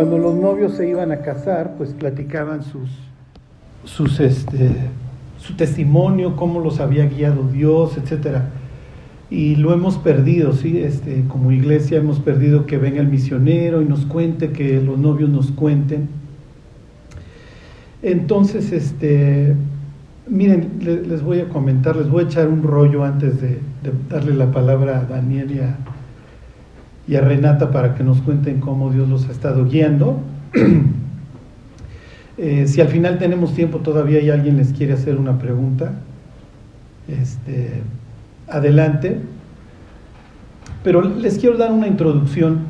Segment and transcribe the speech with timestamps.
[0.00, 2.88] cuando los novios se iban a casar, pues platicaban sus,
[3.84, 4.70] sus este,
[5.36, 8.48] su testimonio, cómo los había guiado Dios, etcétera.
[9.28, 10.78] Y lo hemos perdido, ¿sí?
[10.78, 15.28] Este, como iglesia hemos perdido que venga el misionero y nos cuente, que los novios
[15.28, 16.08] nos cuenten.
[18.00, 19.54] Entonces, este,
[20.26, 23.58] miren, les voy a comentar, les voy a echar un rollo antes de,
[24.08, 25.76] darle la palabra a Daniel y a,
[27.10, 30.18] y a Renata para que nos cuenten cómo Dios los ha estado guiando.
[32.42, 35.92] Eh, si al final tenemos tiempo todavía y alguien les quiere hacer una pregunta,
[37.06, 37.82] este,
[38.48, 39.20] adelante.
[40.82, 42.60] Pero les quiero dar una introducción.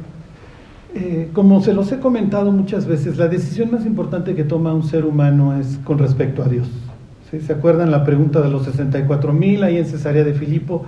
[0.97, 4.83] Eh, como se los he comentado muchas veces, la decisión más importante que toma un
[4.83, 6.67] ser humano es con respecto a Dios.
[7.31, 10.85] ¿Se acuerdan la pregunta de los 64 mil ahí en Cesarea de Filipo?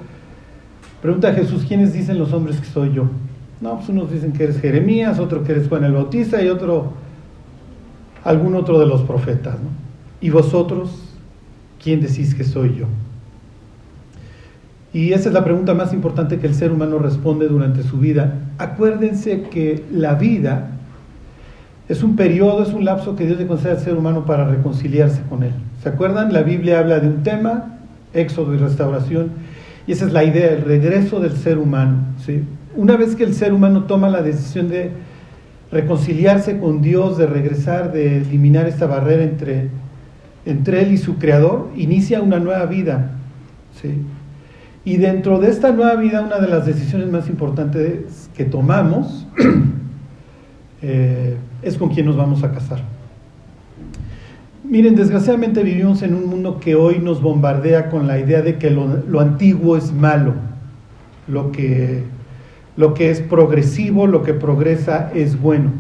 [1.00, 3.05] Pregunta a Jesús, ¿quiénes dicen los hombres que soy yo?
[3.62, 6.95] No, pues unos dicen que eres Jeremías, otro que eres Juan el Bautista y otro
[8.25, 9.56] algún otro de los profetas.
[10.20, 10.91] ¿Y vosotros
[11.83, 12.87] quién decís que soy yo?
[14.92, 18.34] Y esa es la pregunta más importante que el ser humano responde durante su vida.
[18.59, 20.72] Acuérdense que la vida
[21.89, 25.22] es un periodo, es un lapso que Dios le concede al ser humano para reconciliarse
[25.31, 25.53] con Él.
[25.84, 26.33] ¿Se acuerdan?
[26.33, 27.78] La Biblia habla de un tema,
[28.12, 29.31] éxodo y restauración,
[29.87, 31.98] y esa es la idea, el regreso del ser humano.
[32.25, 32.42] ¿sí?
[32.75, 34.92] Una vez que el ser humano toma la decisión de
[35.70, 39.69] reconciliarse con Dios, de regresar, de eliminar esta barrera entre,
[40.45, 43.12] entre Él y su Creador, inicia una nueva vida.
[43.81, 44.03] ¿sí?
[44.84, 49.27] Y dentro de esta nueva vida, una de las decisiones más importantes que tomamos
[50.83, 52.81] eh, es con quién nos vamos a casar.
[54.65, 58.70] Miren, desgraciadamente vivimos en un mundo que hoy nos bombardea con la idea de que
[58.70, 60.34] lo, lo antiguo es malo,
[61.28, 62.05] lo que
[62.77, 65.70] lo que es progresivo, lo que progresa es bueno.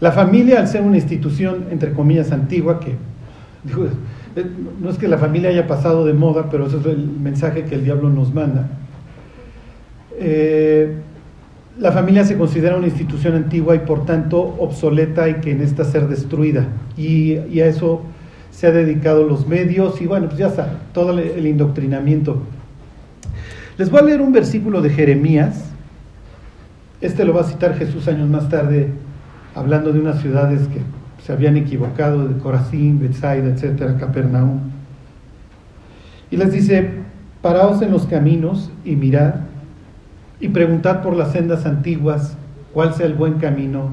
[0.00, 4.46] La familia, al ser una institución, entre comillas, antigua, que eh,
[4.80, 7.74] no es que la familia haya pasado de moda, pero ese es el mensaje que
[7.74, 8.68] el diablo nos manda.
[10.18, 10.94] Eh,
[11.78, 16.08] la familia se considera una institución antigua y por tanto obsoleta y que necesita ser
[16.08, 16.68] destruida.
[16.96, 18.02] Y, a eso
[18.50, 22.40] se ha dedicado los medios y bueno, pues ya está, todo el indoctrinamiento.
[23.76, 25.75] Les voy a leer un versículo de Jeremías,
[27.00, 28.90] este lo va a citar Jesús años más tarde,
[29.54, 30.80] hablando de unas ciudades que
[31.22, 34.60] se habían equivocado, de Corazín, Bethsaida, etcétera, Capernaum.
[36.30, 36.90] Y les dice:
[37.42, 39.34] Paraos en los caminos y mirad,
[40.40, 42.36] y preguntad por las sendas antiguas
[42.72, 43.90] cuál sea el buen camino,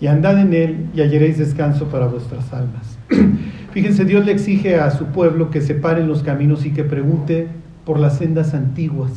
[0.00, 2.98] y andad en él y hallaréis descanso para vuestras almas.
[3.72, 6.82] Fíjense, Dios le exige a su pueblo que se pare en los caminos y que
[6.82, 7.48] pregunte
[7.84, 9.12] por las sendas antiguas.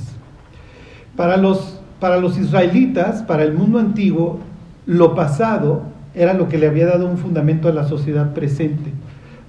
[1.16, 1.73] Para los
[2.04, 4.42] para los israelitas, para el mundo antiguo,
[4.86, 5.84] lo pasado
[6.14, 8.92] era lo que le había dado un fundamento a la sociedad presente.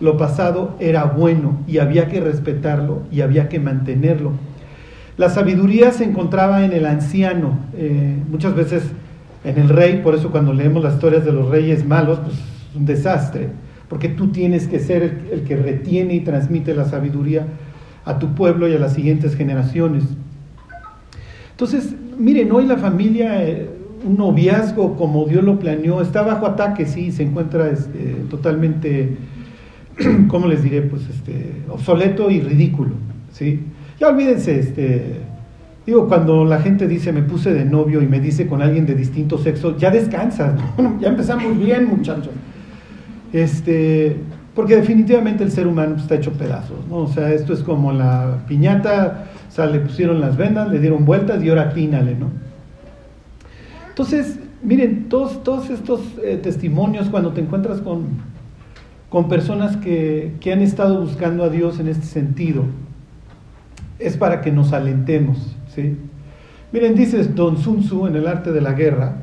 [0.01, 4.31] Lo pasado era bueno y había que respetarlo y había que mantenerlo.
[5.17, 8.85] La sabiduría se encontraba en el anciano, eh, muchas veces
[9.43, 12.77] en el rey, por eso cuando leemos las historias de los reyes malos, pues es
[12.77, 13.49] un desastre,
[13.89, 17.49] porque tú tienes que ser el, el que retiene y transmite la sabiduría
[18.05, 20.05] a tu pueblo y a las siguientes generaciones.
[21.51, 23.69] Entonces, miren, hoy la familia, eh,
[24.05, 29.17] un noviazgo como Dios lo planeó, está bajo ataque, sí, se encuentra este, totalmente,
[30.29, 30.83] ¿cómo les diré?
[30.83, 32.93] Pues este, obsoleto y ridículo,
[33.33, 33.61] ¿sí?
[33.99, 35.21] Ya olvídense, este,
[35.87, 38.95] digo, cuando la gente dice me puse de novio y me dice con alguien de
[38.95, 40.61] distinto sexo, ya descansas,
[41.01, 42.33] ya empezamos bien, muchachos.
[43.33, 44.17] Este,
[44.55, 46.97] porque definitivamente el ser humano está hecho pedazos, ¿no?
[46.99, 51.05] O sea, esto es como la piñata o sea, le pusieron las vendas, le dieron
[51.05, 52.27] vueltas y ahora tínale, ¿no?
[53.89, 58.07] Entonces, miren, todos, todos estos eh, testimonios cuando te encuentras con,
[59.09, 62.65] con personas que, que han estado buscando a Dios en este sentido,
[64.01, 65.99] es para que nos alentemos, ¿sí?
[66.73, 69.19] Miren, dice Don Sun Tzu en el arte de la guerra,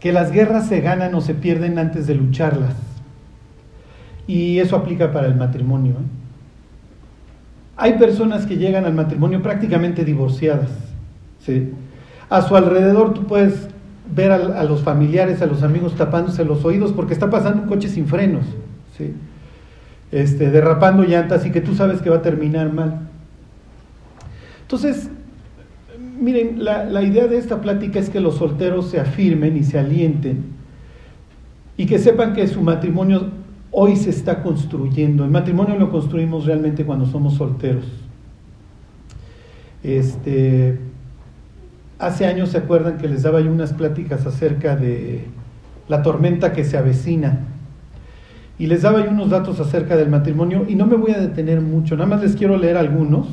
[0.00, 2.74] que las guerras se ganan o se pierden antes de lucharlas.
[4.28, 5.94] Y eso aplica para el matrimonio.
[5.94, 6.18] ¿eh?
[7.76, 10.68] Hay personas que llegan al matrimonio prácticamente divorciadas.
[12.28, 13.68] A su alrededor tú puedes
[14.14, 17.88] ver a, los familiares, a los amigos tapándose los oídos porque está pasando un coche
[17.88, 18.44] sin frenos,
[20.10, 23.08] este, derrapando llantas y que tú sabes que va a terminar mal.
[24.62, 25.08] Entonces,
[26.20, 29.78] miren, la, la idea de esta plática es que los solteros se afirmen y se
[29.78, 30.44] alienten
[31.78, 33.28] y que sepan que su matrimonio
[33.70, 35.24] hoy se está construyendo.
[35.24, 37.84] El matrimonio lo construimos realmente cuando somos solteros.
[39.82, 40.78] Este,
[41.98, 45.24] hace años se acuerdan que les daba yo unas pláticas acerca de
[45.88, 47.46] la tormenta que se avecina.
[48.58, 51.60] Y les daba yo unos datos acerca del matrimonio y no me voy a detener
[51.60, 53.28] mucho, nada más les quiero leer algunos,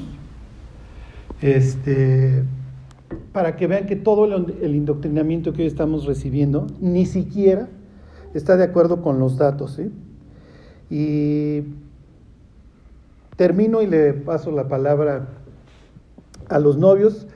[1.42, 2.44] este,
[3.32, 7.70] para que vean que todo el indoctrinamiento que hoy estamos recibiendo ni siquiera
[8.36, 9.80] está de acuerdo con los datos.
[10.90, 11.64] Y
[13.36, 15.28] termino y le paso la palabra
[16.50, 17.28] a los novios.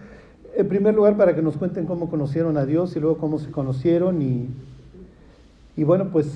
[0.56, 3.52] En primer lugar, para que nos cuenten cómo conocieron a Dios y luego cómo se
[3.52, 4.50] conocieron y,
[5.76, 6.28] y bueno, pues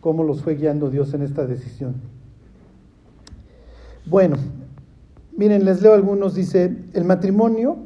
[0.00, 1.94] cómo los fue guiando Dios en esta decisión.
[4.06, 4.36] Bueno,
[5.36, 6.34] miren, les leo algunos.
[6.34, 7.76] Dice, el matrimonio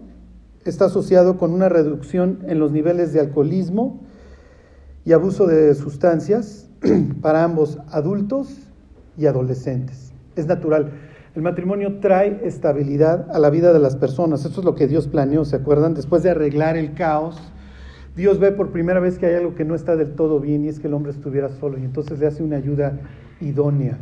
[0.64, 4.00] está asociado con una reducción en los niveles de alcoholismo
[5.04, 6.68] y abuso de sustancias
[7.22, 8.68] para ambos adultos
[9.16, 10.12] y adolescentes.
[10.36, 10.92] Es natural.
[11.34, 14.44] El matrimonio trae estabilidad a la vida de las personas.
[14.44, 15.94] Eso es lo que Dios planeó, ¿se acuerdan?
[15.94, 17.40] Después de arreglar el caos,
[18.16, 20.68] Dios ve por primera vez que hay algo que no está del todo bien y
[20.68, 22.98] es que el hombre estuviera solo y entonces le hace una ayuda
[23.40, 23.98] idónea.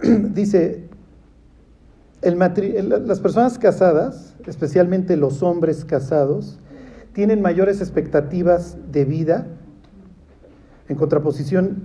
[0.02, 0.88] Dice,
[2.22, 6.58] las personas casadas, especialmente los hombres casados,
[7.12, 9.46] tienen mayores expectativas de vida
[10.92, 11.84] en contraposición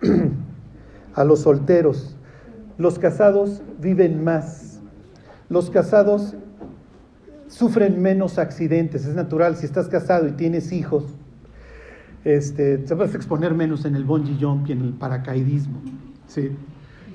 [1.14, 2.16] a los solteros.
[2.78, 4.80] Los casados viven más.
[5.48, 6.34] Los casados
[7.48, 9.06] sufren menos accidentes.
[9.06, 11.04] Es natural, si estás casado y tienes hijos,
[12.24, 15.80] este, te vas a exponer menos en el bungee jump y en el paracaidismo.
[16.26, 16.50] ¿sí?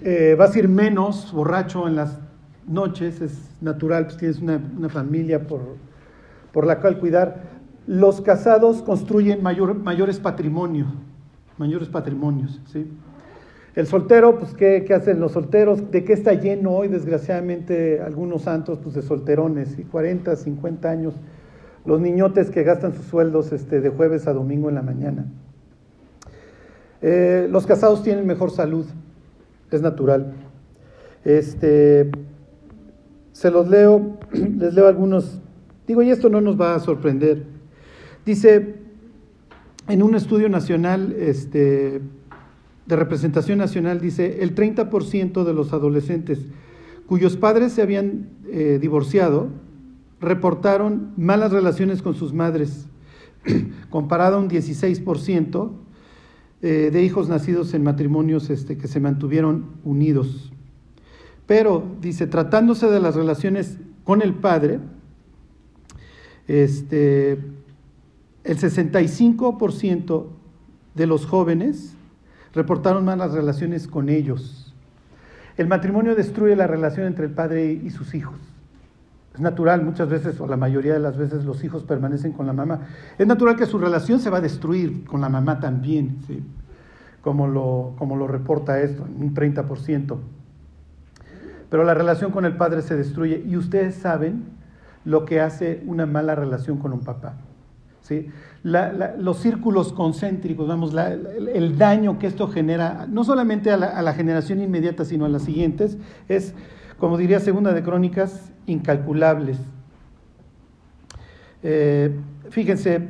[0.04, 2.18] Eh, vas a ir menos borracho en las
[2.68, 5.62] noches, es natural, pues tienes una, familia por,
[6.54, 7.62] por, la cual cuidar.
[7.88, 10.88] Los casados construyen mayor, mayores patrimonios,
[11.62, 12.88] mayores patrimonios, ¿sí?
[13.76, 15.92] El soltero, pues, ¿qué, ¿qué, hacen los solteros?
[15.92, 21.14] ¿De qué está lleno hoy, desgraciadamente, algunos santos, pues, de solterones, y 40, 50 años,
[21.86, 25.26] los niñotes que gastan sus sueldos este, de jueves a domingo en la mañana.
[27.02, 28.86] Eh, los casados tienen mejor salud,
[29.72, 30.34] es natural.
[31.24, 32.12] Este,
[33.32, 35.40] se los leo, les leo algunos,
[35.88, 37.44] digo, y esto no nos va a sorprender.
[38.26, 38.82] Dice,
[39.92, 42.02] en un estudio nacional, este,
[42.86, 46.40] de representación nacional dice, el 30% de los adolescentes
[47.08, 49.50] cuyos padres se habían eh, divorciado
[50.22, 52.86] reportaron malas relaciones con sus madres,
[53.90, 55.72] comparado a un 16%
[56.62, 60.54] eh, de hijos nacidos en matrimonios este, que se mantuvieron unidos.
[61.48, 64.80] Pero, dice, tratándose de las relaciones con el padre,
[66.48, 67.40] este,
[68.44, 70.26] el 65%
[70.96, 71.96] de los jóvenes
[72.54, 74.74] reportaron malas relaciones con ellos.
[75.58, 78.40] El matrimonio destruye la relación entre el padre y sus hijos.
[79.34, 82.54] Es natural, muchas veces, o la mayoría de las veces, los hijos permanecen con la
[82.54, 82.82] mamá.
[83.18, 86.44] Es natural que su relación se va a destruir con la mamá también, ¿sí?
[87.22, 90.18] como, lo, como lo reporta esto, un 30%.
[91.70, 94.44] Pero la relación con el padre se destruye y ustedes saben
[95.06, 97.36] lo que hace una mala relación con un papá.
[98.64, 105.06] Los círculos concéntricos, vamos, el, daño que esto genera, no solamente a la, generación inmediata,
[105.06, 106.54] sino a las siguientes, es,
[106.98, 109.58] como diría Segunda de Crónicas, incalculables.
[111.64, 112.16] Eh,
[112.50, 113.08] fíjense,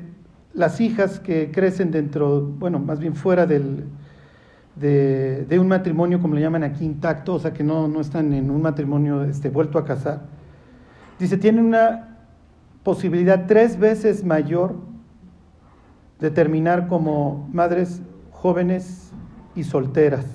[0.54, 3.86] las hijas que crecen dentro, bueno, más bien fuera del,
[4.76, 8.50] de, un matrimonio, como le llaman aquí, intacto, o sea, que no, no están en
[8.50, 10.22] un matrimonio este, vuelto a casar,
[11.20, 12.11] dice, tienen una
[12.84, 14.76] posibilidad tres veces mayor
[16.20, 19.12] de terminar como madres jóvenes
[19.56, 20.26] y solteras.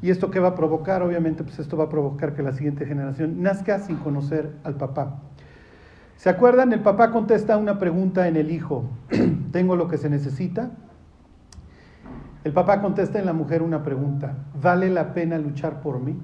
[0.00, 1.02] ¿Y esto qué va a provocar?
[1.02, 5.20] Obviamente, pues esto va a provocar que la siguiente generación nazca sin conocer al papá.
[6.16, 6.72] ¿Se acuerdan?
[6.72, 8.84] El papá contesta una pregunta en el hijo,
[9.52, 10.70] ¿tengo lo que se necesita?
[12.44, 16.16] El papá contesta en la mujer una pregunta, ¿vale la pena luchar por mí?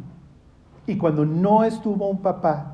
[0.86, 2.73] Y cuando no estuvo un papá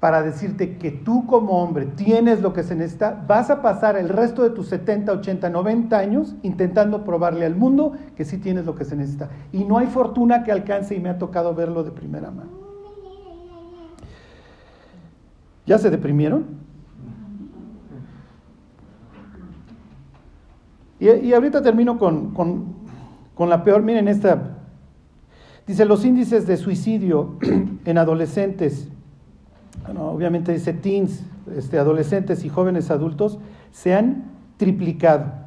[0.00, 4.08] para decirte que tú como hombre tienes lo que se necesita, vas a pasar el
[4.08, 8.74] resto de tus 70, 80, 90 años intentando probarle al mundo que sí tienes lo
[8.74, 9.28] que se necesita.
[9.52, 12.50] Y no hay fortuna que alcance y me ha tocado verlo de primera mano.
[15.66, 16.46] ¿Ya se deprimieron?
[20.98, 24.58] Y, ahorita termino con, con la peor, miren esta,
[25.66, 27.36] dice los índices de suicidio
[27.84, 28.88] en adolescentes
[29.98, 31.24] obviamente dice teens,
[31.56, 33.38] este, adolescentes y jóvenes adultos,
[33.72, 34.24] se han
[34.56, 35.40] triplicado.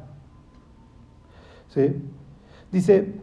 [2.70, 3.14] Dice,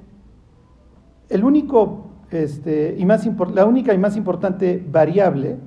[1.30, 5.58] el único, este, y más la única y más importante variable,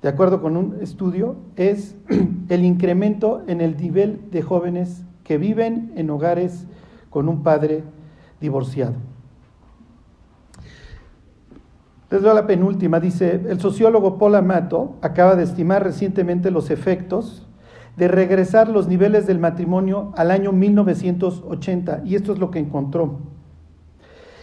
[0.00, 1.94] de acuerdo con un estudio, es
[2.48, 6.66] el incremento en el nivel de jóvenes que viven en hogares
[7.10, 7.84] con un padre
[8.40, 8.94] divorciado.
[12.10, 12.98] Les la penúltima.
[12.98, 17.46] Dice, el sociólogo Paul Amato acaba de estimar recientemente los efectos
[17.96, 23.20] de regresar los niveles del matrimonio al año 1980, y esto es lo que encontró.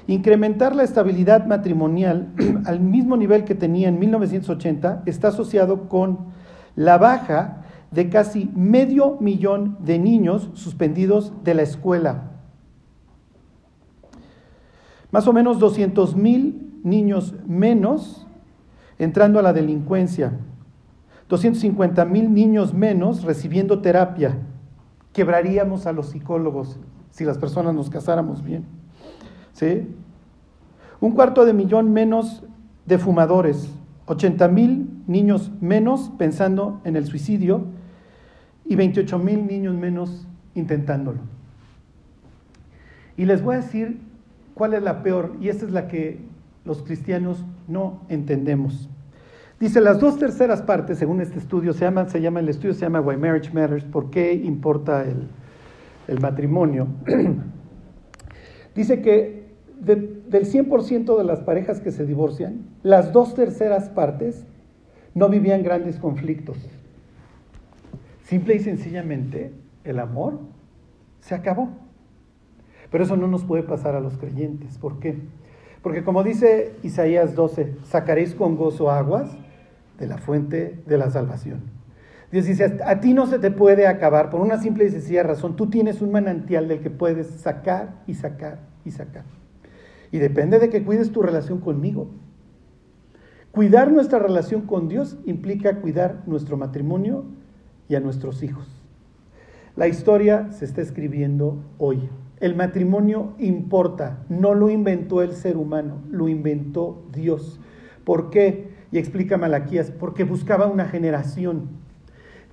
[0.06, 2.34] Incrementar la estabilidad matrimonial
[2.66, 6.28] al mismo nivel que tenía en 1980 está asociado con
[6.76, 12.32] la baja de casi medio millón de niños suspendidos de la escuela.
[15.12, 18.26] Más o menos 200 mil niños menos
[18.98, 20.34] entrando a la delincuencia.
[21.30, 24.38] 250 mil niños menos recibiendo terapia.
[25.14, 26.80] Quebraríamos a los psicólogos
[27.12, 28.66] si las personas nos casáramos bien.
[29.54, 29.88] ¿Sí?
[31.00, 32.44] Un cuarto de millón menos
[32.86, 33.70] de fumadores.
[34.06, 37.66] 80 mil niños menos pensando en el suicidio
[38.66, 41.20] y 28 mil niños menos intentándolo.
[43.18, 44.00] Y les voy a decir
[44.54, 46.20] cuál es la peor, y esta es la que
[46.68, 48.90] los cristianos no entendemos.
[49.60, 52.06] Dice, las dos terceras partes, según este estudio, se llama,
[52.40, 55.30] el estudio se llama Why Marriage Matters, ¿por qué importa el,
[56.08, 56.88] el matrimonio?
[58.76, 59.48] Dice que
[59.80, 64.46] del 100% de las parejas que se divorcian, las dos terceras partes
[65.16, 66.58] no vivían grandes conflictos.
[68.24, 70.40] Simple y sencillamente, el amor
[71.22, 71.70] se acabó.
[72.92, 74.78] Pero eso no nos puede pasar a los creyentes.
[74.78, 75.18] ¿Por qué?
[75.88, 79.32] Porque como dice Isaías 12, sacaréis con gozo aguas
[79.98, 81.62] de la fuente de la salvación.
[82.30, 85.56] Dios dice, a ti no se te puede acabar por una simple y sencilla razón.
[85.56, 89.24] Tú tienes un manantial del que puedes sacar y sacar y sacar.
[90.12, 92.10] Y depende de que cuides tu relación conmigo.
[93.52, 97.24] Cuidar nuestra relación con Dios implica cuidar nuestro matrimonio
[97.88, 98.68] y a nuestros hijos.
[99.78, 102.10] La historia se está escribiendo hoy.
[102.40, 107.60] El matrimonio importa, no lo inventó el ser humano, lo inventó Dios.
[108.04, 108.70] ¿Por qué?
[108.92, 111.70] Y explica Malaquías, porque buscaba una generación.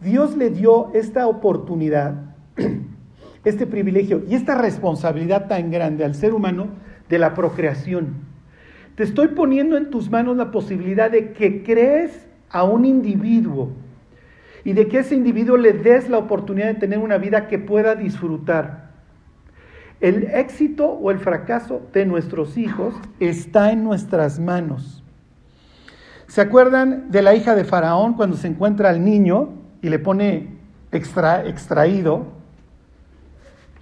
[0.01, 2.35] Dios le dio esta oportunidad,
[3.45, 6.69] este privilegio y esta responsabilidad tan grande al ser humano
[7.11, 8.25] de la procreación.
[8.97, 13.73] Te estoy poniendo en tus manos la posibilidad de que crees a un individuo
[14.65, 17.97] y de que ese individuo le des la oportunidad de tener una vida que pueda
[17.97, 18.84] disfrutar.
[20.05, 25.03] El éxito o el fracaso de nuestros hijos está en nuestras manos.
[26.27, 30.59] ¿Se acuerdan de la hija de Faraón cuando se encuentra al niño y le pone
[30.93, 32.27] extra, extraído?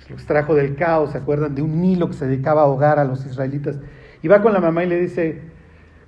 [0.09, 3.05] Lo extrajo del caos, ¿se acuerdan de un Nilo que se dedicaba a ahogar a
[3.05, 3.81] los israelitas?
[4.23, 5.43] Y va con la mamá y le dice,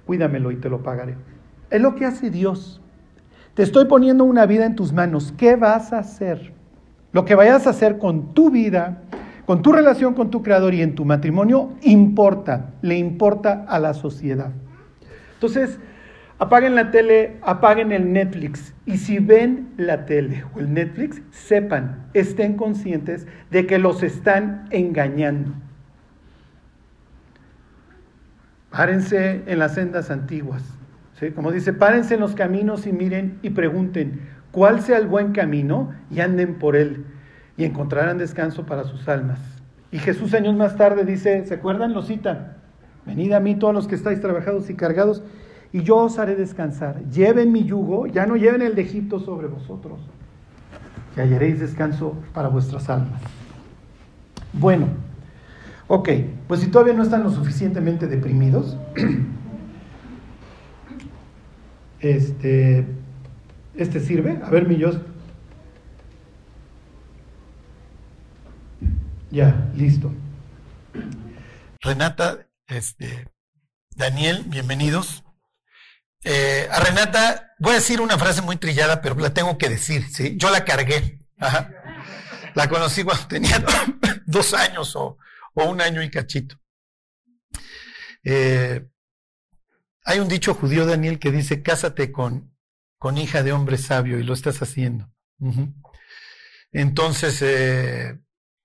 [0.07, 1.17] cuídamelo y te lo pagaré.
[1.71, 2.81] Es lo que hace Dios.
[3.55, 5.35] Te estoy poniendo una vida en tus manos.
[5.37, 6.53] ¿Qué vas a hacer?
[7.11, 9.03] Lo que vayas a hacer con tu vida,
[9.47, 13.95] con tu relación con tu creador y en tu matrimonio, importa, le importa a la
[13.95, 14.53] sociedad.
[15.35, 15.79] Entonces,
[16.39, 18.75] apaguen la tele, apaguen el Netflix.
[18.87, 24.67] Y si ven la tele o el Netflix, sepan, estén conscientes de que los están
[24.71, 25.53] engañando.
[28.71, 30.63] Párense en las sendas antiguas.
[31.35, 34.21] Como dice, párense en los caminos y miren y pregunten
[34.51, 37.05] cuál sea el buen camino y anden por él
[37.57, 39.39] y encontrarán descanso para sus almas.
[39.91, 41.93] Y Jesús años más tarde dice, ¿se acuerdan?
[41.93, 42.57] Lo cita,
[43.07, 45.23] venid a mí todos los que estáis trabajados y cargados
[45.73, 47.03] y yo os haré descansar.
[47.11, 50.01] Lleven mi yugo, ya no lleven el de Egipto sobre vosotros,
[51.17, 53.21] y hallaréis descanso para vuestras almas.
[54.53, 54.87] Bueno,
[55.89, 56.09] ok,
[56.47, 58.77] pues si todavía no están lo suficientemente deprimidos,
[62.05, 62.85] Este,
[63.77, 64.39] este sirve.
[64.45, 65.01] A ver, mi Dios.
[69.35, 70.15] Ya, listo.
[71.81, 73.29] Renata, este,
[73.91, 75.25] Daniel, bienvenidos.
[76.23, 80.09] Eh, a Renata, voy a decir una frase muy trillada, pero la tengo que decir,
[80.09, 80.37] ¿sí?
[80.37, 81.19] Yo la cargué.
[82.55, 83.59] La conocí cuando tenía
[84.27, 85.19] dos años o,
[85.55, 86.57] o un año y cachito.
[88.23, 88.87] Eh,
[90.05, 92.57] hay un dicho judío, Daniel, que dice, cásate con,
[92.99, 95.13] con hija de hombre sabio, y lo estás haciendo.
[96.71, 98.21] Entonces, eh,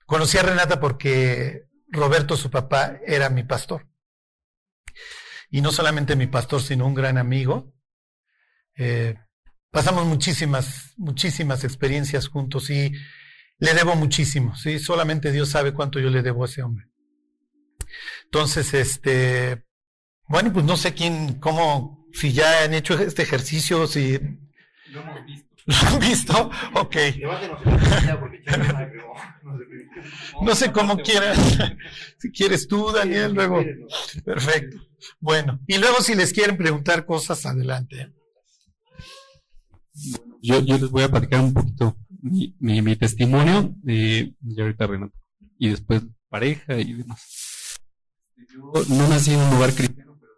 [0.10, 3.88] conocí a Renata porque Roberto, su papá, era mi pastor.
[5.52, 7.72] Y no solamente mi pastor, sino un gran amigo.
[8.76, 9.16] Eh,
[9.70, 12.92] pasamos muchísimas, muchísimas experiencias juntos y
[13.60, 14.80] le debo muchísimo, ¿sí?
[14.80, 16.88] Solamente Dios sabe cuánto yo le debo a ese hombre.
[18.26, 19.64] Entonces, este,
[20.28, 24.18] bueno, pues no sé quién, cómo, si ya han hecho este ejercicio, si...
[24.88, 25.49] Lo hemos visto.
[25.84, 26.50] ¿Lo han visto?
[26.74, 26.96] Ok.
[30.42, 31.38] No sé cómo quieras.
[32.18, 33.64] Si quieres tú, Daniel, luego.
[34.26, 34.78] Perfecto.
[35.20, 38.12] Bueno, y luego si les quieren preguntar cosas, adelante.
[40.42, 45.14] Yo, les voy a platicar un poquito mi, mi, testimonio, de y ahorita Renato,
[45.58, 47.78] y después pareja y demás.
[48.38, 50.34] Yo no nací en un lugar cristiano, pero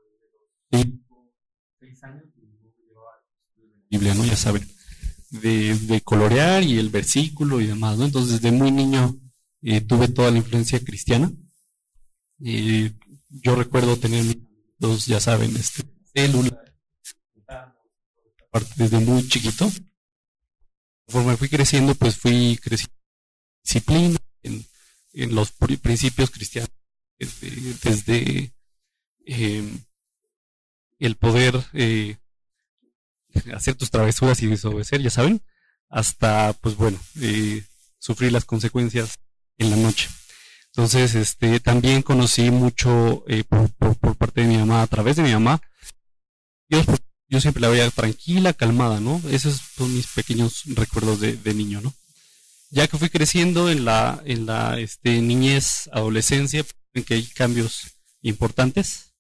[0.71, 0.99] desde
[1.79, 4.25] seis años la Biblia, ¿no?
[4.25, 4.67] Ya saben,
[5.31, 8.05] de, colorear y el versículo y demás, ¿no?
[8.05, 9.17] Entonces, desde muy niño
[9.61, 11.31] eh, tuve toda la influencia cristiana.
[12.43, 12.91] Eh,
[13.29, 14.37] yo recuerdo tener
[14.77, 15.83] dos, ya saben, este,
[16.13, 16.61] célula,
[18.75, 19.71] desde muy chiquito.
[21.05, 23.01] Conforme fui creciendo, pues fui creciendo
[23.63, 24.65] disciplina en,
[25.13, 26.71] en los principios cristianos,
[27.83, 28.53] desde,
[29.25, 29.79] em,
[30.99, 32.17] el poder eh,
[33.55, 35.41] hacer tus travesuras y desobedecer, ya saben,
[35.89, 37.63] hasta, pues bueno, eh,
[37.99, 39.15] sufrir las consecuencias
[39.57, 40.09] en la noche.
[40.67, 43.69] Entonces, este, también conocí mucho eh, por,
[44.15, 45.61] parte de mi mamá, a través de mi mamá.
[46.69, 46.85] Dios,
[47.27, 49.21] yo siempre la veía tranquila, calmada, ¿no?
[49.29, 51.93] Esos son mis pequeños recuerdos de, de niño, ¿no?
[52.69, 57.97] Ya que fui creciendo en la, en la este, niñez, adolescencia, en que hay cambios
[58.21, 59.10] importantes,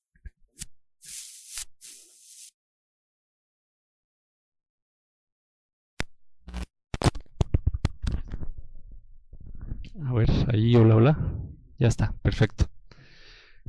[10.05, 11.19] A ver, ahí, hola, hola.
[11.77, 12.69] Ya está, perfecto.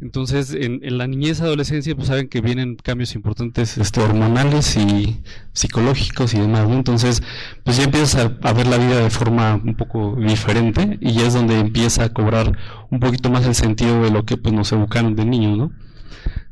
[0.00, 5.22] Entonces, en, la niñez adolescencia, pues saben que vienen cambios importantes este, hormonales y
[5.52, 6.74] psicológicos y demás, ¿no?
[6.74, 7.22] Entonces,
[7.64, 11.34] pues ya empiezas a, ver la vida de forma un poco diferente y ya es
[11.34, 12.56] donde empieza a cobrar
[12.90, 15.72] un poquito más el sentido de lo que pues nos educaron de niños, ¿no?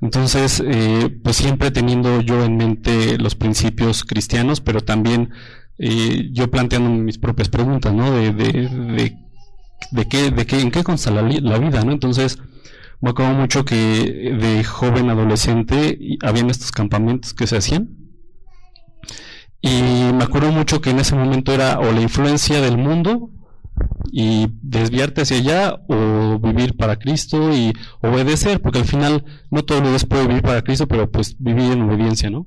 [0.02, 5.30] Entonces, eh, pues siempre teniendo yo en mente los principios cristianos, pero también
[5.78, 8.12] eh, yo planteando mis propias preguntas, ¿no?
[8.12, 9.30] De, de, de
[9.90, 11.93] de qué, de qué, en qué consta la, vida, ¿no?
[11.93, 12.38] Entonces,
[13.01, 17.97] me acuerdo mucho que de joven adolescente habían estos campamentos que se hacían.
[19.62, 19.83] Y
[20.14, 23.31] me acuerdo mucho que en ese momento era o la influencia del mundo
[24.11, 29.81] y desviarte hacia allá o vivir para Cristo y obedecer, porque al final no todo
[29.81, 32.47] lo puede vivir para Cristo, pero pues vivir en obediencia, ¿no?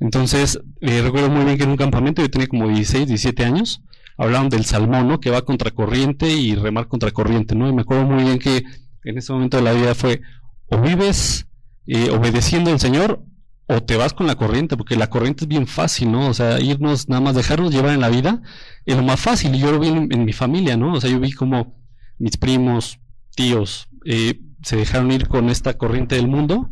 [0.00, 3.82] Entonces, eh, recuerdo muy bien que en un campamento yo tenía como 16, 17 años,
[4.18, 5.20] hablaban del salmón, ¿no?
[5.20, 7.68] Que va contracorriente y remar contracorriente, ¿no?
[7.68, 8.64] Y me acuerdo muy bien que
[9.04, 10.20] en ese momento de la vida fue
[10.66, 11.46] o vives
[11.86, 13.24] eh, obedeciendo al Señor
[13.68, 16.28] o te vas con la corriente, porque la corriente es bien fácil, ¿no?
[16.28, 18.42] O sea, irnos, nada más dejarnos llevar en la vida
[18.84, 19.54] es lo más fácil.
[19.54, 20.94] Y yo lo vi en, mi familia, ¿no?
[20.94, 21.80] O sea, yo vi como
[22.18, 22.98] mis primos,
[23.36, 26.70] tíos, eh, se dejaron ir con esta corriente del mundo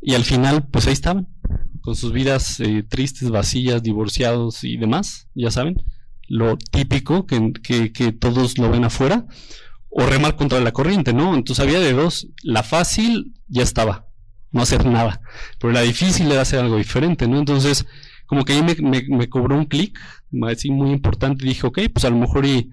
[0.00, 1.28] y al final, pues ahí estaban,
[1.80, 5.76] con sus vidas eh, tristes, vacías, divorciados y demás, ya saben
[6.28, 7.52] lo típico que,
[7.92, 9.26] que, todos lo ven afuera,
[9.88, 11.34] o remar contra la corriente, ¿no?
[11.34, 14.06] Entonces había de dos, la fácil ya estaba,
[14.50, 15.20] no hacer nada,
[15.58, 17.38] pero la difícil era hacer algo diferente, ¿no?
[17.38, 17.86] Entonces,
[18.26, 18.74] como que ahí me,
[19.08, 19.98] me, cobró un clic,
[20.48, 22.70] así muy importante, dije, ok, pues a lo mejor y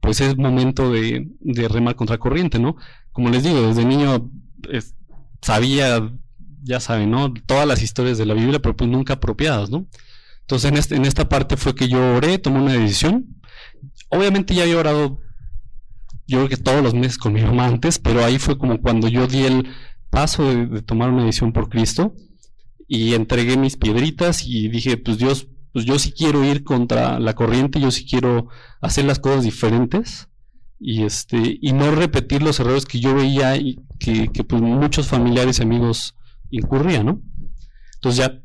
[0.00, 2.76] pues es momento de, de remar contra corriente, ¿no?
[3.12, 4.30] Como les digo, desde niño
[5.42, 6.10] sabía,
[6.62, 7.32] ya saben, ¿no?
[7.34, 9.86] Todas las historias de la Biblia, pero pues nunca apropiadas, ¿no?
[10.42, 13.40] Entonces en, este, en esta parte fue que yo oré, tomé una decisión.
[14.08, 15.18] Obviamente ya había orado,
[16.26, 19.08] yo creo que todos los meses con mi mamá antes, pero ahí fue como cuando
[19.08, 19.68] yo di el
[20.10, 22.14] paso de, tomar una decisión por Cristo
[22.86, 27.34] y entregué mis piedritas y dije, pues Dios, pues yo sí quiero ir contra la
[27.34, 28.48] corriente, yo sí quiero
[28.82, 30.28] hacer las cosas diferentes
[30.78, 35.06] y este y no repetir los errores que yo veía y que, que pues muchos
[35.06, 36.16] familiares y amigos
[36.50, 37.22] incurrían, ¿no?
[37.94, 38.41] Entonces ya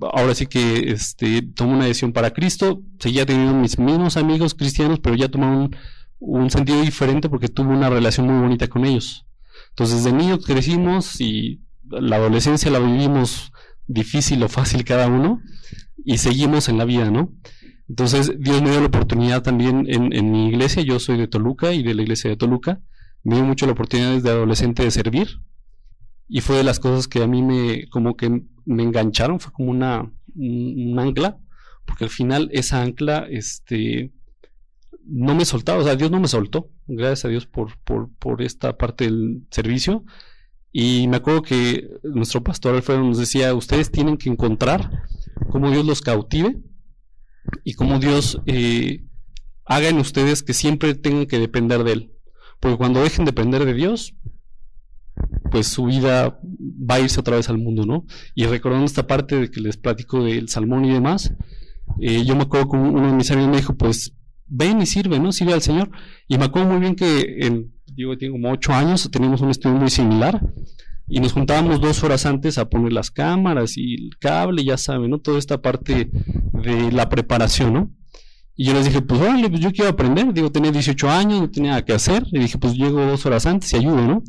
[0.00, 5.00] ahora sí que este, tomé una decisión para Cristo, seguía teniendo mis mismos amigos cristianos,
[5.00, 5.76] pero ya tomé un,
[6.18, 9.26] un sentido diferente porque tuve una relación muy bonita con ellos.
[9.70, 13.52] Entonces, de niños crecimos y la adolescencia la vivimos
[13.86, 15.40] difícil o fácil cada uno
[16.04, 17.32] y seguimos en la vida, ¿no?
[17.88, 21.72] Entonces, Dios me dio la oportunidad también en, en mi iglesia, yo soy de Toluca
[21.72, 22.80] y de la iglesia de Toluca,
[23.22, 25.40] me dio mucho la oportunidad desde adolescente de servir
[26.28, 29.70] y fue de las cosas que a mí me, como que me engancharon, fue como
[29.70, 31.38] una, un, ancla,
[31.86, 34.12] porque al final esa ancla, este,
[35.04, 38.42] no me soltaba, o sea, Dios no me soltó, gracias a Dios por, por, por
[38.42, 40.04] esta parte del servicio.
[40.72, 44.90] Y me acuerdo que nuestro pastor Alfredo nos decía, ustedes tienen que encontrar
[45.48, 46.60] cómo Dios los cautive
[47.64, 49.06] y cómo Dios eh,
[49.64, 52.12] haga en ustedes que siempre tengan que depender de Él.
[52.60, 54.14] Porque cuando dejen de depender de Dios,
[55.50, 56.38] pues su vida
[56.90, 58.04] va a irse otra vez al mundo, ¿no?
[58.34, 61.32] Y recordando esta parte de que les platico del salmón y demás,
[62.00, 64.14] eh, yo me acuerdo que uno de mis amigos me dijo, pues
[64.46, 65.32] ven y sirve, ¿no?
[65.32, 65.90] Sirve al Señor.
[66.28, 69.76] Y me acuerdo muy bien que, en, digo, tengo como ocho años, teníamos un estudio
[69.76, 70.40] muy similar
[71.08, 75.10] y nos juntábamos dos horas antes a poner las cámaras y el cable, ya saben,
[75.10, 75.18] ¿no?
[75.18, 76.10] Toda esta parte
[76.52, 77.90] de la preparación, ¿no?
[78.56, 80.32] Y yo les dije, pues órale, pues yo quiero aprender.
[80.32, 82.24] Digo, tenía 18 años, no tenía nada que hacer.
[82.32, 84.22] Y dije, pues llego dos horas antes y ayudo, ¿no?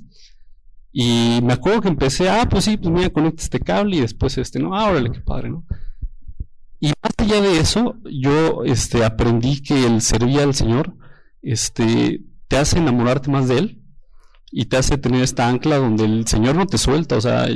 [0.99, 4.35] Y me acuerdo que empecé, ah, pues sí, pues mira, conecta este cable y después
[4.39, 4.75] este, ¿no?
[4.75, 5.63] Ah, órale, qué padre, ¿no?
[6.79, 10.95] Y más allá de eso, yo este, aprendí que el servir al Señor
[11.43, 13.83] este, te hace enamorarte más de Él
[14.51, 17.47] y te hace tener esta ancla donde el Señor no te suelta, o sea,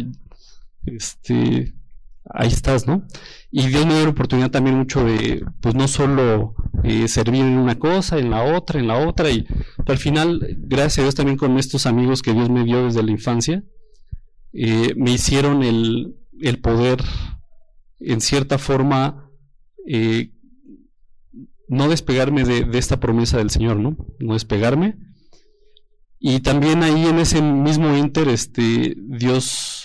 [0.85, 1.73] este,
[2.29, 3.05] ahí estás, ¿no?
[3.51, 7.57] Y Dios me dio la oportunidad también mucho de, pues no solo eh, servir en
[7.57, 9.45] una cosa, en la otra, en la otra, y
[9.85, 13.11] al final, gracias a Dios también con estos amigos que Dios me dio desde la
[13.11, 13.63] infancia,
[14.53, 17.01] eh, me hicieron el, el poder
[18.01, 19.29] en cierta forma,
[19.87, 20.31] eh,
[21.67, 23.95] no despegarme de, esta promesa del Señor, ¿no?
[24.19, 24.97] No despegarme.
[26.19, 29.80] Y también ahí en ese mismo inter, este, Dios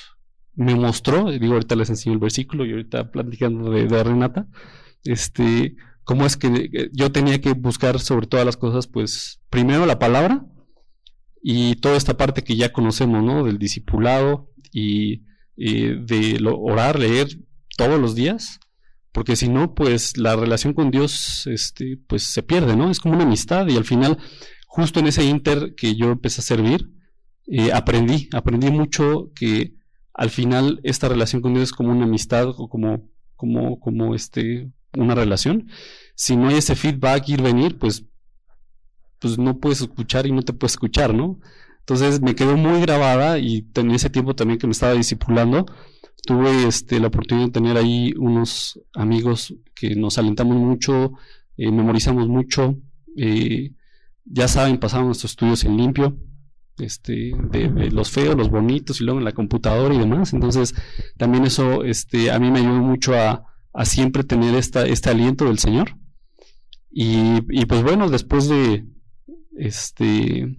[0.56, 4.48] me mostró, digo, ahorita les enseño el versículo y ahorita platicando de, Renata,
[5.04, 9.98] este, cómo es que yo tenía que buscar sobre todas las cosas, pues, primero la
[9.98, 10.46] palabra
[11.42, 13.44] y toda esta parte que ya conocemos, ¿no?
[13.44, 15.22] Del discipulado y,
[15.56, 17.28] de orar, leer,
[17.76, 18.58] todos los días,
[19.12, 22.90] porque si no, pues la relación con Dios, este, pues se pierde, ¿no?
[22.90, 24.18] Es como una amistad y al final,
[24.66, 26.90] justo en ese inter que yo empecé a servir,
[27.46, 29.76] eh, aprendí, aprendí mucho que
[30.16, 34.70] al final esta relación con Dios es como una amistad o como, como, como este,
[34.96, 35.68] una relación.
[36.14, 38.06] Si no hay ese feedback, ir, venir, pues,
[39.18, 41.38] pues no puedes escuchar y no te puedes escuchar, ¿no?
[41.80, 45.66] Entonces me quedó muy grabada y en ese tiempo también que me estaba discipulando,
[46.26, 51.12] tuve este, la oportunidad de tener ahí unos amigos que nos alentamos mucho,
[51.58, 52.76] eh, memorizamos mucho,
[53.16, 53.72] eh,
[54.24, 56.16] ya saben, pasamos nuestros estudios en limpio,
[56.78, 60.32] este, de, los feos, los bonitos y luego en la computadora y demás.
[60.32, 60.74] Entonces,
[61.16, 65.46] también eso este, a mí me ayudó mucho a, a siempre tener esta, este aliento
[65.46, 65.96] del Señor.
[66.90, 68.86] Y, y pues bueno, después de
[69.56, 70.56] este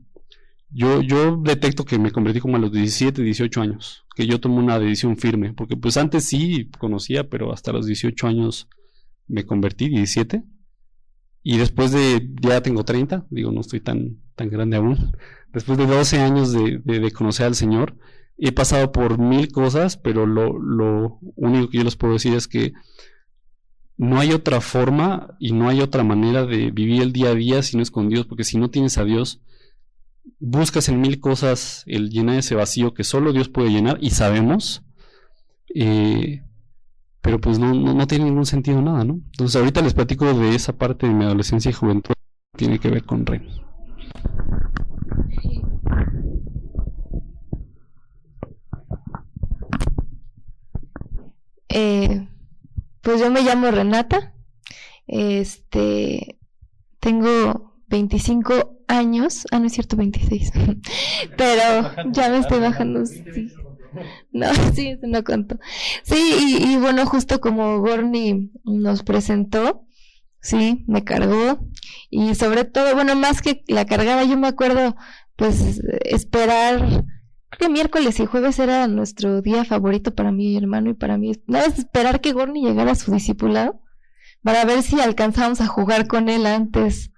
[0.69, 4.59] yo, yo detecto que me convertí como a los 17, 18 años, que yo tomé
[4.59, 8.67] una decisión firme, porque pues antes sí conocía, pero hasta los 18 años
[9.27, 10.43] me convertí, 17.
[11.43, 15.17] Y después de, ya tengo 30, digo, no estoy tan, tan grande aún.
[15.51, 17.97] Después de 12 años de, conocer al Señor,
[18.37, 22.73] he pasado por mil cosas, pero lo, único que yo les puedo decir es que
[23.97, 27.63] no hay otra forma y no hay otra manera de vivir el día a día
[27.63, 29.41] si no es con Dios, porque si no tienes a Dios,
[30.39, 34.83] buscas en mil cosas el llenar ese vacío que solo Dios puede llenar y sabemos,
[35.73, 36.43] eh,
[37.21, 39.13] pero pues no, no, tiene ningún sentido nada, ¿no?
[39.31, 42.13] Entonces ahorita les platico de esa parte de mi adolescencia y juventud
[42.53, 43.66] que tiene que ver con Rey.
[51.69, 52.27] Eh,
[53.01, 54.33] pues yo me llamo Renata,
[55.07, 56.39] este,
[56.99, 60.51] tengo 25 años, ah, no es cierto, 26,
[61.35, 63.53] pero ya me estoy bajando, sí.
[64.31, 65.57] No, sí, no cuento.
[66.03, 69.85] Sí, y, bueno, justo como Gorni nos presentó,
[70.41, 71.59] sí, me cargó,
[72.09, 74.95] y sobre todo, bueno, más que la cargaba, yo me acuerdo,
[75.35, 77.05] pues, esperar,
[77.57, 81.67] que miércoles y jueves era nuestro día favorito para mi hermano y para mí, nada
[81.67, 83.81] más esperar que Gorni llegara a su discipulado,
[84.43, 87.11] para ver si alcanzábamos a jugar con él antes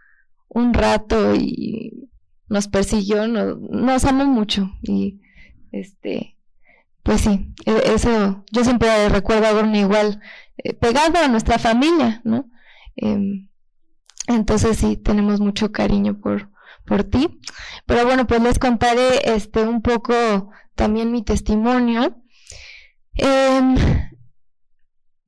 [0.48, 2.10] un rato y
[2.48, 5.22] nos persiguió, nos amó mucho y
[5.72, 6.38] este,
[7.04, 10.22] pues sí, e, eso yo siempre recuerdo a Gorni igual
[10.58, 12.50] eh, pegado a nuestra familia, ¿no?
[12.96, 13.48] Em,
[14.28, 16.50] entonces sí, tenemos mucho cariño por,
[16.90, 17.40] por ti.
[17.86, 20.14] Pero bueno, pues les contaré este un poco
[20.76, 22.22] también mi testimonio.
[23.14, 23.76] Em,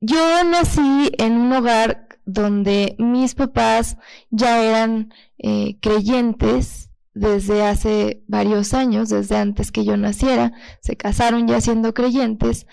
[0.00, 3.96] yo nací en un hogar donde mis papás
[4.30, 11.46] ya eran eh, creyentes desde hace varios años, desde antes que yo naciera, se casaron
[11.46, 12.66] ya siendo creyentes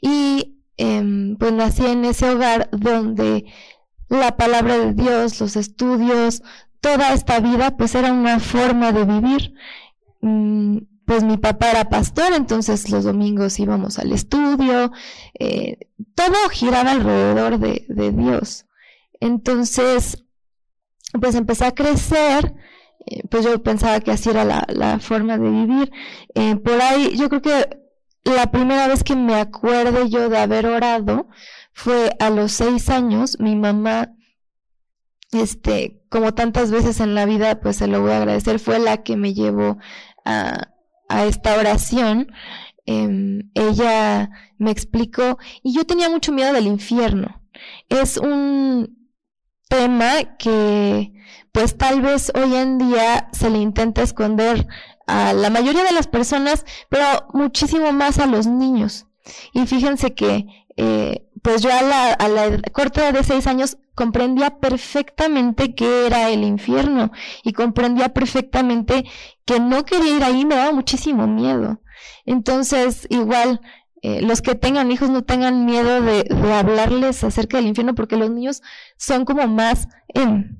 [0.00, 3.44] y em, pues nací en ese hogar donde
[4.08, 6.42] la palabra de Dios, los estudios,
[6.82, 9.54] toda esta vida pues era una forma de vivir.
[10.20, 14.92] Mm, pues mi papá era pastor, entonces los domingos íbamos al estudio,
[15.38, 15.78] eh,
[16.14, 18.66] todo giraba alrededor de, de Dios.
[19.20, 20.24] Entonces,
[21.20, 22.54] pues empecé a crecer,
[23.06, 25.92] eh, pues yo pensaba que así era la, forma de vivir.
[26.34, 27.80] Eh, por ahí, yo creo que
[28.24, 31.28] la primera vez que me acuerdo yo de haber orado
[31.72, 34.14] fue a los seis años, mi mamá,
[35.32, 39.02] este, como tantas veces en la vida, pues se lo voy a agradecer, fue la
[39.02, 39.78] que me llevó
[40.24, 40.68] a,
[41.08, 42.32] a esta oración.
[42.84, 47.42] Em, ella me explicó, y yo tenía mucho miedo del infierno.
[47.88, 49.10] Es un
[49.68, 51.12] tema que,
[51.52, 54.66] pues tal vez hoy en día se le intenta esconder
[55.06, 59.06] a la mayoría de las personas, pero muchísimo más a los niños.
[59.52, 63.78] Y fíjense que, eh, pues yo a la, a la corta edad de seis años
[63.94, 67.10] comprendía perfectamente qué era el infierno
[67.42, 69.04] y comprendía perfectamente
[69.44, 71.80] que no quería ir ahí, me daba muchísimo miedo.
[72.24, 73.60] Entonces, igual,
[74.02, 78.16] eh, los que tengan hijos no tengan miedo de, de, hablarles acerca del infierno porque
[78.16, 78.62] los niños
[78.96, 80.58] son como más em,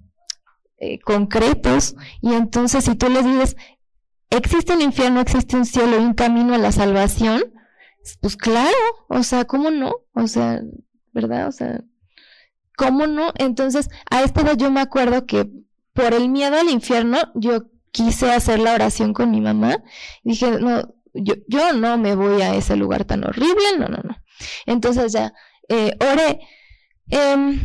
[0.79, 3.57] eh, concretos y entonces si tú les dices,
[4.31, 7.42] existe un infierno, existe un cielo y un camino a la salvación,
[8.20, 8.76] pues claro,
[9.08, 9.92] o sea, ¿cómo no?
[10.14, 10.60] O sea,
[11.12, 11.48] ¿verdad?
[11.48, 11.82] O sea,
[12.76, 13.32] ¿cómo no?
[13.38, 15.48] Entonces, a esta edad yo me acuerdo que
[15.92, 19.82] por el miedo al infierno, yo quise hacer la oración con mi mamá.
[20.24, 24.16] dije, no, yo, yo no me voy a ese lugar tan horrible, no, no, no.
[24.66, 25.32] Entonces ya,
[25.68, 26.40] eh, oré.
[27.10, 27.60] Eh,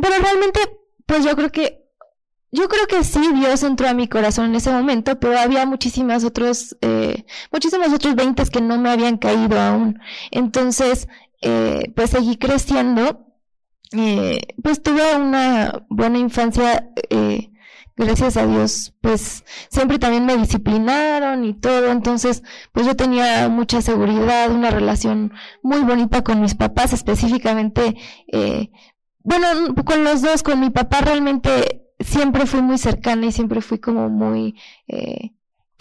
[0.00, 0.60] pero realmente,
[1.06, 1.81] pues yo creo que
[2.52, 6.22] yo creo que sí, Dios entró a mi corazón en ese momento, pero había muchísimas
[6.22, 9.98] otros, eh, muchísimos otros veintes que no me habían caído aún.
[10.30, 11.08] Entonces,
[11.40, 13.26] eh, pues seguí creciendo.
[13.94, 17.50] Eh, pues tuve una buena infancia, eh,
[17.94, 23.82] gracias a Dios, pues siempre también me disciplinaron y todo, entonces pues yo tenía mucha
[23.82, 27.96] seguridad, una relación muy bonita con mis papás, específicamente,
[28.32, 28.70] eh,
[29.18, 33.78] bueno, con los dos, con mi papá realmente siempre fui muy cercana y siempre fui
[33.78, 34.54] como muy,
[34.88, 35.32] eh,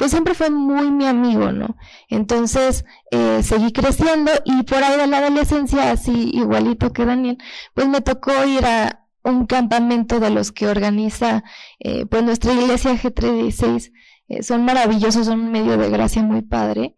[0.01, 1.77] pues siempre fue muy mi amigo, ¿no?
[2.10, 7.38] Entonces eh, seguí creciendo y por ahí de la adolescencia, así igualito que Daniel,
[7.75, 11.43] pues me tocó ir a un campamento de los que organiza
[11.79, 13.91] eh, pues nuestra iglesia G36.
[14.27, 16.95] Eh, son maravillosos, son un medio de gracia muy padre.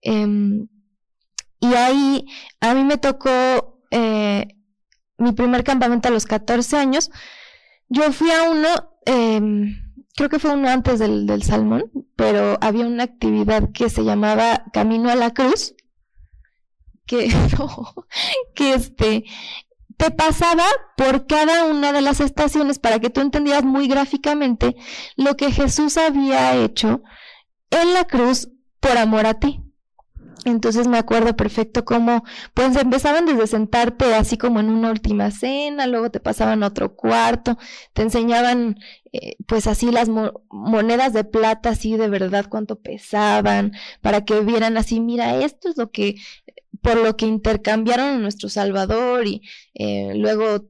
[0.00, 0.68] Em,
[1.60, 2.24] y ahí
[2.60, 3.82] a mí me tocó
[5.18, 7.10] mi primer campamento a los 14 años
[7.88, 8.68] yo fui a uno,
[9.04, 9.40] eh,
[10.14, 14.64] creo que fue uno antes del, del Salmón, pero había una actividad que se llamaba
[14.72, 15.74] Camino a la Cruz,
[17.06, 17.28] que,
[18.54, 19.24] que este,
[19.96, 20.64] te pasaba
[20.96, 24.76] por cada una de las estaciones para que tú entendieras muy gráficamente
[25.16, 27.02] lo que Jesús había hecho
[27.70, 28.48] en la cruz
[28.80, 29.65] por amor a ti.
[30.46, 32.22] Entonces me acuerdo perfecto cómo,
[32.54, 36.94] pues empezaban desde sentarte así como en una última cena, luego te pasaban a otro
[36.94, 37.58] cuarto,
[37.92, 38.78] te enseñaban
[39.12, 44.76] eh, pues así las monedas de plata, así de verdad cuánto pesaban, para que vieran
[44.76, 46.14] así, mira, esto es lo que,
[46.80, 49.42] por lo que intercambiaron a nuestro Salvador y
[49.74, 50.68] eh, luego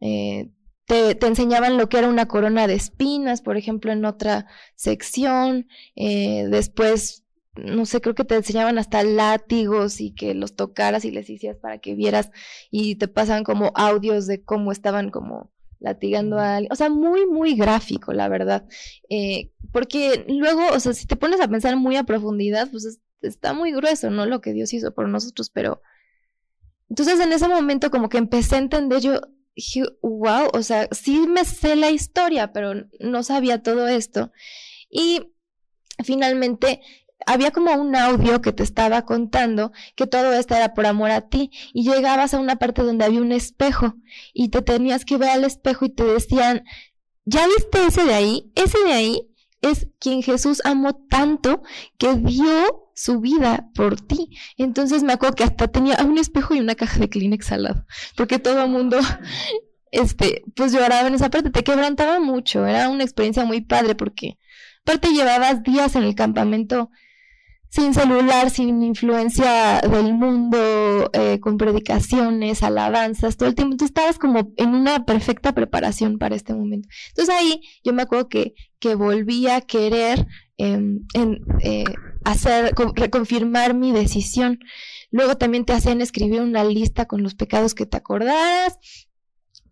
[0.00, 0.50] eh,
[0.86, 4.46] te, te, enseñaban lo que era una corona de espinas, por ejemplo, en otra
[4.76, 11.04] sección, eh, después no sé, creo que te enseñaban hasta látigos y que los tocaras
[11.04, 12.30] y les hicieras para que vieras
[12.70, 16.72] y te pasaban como audios de cómo estaban como latigando a alguien.
[16.72, 18.68] O sea, muy, muy gráfico, la verdad.
[19.08, 23.52] Eh, porque luego, o sea, si te pones a pensar muy a profundidad, pues está
[23.52, 24.26] muy grueso, ¿no?
[24.26, 25.82] Lo que Dios hizo por nosotros, pero...
[26.88, 29.20] Entonces en ese momento como que empecé a entender, yo
[29.54, 34.32] dije, wow, o sea, sí me sé la historia, pero no sabía todo esto.
[34.90, 35.32] Y
[36.02, 36.80] finalmente
[37.26, 41.28] había como un audio que te estaba contando que todo esto era por amor a
[41.28, 43.94] ti y llegabas a una parte donde había un espejo
[44.32, 46.64] y te tenías que ver al espejo y te decían,
[47.24, 48.52] ¿ya viste ese de ahí?
[48.54, 49.30] Ese de ahí
[49.62, 51.62] es quien Jesús amó tanto
[51.98, 54.36] que dio su vida por ti.
[54.56, 57.86] Entonces me acuerdo que hasta tenía un espejo y una caja de Kleenex al lado,
[58.16, 58.98] porque todo el mundo,
[59.90, 64.38] este, pues lloraba en esa parte, te quebrantaba mucho, era una experiencia muy padre porque
[64.82, 66.90] aparte llevabas días en el campamento
[67.70, 73.76] sin celular, sin influencia del mundo, eh, con predicaciones, alabanzas, todo el tiempo.
[73.76, 76.88] Tú estabas como en una perfecta preparación para este momento.
[77.10, 80.26] Entonces ahí yo me acuerdo que, que volví a querer
[80.58, 81.06] em,
[81.62, 81.84] eh,
[82.24, 84.58] hacer, reconfirmar mi decisión.
[85.12, 88.78] Luego también te hacían escribir una lista con los pecados que te acordaras,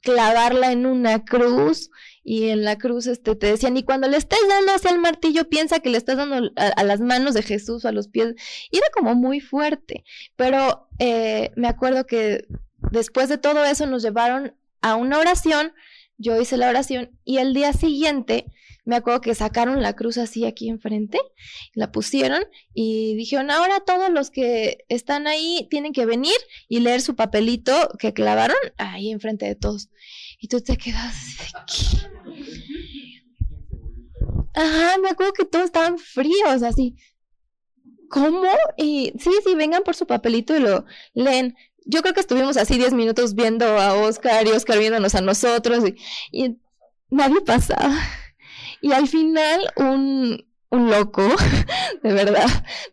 [0.03, 1.91] clavarla en una cruz
[2.31, 5.49] y en la cruz este, te decían, y cuando le estés dando hacia el martillo,
[5.49, 8.35] piensa que le estás dando a, las manos de Jesús o a los pies.
[8.71, 10.05] Y era como muy fuerte,
[10.37, 12.45] pero eh, me acuerdo que
[12.93, 15.73] después de todo eso nos llevaron a una oración
[16.19, 18.47] yo hice la oración y el día siguiente
[18.85, 21.19] me acuerdo que sacaron la cruz así aquí enfrente,
[21.75, 26.35] la pusieron y dijeron, ahora todos los que están ahí tienen que venir
[26.69, 29.91] y leer su papelito que clavaron ahí enfrente de todos.
[30.39, 31.15] Y tú te quedas
[31.67, 31.99] así
[34.55, 36.97] Ajá, me acuerdo que todos estaban fríos, así.
[38.09, 38.43] ¿Cómo?
[38.77, 41.57] Y sí, sí, vengan por su papelito y lo leen.
[41.85, 45.85] Yo creo que estuvimos así 10 minutos viendo a Oscar y Oscar viéndonos a nosotros
[45.87, 45.97] y,
[46.33, 46.57] y
[47.11, 47.97] nadie pasaba.
[48.81, 51.23] Y al final un, un loco,
[52.03, 52.49] de verdad,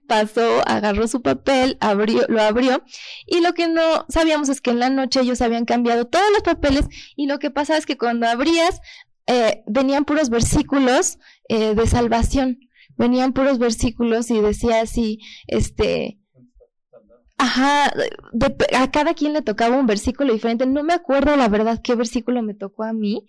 [0.07, 2.83] pasó, agarró su papel, abrió, lo abrió,
[3.25, 6.43] y lo que no sabíamos es que en la noche ellos habían cambiado todos los
[6.43, 8.79] papeles, y lo que pasa es que cuando abrías,
[9.27, 11.17] eh, venían puros versículos
[11.49, 12.59] eh, de salvación,
[12.97, 16.19] venían puros versículos y decía así, este,
[17.37, 17.91] Ajá,
[18.77, 20.65] a cada quien le tocaba un versículo diferente.
[20.65, 23.27] No me acuerdo la verdad qué versículo me tocó a mí,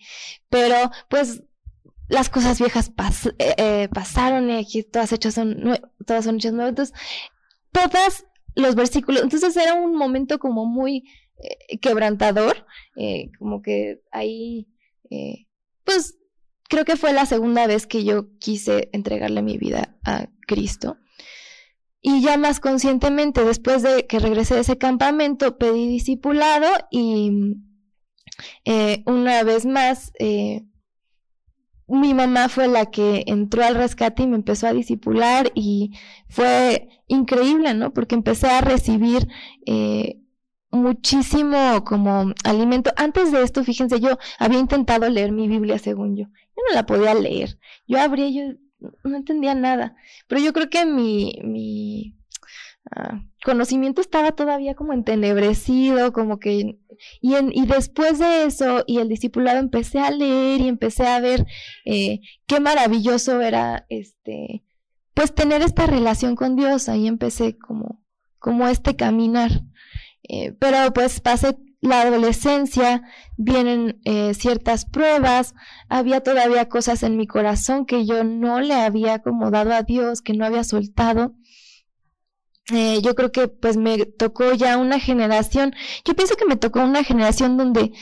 [0.48, 0.76] pero
[1.08, 1.42] pues
[2.08, 2.92] las cosas viejas
[3.38, 6.70] eh, eh, pasaron y aquí todas hechas son todas son hechas nuevas.
[6.70, 6.94] Entonces,
[7.72, 12.66] todos los versículos, entonces era un momento como muy eh, quebrantador,
[13.38, 14.68] como que ahí,
[15.84, 16.18] pues
[16.68, 20.96] creo que fue la segunda vez que yo quise entregarle mi vida a Cristo.
[22.00, 27.56] Y ya más conscientemente, después de que regresé de ese campamento, pedí discipulado y
[29.04, 30.12] una vez más
[31.88, 35.92] mi mamá fue la que entró al rescate y me empezó a disipular y
[36.28, 37.92] fue increíble, ¿no?
[37.92, 39.28] Porque empecé a recibir
[39.66, 40.18] eh,
[40.70, 42.92] muchísimo como alimento.
[42.96, 46.24] Antes de esto, fíjense, yo había intentado leer mi Biblia según yo.
[46.24, 47.58] Yo no la podía leer.
[47.86, 48.58] Yo abría, yo
[49.04, 49.96] no entendía nada.
[50.26, 52.15] Pero yo creo que mi, mi
[52.94, 56.78] ah, conocimiento estaba todavía como entenebrecido, como que
[57.20, 61.20] y, en, y después de eso y el discipulado empecé a leer y empecé a
[61.20, 61.46] ver
[61.84, 64.64] eh, qué maravilloso era este,
[65.16, 66.90] pues tener esta relación con Dios.
[66.90, 68.04] Ahí empecé como,
[68.38, 69.62] como este caminar.
[70.28, 73.02] Eh, pero pues pasé la adolescencia,
[73.36, 75.54] vienen eh, ciertas pruebas,
[75.88, 80.34] había todavía cosas en mi corazón que yo no le había acomodado a Dios, que
[80.34, 81.34] no había soltado.
[82.72, 85.72] Eh, yo creo que pues me tocó ya una generación,
[86.04, 87.92] yo pienso que me tocó una generación donde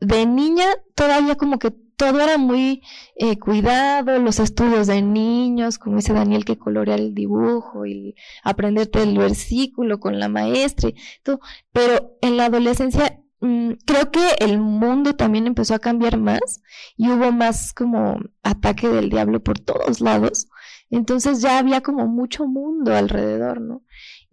[0.00, 1.70] de niña todavía como que
[2.02, 2.82] todo era muy
[3.14, 9.02] eh, cuidado, los estudios de niños, como dice Daniel, que colorear el dibujo y aprenderte
[9.02, 10.90] el versículo con la maestra
[11.22, 11.40] todo.
[11.72, 16.62] Pero en la adolescencia mm, creo que el mundo también empezó a cambiar más
[16.96, 20.48] y hubo más como ataque del diablo por todos lados.
[20.90, 23.82] Entonces ya había como mucho mundo alrededor, ¿no?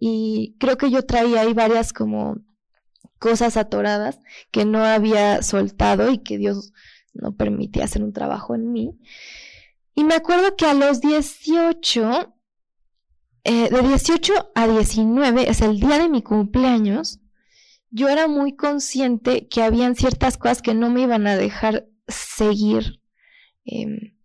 [0.00, 2.38] Y creo que yo traía ahí varias como
[3.18, 4.18] cosas atoradas
[4.50, 6.72] que no había soltado y que Dios
[7.12, 8.98] no permitía hacer un trabajo en mí.
[9.94, 12.34] Y me acuerdo que a los 18,
[13.44, 17.20] eh, de 18 a 19, es el día de mi cumpleaños,
[17.90, 23.02] yo era muy consciente que habían ciertas cosas que no me iban a dejar seguir
[23.64, 24.16] em,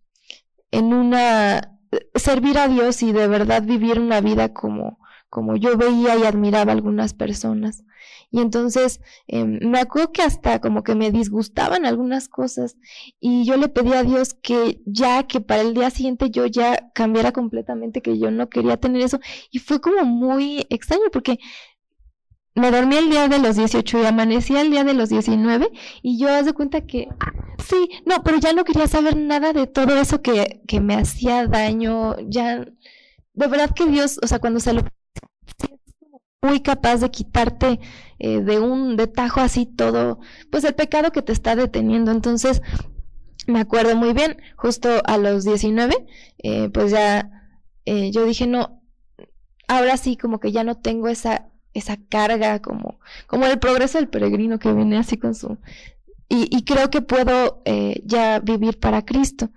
[0.70, 1.72] en una
[2.14, 6.72] servir a Dios y de verdad vivir una vida como, como yo veía y admiraba
[6.72, 7.84] a algunas personas.
[8.30, 12.76] Y entonces em, me acuerdo que hasta como que me disgustaban algunas cosas
[13.20, 16.90] y yo le pedí a Dios que ya, que para el día siguiente yo ya
[16.94, 19.20] cambiara completamente, que yo no quería tener eso.
[19.50, 21.38] Y fue como muy extraño porque
[22.54, 25.70] me dormí el día de los 18 y amanecí el día de los 19
[26.02, 27.06] y yo haz cuenta que
[27.58, 31.46] sí, no, pero ya no quería saber nada de todo eso que, que me hacía
[31.46, 32.64] daño, ya,
[33.34, 34.82] de verdad que Dios, o sea, cuando se lo
[36.46, 37.80] muy capaz de quitarte
[38.18, 42.10] eh, de un de tajo así todo, pues el pecado que te está deteniendo.
[42.12, 42.62] Entonces,
[43.46, 46.06] me acuerdo muy bien, justo a los 19,
[46.38, 47.30] eh, pues ya
[47.84, 48.82] eh, yo dije, no,
[49.68, 54.08] ahora sí como que ya no tengo esa esa carga, como, como el progreso del
[54.08, 55.58] peregrino que viene así con su...
[56.26, 57.62] Y, y creo que puedo
[58.02, 59.50] ya vivir para Cristo.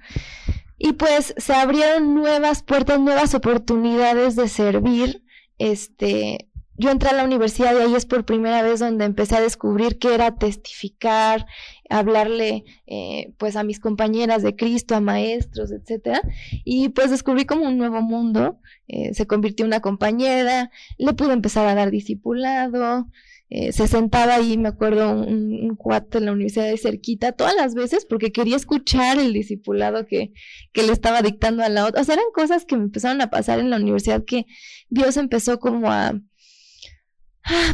[0.77, 5.23] Y pues se abrieron nuevas puertas, nuevas oportunidades de servir.
[5.59, 6.49] Este,
[6.79, 9.99] yo entré a la universidad y ahí es por primera vez donde empecé a descubrir
[9.99, 11.45] qué era testificar,
[11.89, 16.21] hablarle eh, pues a mis compañeras de Cristo, a maestros, etcétera,
[16.63, 21.33] y pues descubrí como un nuevo mundo, eh, se convirtió en una compañera, le pude
[21.33, 23.07] empezar a dar discipulado,
[23.51, 27.55] eh, se sentaba ahí, me acuerdo, un, un, cuate en la universidad de cerquita, todas
[27.55, 30.33] las veces, porque quería escuchar el discipulado que,
[30.71, 32.01] que le estaba dictando a la otra.
[32.01, 34.45] O sea, eran cosas que me empezaron a pasar en la universidad que
[34.89, 36.13] Dios empezó como a,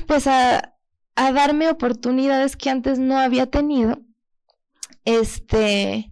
[0.08, 0.76] pues a,
[1.16, 4.02] a darme oportunidades que antes no había tenido.
[5.04, 6.12] Este,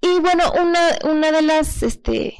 [0.00, 2.36] y bueno, una, una de las, este,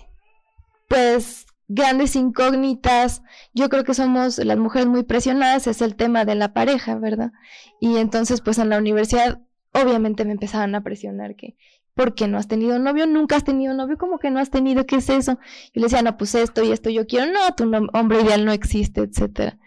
[0.89, 3.23] pues, grandes incógnitas,
[3.55, 7.33] yo creo que somos las mujeres muy presionadas, es el tema de la pareja, ¿verdad?
[7.81, 9.41] Y entonces, pues en la universidad,
[9.73, 11.57] obviamente me empezaban a presionar que,
[11.95, 13.07] ¿por qué no has tenido novio?
[13.07, 14.85] Nunca has tenido novio, ¿cómo que no has tenido?
[14.87, 15.39] ¿Qué es eso?
[15.73, 17.65] Y le decía, no, pues esto y esto yo quiero, no, tu
[17.95, 19.59] hombre ideal no existe, etcétera.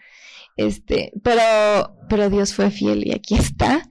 [0.56, 1.42] Este, pero,
[2.08, 3.82] pero Dios fue fiel y aquí está.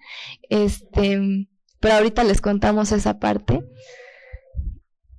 [0.50, 1.48] Este,
[1.80, 3.62] pero ahorita les contamos esa parte.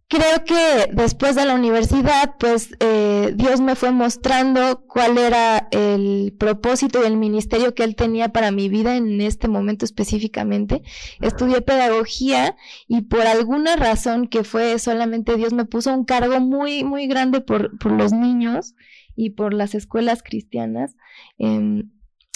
[0.09, 6.33] Creo que después de la universidad, pues eh, Dios me fue mostrando cuál era el
[6.39, 10.83] propósito y el ministerio que Él tenía para mi vida en este momento específicamente.
[11.21, 12.55] Estudié pedagogía
[12.87, 17.41] y por alguna razón que fue solamente Dios me puso un cargo muy, muy grande
[17.41, 18.77] por, por los niños
[19.17, 20.95] y por las escuelas cristianas.
[21.37, 21.91] Em,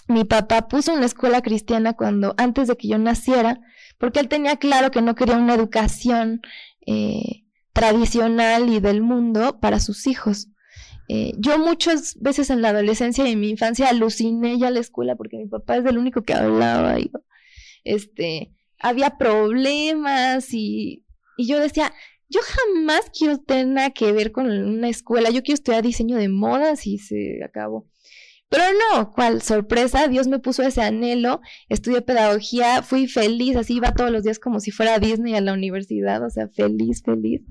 [0.09, 3.61] mi papá puso una escuela cristiana cuando, antes de que yo naciera,
[3.97, 6.41] porque él tenía claro que no quería una educación
[6.85, 10.49] eh, tradicional y del mundo para sus hijos.
[11.09, 15.16] Eh, yo muchas veces en la adolescencia y en mi infancia aluciné ya la escuela
[15.16, 17.11] porque mi papá es el único que hablaba y
[17.83, 21.05] este había problemas y,
[21.37, 21.93] y yo decía,
[22.29, 26.29] yo jamás quiero tener nada que ver con una escuela, yo quiero estudiar diseño de
[26.29, 27.89] modas y se acabó.
[28.51, 33.95] Pero no, cuál sorpresa, Dios me puso ese anhelo, estudié pedagogía, fui feliz, así iba
[33.95, 37.43] todos los días como si fuera a Disney a la universidad, o sea, feliz, feliz.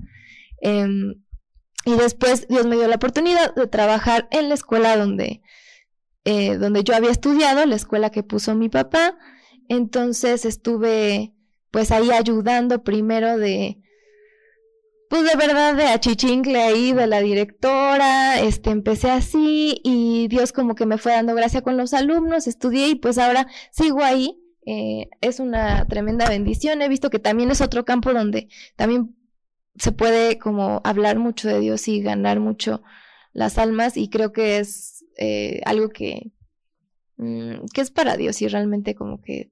[0.60, 1.14] Em,
[1.86, 5.40] y después Dios me dio la oportunidad de trabajar en la escuela donde,
[6.24, 9.16] eh, donde yo había estudiado, la escuela que puso mi papá.
[9.68, 11.32] Entonces estuve
[11.70, 13.78] pues ahí ayudando primero de,
[15.10, 20.76] pues de verdad de achichincle ahí de la directora, este, empecé así y Dios como
[20.76, 24.40] que me fue dando gracia con los alumnos, estudié y pues ahora sigo ahí.
[24.64, 26.80] Eh, es una tremenda bendición.
[26.80, 29.16] He visto que también es otro campo donde también
[29.74, 32.80] se puede como hablar mucho de Dios y ganar mucho
[33.32, 36.30] las almas y creo que es eh, algo que,
[37.16, 39.50] mm, que es para Dios y realmente como que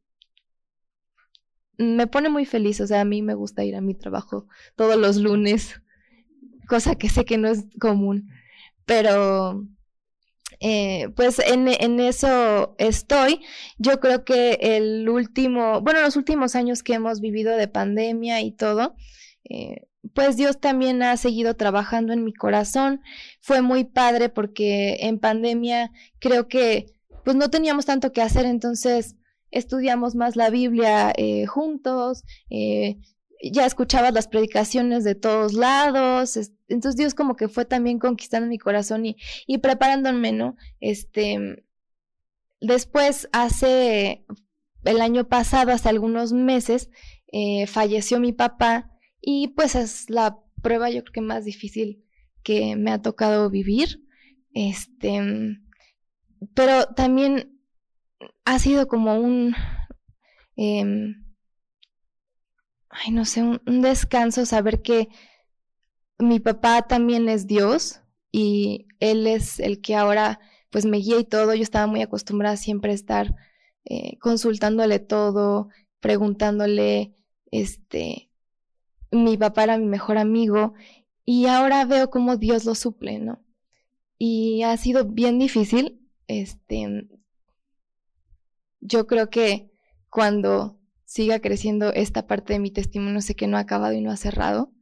[1.79, 4.97] me pone muy feliz, o sea, a mí me gusta ir a mi trabajo todos
[4.97, 5.81] los lunes,
[6.69, 8.29] cosa que sé que no es común,
[8.85, 9.65] pero
[10.61, 13.41] eh, pues en, en, eso estoy.
[13.79, 18.53] Yo creo que el último, bueno, los últimos años que hemos vivido de pandemia y
[18.53, 18.97] todo,
[19.49, 23.03] eh, pues Dios también ha seguido trabajando en mi corazón.
[23.41, 26.87] Fue muy padre porque en pandemia creo que
[27.25, 29.17] pues no teníamos tanto que hacer, entonces
[29.51, 32.99] estudiamos más la Biblia eh, juntos, eh,
[33.43, 36.37] ya escuchabas las predicaciones de todos lados,
[36.69, 40.57] entonces Dios como que fue también conquistando mi corazón y, y preparándome, ¿no?
[40.81, 41.65] Este,
[42.61, 44.25] después, hace
[44.85, 46.91] el año pasado, hace algunos meses,
[47.33, 48.91] eh, falleció mi papá
[49.21, 52.05] y pues es la prueba yo creo que más difícil
[52.43, 54.03] que me ha tocado vivir,
[54.55, 55.21] este,
[56.55, 57.58] pero también
[58.45, 59.55] ha sido como un,
[60.57, 61.25] em,
[62.91, 65.09] ay, no sé, un, descanso saber que
[66.19, 68.01] mi papá también es Dios
[68.33, 70.41] y Él es el que ahora
[70.71, 71.55] pues me guía y todo.
[71.55, 73.35] Yo estaba muy acostumbrada siempre a estar
[73.85, 75.69] eh, consultándole todo,
[76.01, 77.15] preguntándole,
[77.51, 78.31] este,
[79.11, 80.75] mi papá era mi mejor amigo
[81.25, 83.43] y ahora veo cómo Dios lo suple, ¿no?
[84.19, 87.07] Y ha sido bien difícil, este,
[88.81, 89.71] yo creo que
[90.11, 94.11] cuando siga creciendo esta parte de mi testimonio, sé que no ha acabado y no
[94.11, 94.73] ha cerrado,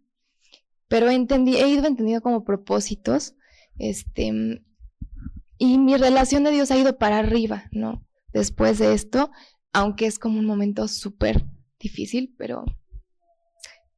[0.88, 3.34] pero he ido entendiendo como propósitos,
[3.78, 4.62] este,
[5.58, 8.06] y mi relación de Dios ha ido para arriba, ¿no?
[8.32, 9.30] Después de esto,
[9.72, 11.46] aunque es como un momento súper
[11.78, 12.64] difícil, pero,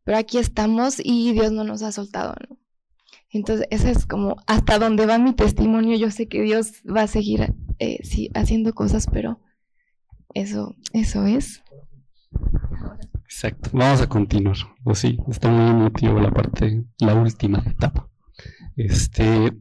[0.04, 2.58] pero aquí estamos y Dios no nos ha soltado, ¿no?
[3.30, 5.98] Entonces, ese es como hasta donde va mi testimonio.
[5.98, 9.40] Yo sé que Dios va a seguir eh, sí, haciendo cosas, pero
[10.34, 11.62] eso, eso es.
[13.24, 13.70] Exacto.
[13.72, 14.56] Vamos a continuar.
[14.84, 18.08] O sí, está muy emotivo la parte, la última etapa.
[18.76, 19.52] Este,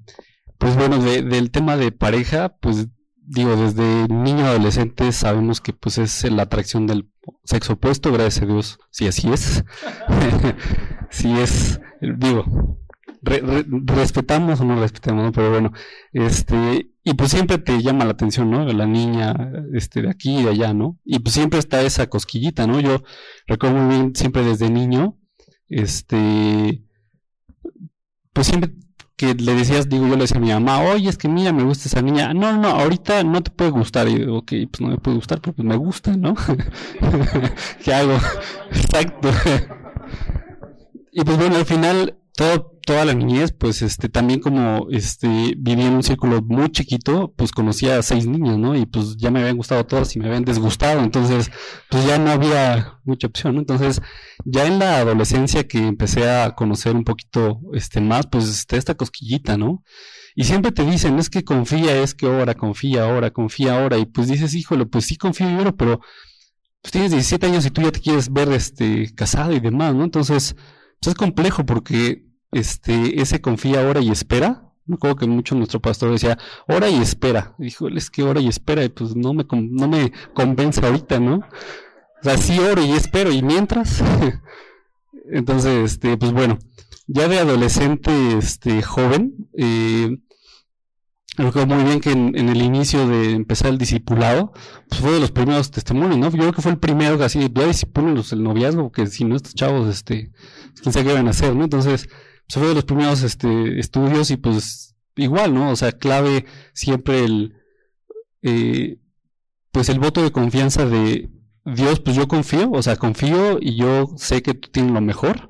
[0.57, 2.88] pues bueno, del tema de pareja, pues
[3.28, 7.09] digo, desde niño adolescente sabemos que pues es la atracción del
[7.43, 9.63] sexo opuesto, gracias a Dios, sí así es.
[11.09, 12.78] sí es, digo,
[13.22, 15.74] respetamos o no respetamos, pero bueno,
[16.13, 18.66] este, y pues siempre te llama la atención, ¿no?
[18.66, 19.34] La niña,
[19.74, 20.99] este, de aquí y de allá, ¿no?
[21.05, 22.82] Y pues siempre está esa cosquillita, ¿no?
[22.82, 23.01] Yo
[23.45, 25.18] recuerdo muy bien, siempre desde niño,
[25.70, 26.84] este,
[28.34, 28.74] pues siempre
[29.16, 31.64] que le decías, digo, yo le decía a mi mamá, oye, es que mira, me
[31.64, 32.34] gusta esa niña.
[32.34, 34.10] No, no, ahorita no te puede gustar.
[34.10, 36.36] Y digo, ok, pues no me puede gustar, pero pues me gusta, ¿no?
[37.86, 38.18] ¿Qué hago?
[38.72, 39.30] Exacto.
[41.14, 45.27] y pues bueno, al final, todo, toda la niñez, pues este, también como este,
[45.57, 48.77] viví en un círculo muy chiquito, pues conocía a seis niños, ¿no?
[48.77, 51.01] Y pues ya me habían gustado todas y me habían desgustado.
[51.01, 51.51] Entonces,
[51.89, 53.59] pues ya no había mucha opción, ¿no?
[53.59, 54.01] Entonces,
[54.45, 58.95] ya en la adolescencia que empecé a conocer un poquito este, más, pues está esta
[58.95, 59.83] cosquillita, ¿no?
[60.33, 63.97] Y siempre te dicen, es que confía, es que ahora, confía ahora, confía ahora.
[63.97, 65.99] Y pues dices, híjole, pues sí confío yo, pero
[66.81, 70.05] pues tienes 17 años y tú ya te quieres ver este, casado y demás, ¿no?
[70.05, 70.55] Entonces,
[71.01, 72.26] pues es complejo porque
[72.58, 74.64] este, ese confía ahora y espera.
[74.86, 76.38] Me acuerdo que mucho nuestro pastor decía,
[76.68, 77.55] ora y espera.
[77.58, 81.41] Dijo, es que ora y espera, y pues no me, no me convence ahorita, ¿no?
[82.20, 84.01] O sea, sí oro y espero, y mientras.
[85.32, 86.58] Entonces, este, pues bueno,
[87.08, 90.18] ya de adolescente, este, joven, eh,
[91.38, 94.53] recuerdo muy bien que en, el inicio de empezar el discipulado,
[94.89, 96.32] pues fue de los primeros testimonios, ¿no?
[96.32, 99.36] Yo creo que fúe el primero que así, ya disipúlenlos el noviazgo, que si no
[99.36, 100.32] estos chavos, este,
[100.82, 101.66] quién sabe qué van a hacer, ¿no?
[101.66, 102.10] Entonces,
[102.47, 105.71] pues fue de los primeros, este, estudios y pues igual, ¿no?
[105.71, 107.55] O sea, clave siempre el,
[108.41, 108.97] eh,
[109.71, 111.29] pues el voto de confianza de,
[111.75, 115.49] Dios, pues yo confío, o sea, confío y yo sé que tú tienes lo mejor,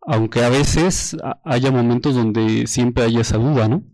[0.00, 3.84] aunque a veces haya momentos donde siempre haya esa duda, ¿no?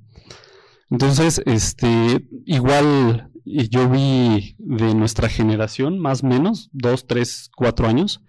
[0.89, 8.23] Entonces, este, igual yo vi de nuestra generación, más o menos, dos, tres, cuatro años,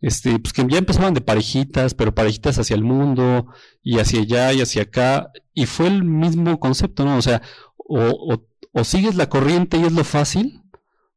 [0.00, 3.46] este, pues que ya empezaban de parejitas, pero parejitas hacia el mundo
[3.82, 7.16] y hacia allá y hacia acá, y fue el mismo concepto, ¿no?
[7.16, 7.42] O sea,
[7.76, 10.62] o, o, o sigues la corriente y es lo fácil,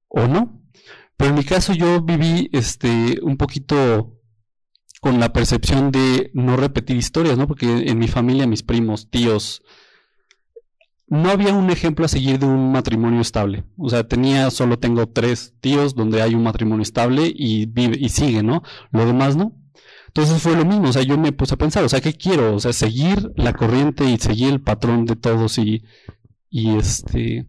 [0.07, 0.61] o no.
[1.17, 4.19] Pero en mi caso yo viví este un poquito
[5.01, 7.47] con la percepción de no repetir historias, ¿no?
[7.47, 9.61] Porque en mi familia, mis primos, tíos,
[11.07, 13.63] no había un ejemplo a seguir de un matrimonio estable.
[13.77, 18.09] O sea, tenía, solo tengo tres tíos donde hay un matrimonio estable y vive y
[18.09, 18.63] sigue, ¿no?
[18.91, 19.55] Lo demás no.
[20.07, 22.55] Entonces fue lo mismo, o sea, yo me puse a pensar, o sea, ¿qué quiero?
[22.55, 25.83] O sea, seguir la corriente y seguir el patrón de todos y,
[26.51, 27.47] y este,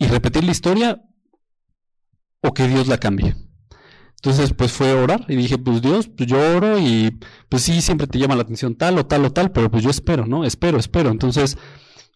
[0.00, 1.00] y repetir la historia
[2.42, 3.36] o que Dios la cambie.
[4.24, 7.18] Entonces, pues fue orar y dije, pues Dios, pues yo oro y
[7.48, 9.90] pues sí, siempre te llama la atención tal o tal o tal, pero pues yo
[9.90, 10.44] espero, ¿no?
[10.44, 11.10] Espero, espero.
[11.10, 11.58] Entonces,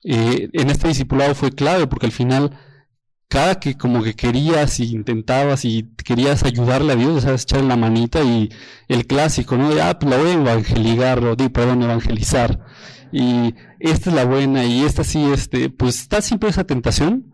[0.04, 2.56] eh, en este discipulado fue clave porque al final,
[3.28, 7.76] cada que como que querías y intentabas y querías ayudarle a Dios, sabes, echarle la
[7.76, 8.50] manita y
[8.86, 9.74] el clásico, ¿no?
[9.74, 12.60] De, ah, pues la voy a evangelizar, o perdón, evangelizar.
[13.10, 17.32] Y esta es la buena y esta sí, este, pues está siempre esa tentación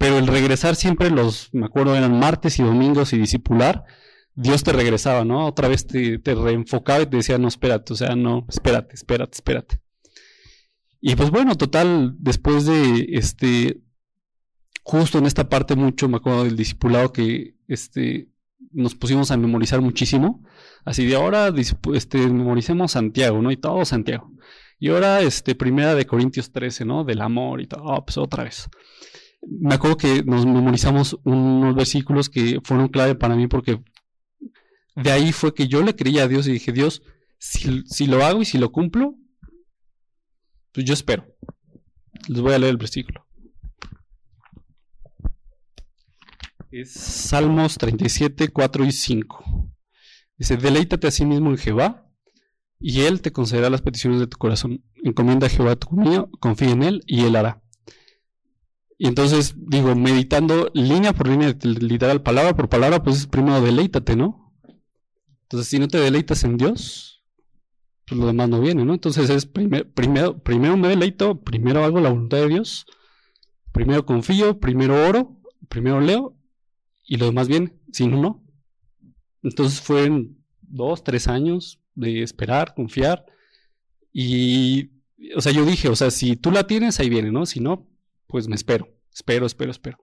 [0.00, 3.84] pero el regresar siempre los, me acuerdo, eran martes y domingos y discipular,
[4.34, 5.46] Dios te regresaba, ¿no?
[5.46, 9.80] Otra vez te, reenfocaba y te decía, no, espérate, o sea, no, espérate, espérate, espérate.
[11.00, 13.80] Y pues bueno, total, después de este,
[14.82, 18.28] justo en esta parte mucho, me acuerdo del discipulado que este,
[18.72, 20.44] nos pusimos a memorizar muchísimo,
[20.84, 21.52] así de ahora
[21.94, 23.50] este, memoricemos Santiago, ¿no?
[23.50, 24.30] Y todo Santiago.
[24.78, 27.04] Y ahora, este, primera de Corintios 13, ¿no?
[27.04, 28.68] Del amor y todo, pues otra vez
[29.42, 33.80] me acuerdo que nos memorizamos unos versículos que fueron clave para mí porque
[35.02, 37.02] de ahí fue que yo le creía a Dios y dije, Dios,
[37.38, 39.14] si, lo hago y si lo cumplo,
[40.72, 41.26] pues yo espero.
[42.28, 43.26] Les voy a leer el versículo.
[46.70, 49.72] Es Salmos 37, 4 y 5.
[50.36, 52.06] Dice, deleítate a sí mismo en Jehová,
[52.78, 54.84] y Él te concederá las peticiones de tu corazón.
[55.02, 57.62] Encomienda a Jehová tu mío, confía en Él, y Él hará.
[58.96, 64.49] Y entonces, digo, meditando línea por línea, literal, palabra por palabra, pues primero deleítate, ¿no?
[65.50, 67.24] Entonces, si no te deleitas en Dios,
[68.06, 68.94] pues lo demás no viene, ¿no?
[68.94, 72.86] Entonces es primero, primero me deleito, primero hago la voluntad de Dios,
[73.72, 76.36] primero confío, primero oro, primero leo,
[77.04, 78.44] y lo demás viene, si no, no.
[79.42, 83.26] Entonces fueron dos, tres años de esperar, confiar,
[84.12, 84.90] y,
[85.34, 87.44] o sea, yo dije, o sea, si tú la tienes, ahí viene, ¿no?
[87.44, 87.88] Si no,
[88.28, 89.98] pues me espero, espero, espero, espero.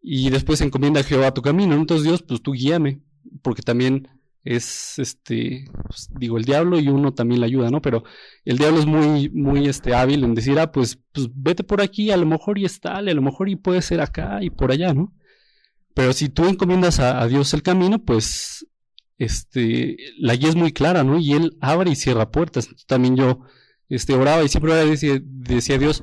[0.00, 1.74] Y después encomienda a Jehová tu camino.
[1.74, 3.02] Entonces Dios, pues tú guíame,
[3.42, 4.08] porque también
[4.56, 7.82] es, este, pues, digo, el diablo y uno también le ayuda, ¿no?
[7.82, 8.04] Pero
[8.44, 12.10] el diablo es muy, muy, este, hábil en decir, ah, pues, pues vete por aquí,
[12.10, 14.94] a lo mejor y está, a lo mejor y puede ser acá y por allá,
[14.94, 15.14] ¿no?
[15.94, 18.66] Pero si tú encomiendas a, Dios el camino, pues,
[19.18, 21.18] este, la guía es muy clara, ¿no?
[21.18, 22.68] Y Él abre y cierra puertas.
[22.86, 23.40] También yo,
[23.88, 26.02] este, oraba y siempre decía, decía a Dios,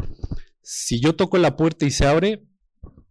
[0.61, 2.43] si yo toco la puerta y se abre,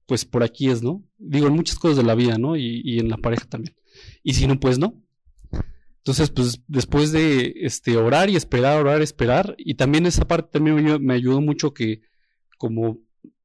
[0.07, 1.03] pues por aquí es, ¿no?
[1.19, 2.57] Digo, en muchas cosas de la vida, ¿no?
[2.57, 3.75] Y, en la pareja también.
[4.23, 5.03] Y si no, pues no.
[6.05, 11.03] Entonces, pues después de este, orar y esperar, orar, esperar, y también esa parte también
[11.03, 12.03] me, ayudó mucho que
[12.59, 12.99] como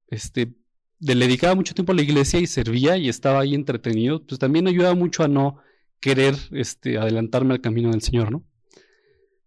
[0.09, 0.53] este,
[0.99, 4.67] le dedicaba mucho tiempo a la iglesia y servía y estaba ahí entretenido, pues también
[4.67, 5.61] ayudaba mucho a no
[6.01, 8.43] querer este, adelantarme al camino del Señor, ¿no?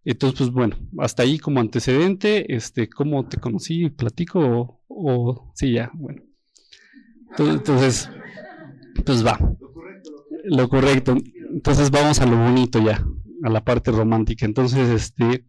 [0.03, 3.91] Entonces, pues bueno, hasta ahí como antecedente, este, ¿cómo te conocí?
[3.91, 6.23] ¿Platico o, o sí, ya, bueno.
[7.37, 8.09] Entonces,
[9.05, 9.37] pues va.
[10.45, 11.15] Lo correcto.
[11.63, 13.01] Entonces vamos a lo bonito ya,
[13.41, 14.45] a la parte romántica.
[14.45, 15.45] Entonces, este,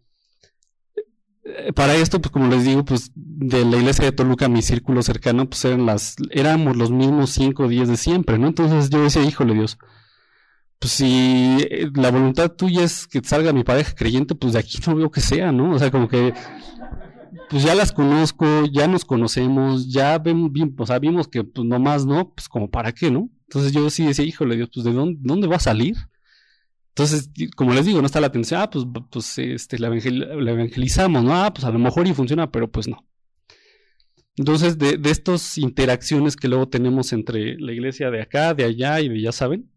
[1.42, 5.02] eh, para esto, pues como les digo, pues de la iglesia de Toluca, mi círculo
[5.02, 8.46] cercano, pues eran las, éramos los mismos cinco días de siempre, ¿no?
[8.46, 9.76] Entonces yo decía, híjole Dios,
[10.78, 14.78] pues si eh, la voluntad tuya es que salga mi pareja creyente, pues de aquí
[14.86, 15.72] no veo que sea, ¿no?
[15.72, 16.32] O sea, como que
[17.50, 22.06] pues ya las conozco, ya nos conocemos, ya bien, o sea, vimos que pues nomás
[22.06, 23.30] no, pues como para qué, ¿no?
[23.54, 25.96] Entonces yo sí decía, híjole Dios, pues de dónde, dónde va a salir?
[26.88, 31.34] Entonces, como les digo, no está la atención, ah, pues, pues este, la, evangelizamos, ¿no?
[31.34, 33.06] Ah, pues a lo mejor y funciona, pero pues no.
[34.36, 39.00] Entonces, de, de estas interacciones que luego tenemos entre la iglesia de acá, de allá
[39.00, 39.70] y de ya saben,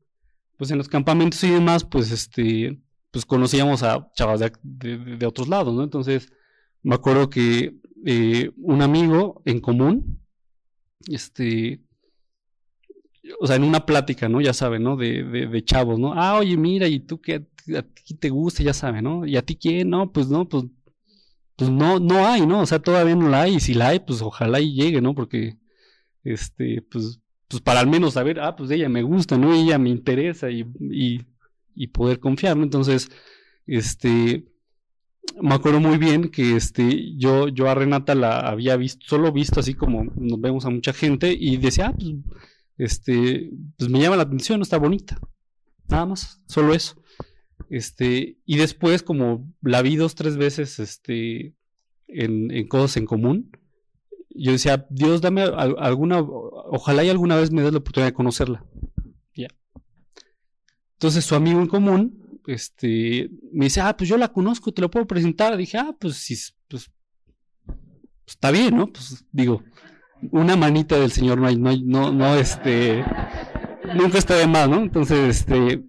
[0.57, 2.79] pues en los campamentos y demás, pues este,
[3.11, 5.83] pues conocíamos a chavas de, de otros lados, ¿no?
[5.83, 6.31] Entonces,
[6.81, 7.75] me acuerdo que
[8.05, 10.19] eh, un amigo en común,
[11.07, 11.81] este,
[13.39, 14.41] o sea, en una plática, ¿no?
[14.41, 14.95] Ya saben, ¿no?
[14.95, 16.13] De, de, chavos, ¿no?
[16.13, 18.63] Ah, oye, mira, ¿y tú qué a ti te gusta?
[18.63, 19.25] Ya saben, ¿no?
[19.25, 19.89] ¿Y a ti quién?
[19.89, 20.65] No, pues no, pues,
[21.55, 22.61] pues no, no hay, ¿no?
[22.61, 25.15] O sea, todavía no la hay, y si la hay, pues ojalá y llegue, ¿no?
[25.15, 25.57] Porque,
[26.23, 29.53] este, pues, pues para al menos saber, ah, pues ella me gusta, ¿no?
[29.53, 31.21] ella me interesa y, y,
[31.75, 32.63] y poder confiar, ¿no?
[32.63, 33.09] Entonces,
[33.65, 34.45] este,
[35.41, 39.59] me acuerdo muy bien que este, yo, yo a Renata la había visto, solo visto
[39.59, 42.13] así como nos vemos a mucha gente y decía, ah, pues,
[42.77, 45.19] este, pues me llama la atención, está bonita.
[45.87, 47.01] Nada más, solo eso.
[47.69, 51.55] Este, y después, como la vi dos, tres veces, este,
[52.07, 53.51] en, en cosas en común,
[54.29, 58.65] yo decía, Dios, dame alguna, ojalá y alguna vez me des la oportunidad de conocerla.
[59.35, 59.47] Ya.
[60.93, 64.91] Entonces su amigo en común este, me dice, ah, pues yo la conozco, te lo
[64.91, 65.57] puedo presentar.
[65.57, 66.35] Dije, ah, pues sí,
[66.67, 66.91] pues,
[67.65, 67.75] pues,
[68.27, 68.91] está bien, ¿no?
[68.91, 69.63] Pues digo,
[70.31, 73.03] una manita del Señor no hay, no, no, no, este,
[73.95, 74.81] nunca está de más, ¿no?
[74.81, 75.83] Entonces, este,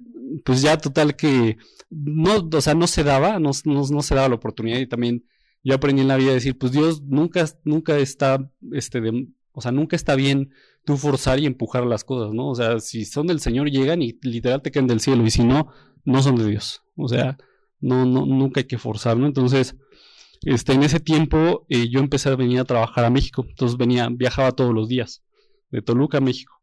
[0.44, 1.56] pues ya total que,
[1.90, 5.24] no, o sea, no se daba, no, no, se daba la oportunidad y también
[5.64, 9.60] yo aprendí en la vida a decir, pues Dios nunca, nunca está, este, de, o
[9.60, 10.50] sea, nunca está bien
[10.84, 12.48] tú forzar y empujar las cosas, ¿no?
[12.48, 15.44] O sea, si son del Señor llegan y literal te caen del cielo y si
[15.44, 15.68] no,
[16.04, 16.82] no son de Dios.
[16.96, 17.36] O sea,
[17.80, 19.26] no, no, nunca hay que forzar, ¿no?
[19.26, 19.76] Entonces,
[20.43, 23.45] este, en ese tiempo eh, yo empecé a venir a trabajar a México.
[23.49, 25.22] Entonces venía, viajaba todos los días,
[25.70, 26.59] de Toluca a México.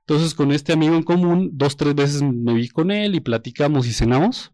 [0.00, 3.88] Entonces, con este amigo en común, dos, tres veces me vi con él y platicamos
[3.88, 4.52] y cenamos.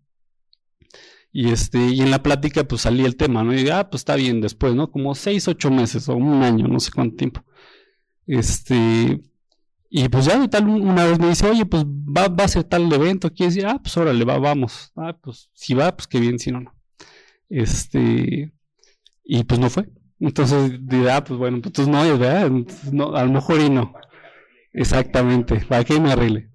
[1.30, 3.54] Y este, y en la plática, pues salí el tema, ¿no?
[3.54, 4.90] Y ah, pues está bien después, ¿no?
[4.90, 7.44] Como seis, ocho meses o un año, no sé cuánto tiempo.
[8.26, 9.20] Este,
[9.90, 12.90] y pues ya tal una vez me dice, oye, pues va, va a ser tal
[12.90, 14.90] evento, quiere decir, ah, pues órale, va, vamos.
[14.96, 16.74] Ah, pues si va, pues qué bien, si no, no.
[17.50, 18.52] Este,
[19.24, 19.88] y pues no fue.
[20.20, 22.50] Entonces dirá, ah, pues bueno, pues no es, ¿verdad?
[22.92, 23.94] no, a lo mejor y no.
[24.72, 26.50] Exactamente, para que me arregle.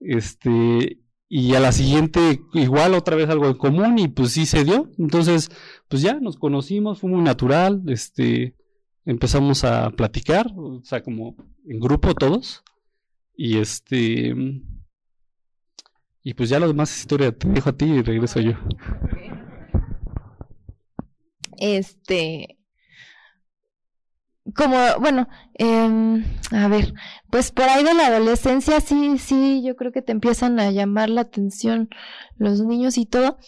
[0.00, 4.64] Este, y a la siguiente, igual otra vez algo en común, y pues sí se
[4.64, 4.90] dio.
[4.98, 5.50] Entonces,
[5.88, 8.56] pues ya nos conocimos, fue muy natural, este,
[9.04, 11.36] empezamos a platicar, o sea, como
[11.66, 12.62] en grupo todos.
[13.34, 14.34] Y este.
[16.22, 17.32] Y pues ya lo demás historia.
[17.32, 18.52] Te dejo a ti y regreso yo.
[21.60, 22.58] Este.
[24.54, 26.94] Como, bueno, eh, a ver,
[27.30, 31.08] pues por ahí de la adolescencia sí, sí, yo creo que te empiezan a llamar
[31.10, 31.88] la atención
[32.36, 33.38] los niños y todo,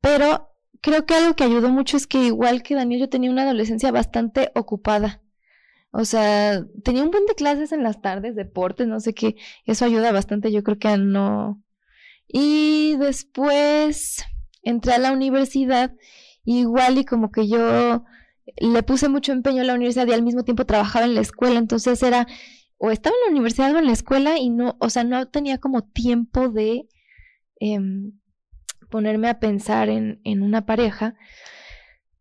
[0.00, 3.42] pero creo que algo que ayudó mucho es que igual que Daniel, yo tenía una
[3.42, 5.20] adolescencia bastante ocupada.
[5.90, 9.36] O sea, tenía un buen de clases en las tardes, deportes, no sé qué.
[9.64, 11.62] Eso ayuda bastante, yo creo que a no.
[12.28, 14.24] Y después
[14.62, 15.94] entré a la universidad,
[16.46, 18.04] igual y como que yo
[18.56, 21.58] le puse mucho empeño a la universidad y al mismo tiempo trabajaba en la escuela,
[21.58, 22.26] entonces era
[22.78, 25.58] o estaba en la universidad o en la escuela y no, o sea, no tenía
[25.58, 26.88] como tiempo de
[27.58, 28.12] em,
[28.90, 31.16] ponerme a pensar en, en una pareja.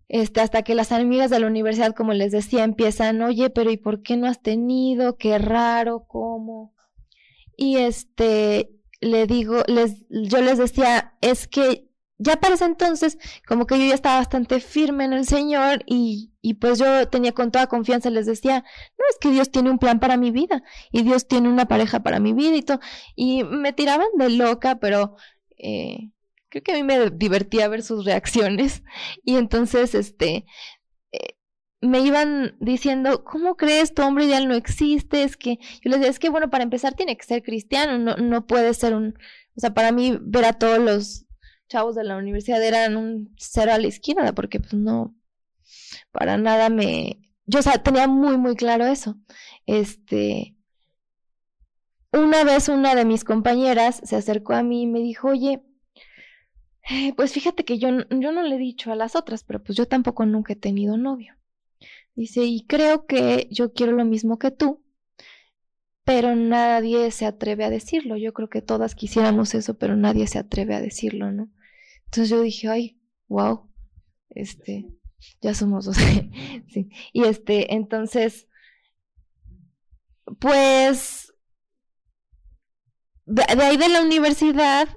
[0.08, 3.78] Este, hasta que las amigas de la universidad, como les decía, empiezan, oye, pero ¿y
[3.78, 5.18] por qué no has tenido?
[5.18, 6.74] Qué raro, ¿cómo?
[7.58, 8.72] Y este,
[9.02, 13.86] le digo, les, yo les decía, es que ya para ese entonces, como que yo
[13.86, 18.09] ya estaba bastante firme en el Señor y, y pues yo tenía con toda confianza,
[18.09, 18.63] les decía,
[18.97, 22.01] no, es que Dios tiene un plan para mi vida y Dios tiene una pareja
[22.03, 22.80] para mi vida y todo.
[23.16, 25.16] Y me tiraban de loca, pero
[25.57, 26.11] eh,
[26.49, 28.84] creo que a mí me divertía ver sus reacciones.
[29.24, 30.45] Y entonces, este,
[31.11, 31.36] eh,
[31.82, 33.93] me iban diciendo, ¿cómo crees?
[33.93, 35.24] Tu hombre ideal no existe.
[35.24, 38.16] Es que yo les decía, es que bueno, para empezar tiene que ser cristiano, no,
[38.18, 39.16] no puede ser un,
[39.55, 41.25] o sea, para mí ver a todos los
[41.68, 45.16] chavos de la universidad eran un cero a la izquierda, porque pues no,
[46.11, 49.18] para nada me, yo o sea, tenía muy, muy claro eso.
[49.66, 50.55] Este,
[52.11, 55.63] una vez una de mis compañeras se acercó a mí y me dijo, oye,
[56.89, 59.78] eh, pues fíjate que yo, yo no le he dicho a las otras, pero pues
[59.78, 61.36] yo tampoco nunca he tenido novio.
[62.16, 64.85] Dice, y creo que yo quiero lo mismo que tú,
[66.06, 68.16] pero nadie se atreve a decirlo.
[68.16, 71.49] Yo creo que todas quisiéramos eso, pero nadie se atreve a decirlo, ¿no?
[72.06, 73.68] Entonces yo dije, ay, wow,
[74.30, 74.88] este,
[75.41, 75.97] ya somos dos.
[76.68, 76.89] sí.
[77.12, 78.47] Y este, entonces,
[80.39, 81.34] pues,
[83.26, 84.88] de, ahí de la universidad,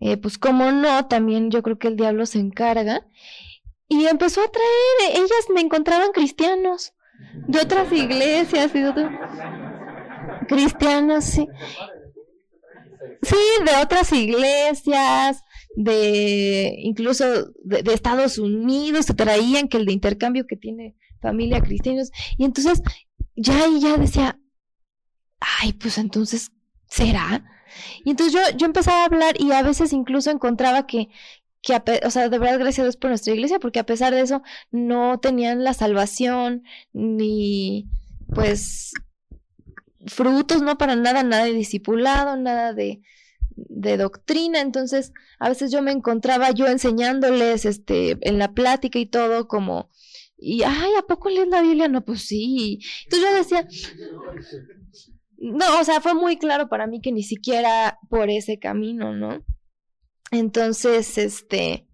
[0.00, 3.06] eh, pues como no, también yo creo que el diablo se encarga.
[3.88, 6.92] Y empezó a traer, ellas me encontraban cristianos
[7.46, 9.10] de otras iglesias y de otros
[10.48, 11.46] cristianos, sí.
[13.22, 15.42] Sí, de otras iglesias,
[15.74, 17.24] de incluso
[17.64, 22.10] de, Estados Unidos, se traían que el de intercambio que tiene familia cristianos.
[22.36, 22.82] Y entonces
[23.36, 24.38] ya y ya decía,
[25.40, 26.52] ay, pues entonces,
[26.88, 27.44] ¿será?
[28.04, 31.08] Y entonces yo, yo empezaba a hablar y a veces incluso encontraba que,
[31.60, 31.74] que
[32.04, 34.42] o sea, de verdad gracias a Dios por nuestra iglesia, porque a pesar de eso
[34.70, 37.88] no tenían la salvación ni
[38.34, 38.92] pues
[40.06, 43.02] frutos, no para nada, nada de discipulado, nada de,
[43.50, 49.06] de doctrina, entonces a veces yo me encontraba yo enseñándoles este en la plática y
[49.06, 49.90] todo como
[50.40, 51.88] y ay, ¿a poco lees la Biblia?
[51.88, 52.78] No, pues sí.
[53.04, 53.68] Entonces yo decía
[55.36, 59.44] No, o sea, fue muy claro para mí que ni siquiera por ese camino, ¿no?
[60.30, 61.88] Entonces, este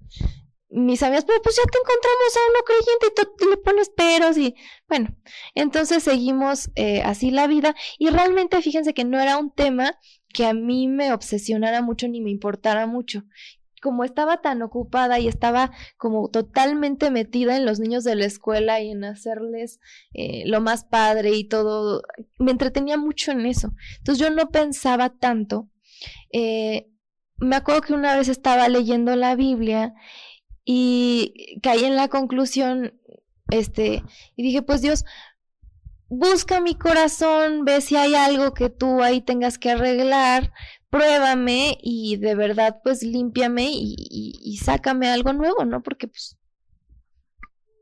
[0.75, 4.37] mis amigas, pero pues ya te encontramos a uno creyente y tú le pones peros
[4.37, 4.57] y
[4.89, 5.17] bueno,
[5.55, 9.99] entonces seguimos eh, así la vida y realmente fíjense que no era un tema
[10.33, 13.23] que a mí me obsesionara mucho ni me importara mucho.
[13.81, 18.81] Como estaba tan ocupada y estaba como totalmente metida en los niños de la escuela
[18.81, 19.79] y en hacerles
[20.13, 22.03] eh, lo más padre y todo,
[22.39, 23.75] me entretenía mucho en eso.
[23.99, 25.69] Entonces yo no pensaba tanto.
[26.33, 26.89] Eh,
[27.37, 29.95] me acuerdo que una vez estaba leyendo la Biblia
[30.65, 32.99] y caí en la conclusión,
[33.51, 34.03] este,
[34.37, 35.05] y dije, pues Dios,
[36.09, 40.53] busca mi corazón, ve si hay algo que tú ahí tengas que arreglar,
[40.91, 45.83] pruébame y de verdad pues límpiame y, y, sácame algo nuevo, ¿no?
[45.83, 46.39] Porque pues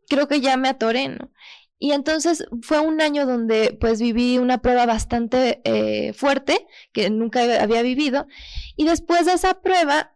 [0.08, 1.30] creo que ya me atoré, ¿no?
[1.78, 7.42] Y entonces fue un año donde pues viví una prueba bastante eh, fuerte que nunca
[7.60, 8.26] había vivido
[8.76, 10.11] y después de esa prueba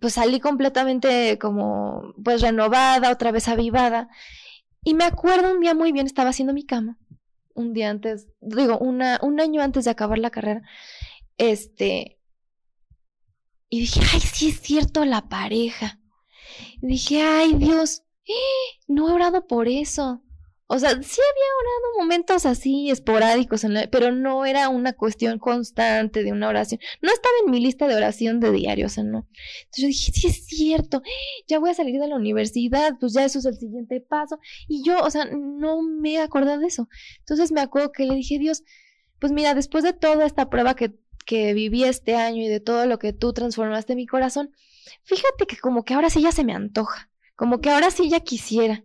[0.00, 4.08] pues salí completamente como pues renovada, otra vez avivada.
[4.84, 6.98] Y me acuerdo un día muy bien, estaba haciendo mi cama,
[7.54, 10.62] un día antes, digo, una, un año antes de acabar la carrera,
[11.36, 12.18] este,
[13.70, 16.00] y dije, ay, sí es cierto la pareja.
[16.80, 18.02] Dije, ay Dios,
[18.88, 20.22] no he orado por eso.
[20.70, 26.30] O sea, sí había orado momentos así esporádicos, pero no era una cuestión constante de
[26.30, 26.78] una oración.
[27.00, 29.26] No estaba en mi lista de oración de diario, o sea, no.
[29.64, 31.02] Entonces yo dije, sí es cierto,
[31.46, 34.40] ya voy a salir de la universidad, pues ya eso es el siguiente paso.
[34.68, 36.90] Y yo, o sea, no me he acordado de eso.
[37.20, 38.62] Entonces me acuerdo que le dije, Dios,
[39.18, 40.92] pues mira, después de toda esta prueba que,
[41.24, 44.50] que viví este año y de todo lo que tú transformaste en mi corazón,
[45.04, 48.20] fíjate que como que ahora sí ya se me antoja, como que ahora sí ya
[48.20, 48.84] quisiera.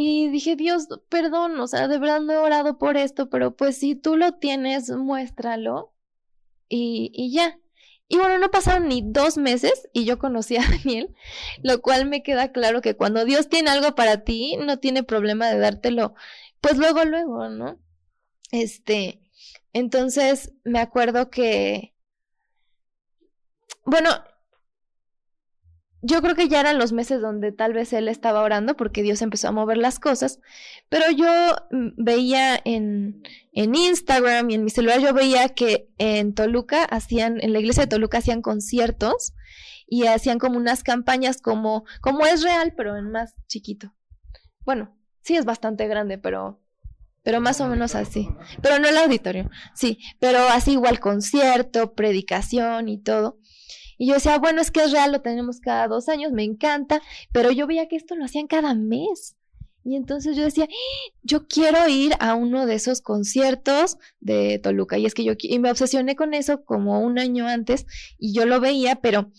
[0.00, 3.78] Y dije, Dios, perdón, o sea, de verdad no he orado por esto, pero pues
[3.78, 5.92] si tú lo tienes, muéstralo.
[6.68, 7.58] Y, y ya.
[8.06, 11.16] Y bueno, no pasaron ni dos meses y yo conocí a Daniel,
[11.64, 15.48] lo cual me queda claro que cuando Dios tiene algo para ti, no tiene problema
[15.48, 16.14] de dártelo,
[16.60, 17.80] pues luego, luego, ¿no?
[18.52, 19.20] Este,
[19.72, 21.96] entonces me acuerdo que,
[23.84, 24.10] bueno,
[26.00, 29.20] yo creo que ya eran los meses donde tal vez él estaba orando porque Dios
[29.20, 30.40] empezó a mover las cosas,
[30.88, 31.28] pero yo
[31.70, 33.22] mm, veía en,
[33.52, 37.84] en Instagram y en mi celular, yo veía que en Toluca hacían, en la iglesia
[37.84, 39.34] de Toluca hacían conciertos
[39.88, 43.92] y hacían como unas campañas como, como es real, pero en más chiquito.
[44.64, 46.60] Bueno, sí es bastante grande, pero,
[47.22, 48.28] pero más o menos así.
[48.62, 53.38] Pero no el auditorio, sí, pero así igual concierto, predicación y todo.
[53.98, 57.02] Y yo decía, bueno, es que es real, lo tenemos cada dos años, me encanta,
[57.32, 59.36] pero yo veía que esto lo hacían cada mes.
[59.84, 60.68] Y entonces yo decía,
[61.22, 64.98] yo quiero ir a uno de esos conciertos de Toluca.
[64.98, 67.86] Y es que yo y me obsesioné con eso como un año antes
[68.18, 69.32] y yo lo veía, pero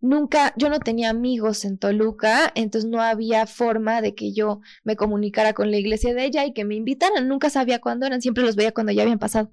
[0.00, 4.96] nunca, yo no tenía amigos en Toluca, entonces no había forma de que yo me
[4.96, 7.28] comunicara con la iglesia de ella y que me invitaran.
[7.28, 9.52] Nunca sabía cuándo eran, siempre los veía cuando ya habían pasado.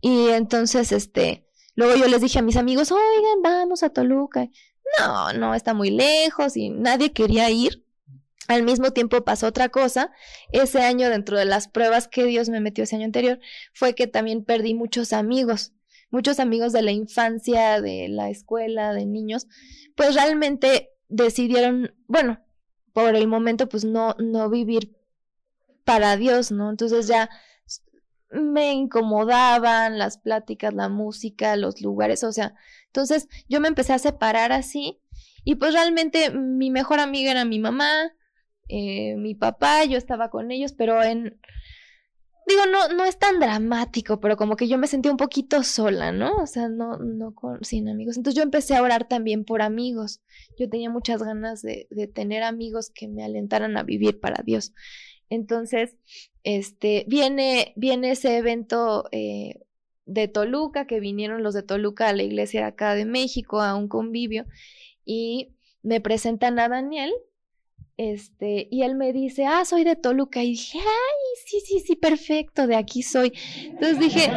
[0.00, 1.49] Y entonces, este,
[1.80, 4.50] luego yo les dije a mis amigos, oigan, vamos a Toluca.
[4.98, 7.84] No, no, está muy lejos y nadie quería ir.
[8.48, 10.12] Al mismo tiempo pasó otra cosa.
[10.52, 13.40] Ese año, dentro de las pruebas que Dios me metió ese año anterior,
[13.72, 15.72] fue que también perdí muchos amigos,
[16.10, 19.46] muchos amigos de la infancia, de la escuela, de niños,
[19.94, 22.40] pues realmente decidieron, bueno,
[22.92, 24.98] por el momento, pues no, no vivir
[25.84, 26.68] para Dios, ¿no?
[26.68, 27.30] Entonces ya
[28.30, 32.54] me incomodaban las pláticas, la música, los lugares, o sea,
[32.86, 35.00] entonces yo me empecé a separar así
[35.44, 38.12] y pues realmente mi mejor amiga era mi mamá,
[38.68, 41.40] eh, mi papá, yo estaba con ellos, pero en...
[42.46, 46.10] Digo, no, no es tan dramático, pero como que yo me sentía un poquito sola,
[46.10, 46.36] ¿no?
[46.36, 48.16] O sea, no, no con, sin amigos.
[48.16, 50.20] Entonces yo empecé a orar también por amigos.
[50.58, 54.72] Yo tenía muchas ganas de, de tener amigos que me alentaran a vivir para Dios.
[55.30, 55.96] Entonces,
[56.44, 59.60] este, viene, viene ese evento eh,
[60.06, 63.88] de Toluca, que vinieron los de Toluca a la iglesia acá de México, a un
[63.88, 64.44] convivio,
[65.04, 67.12] y me presentan a Daniel,
[67.96, 70.42] este, y él me dice, ah, soy de Toluca.
[70.42, 73.32] Y dije, ay, sí, sí, sí, perfecto, de aquí soy.
[73.64, 74.30] Entonces dije,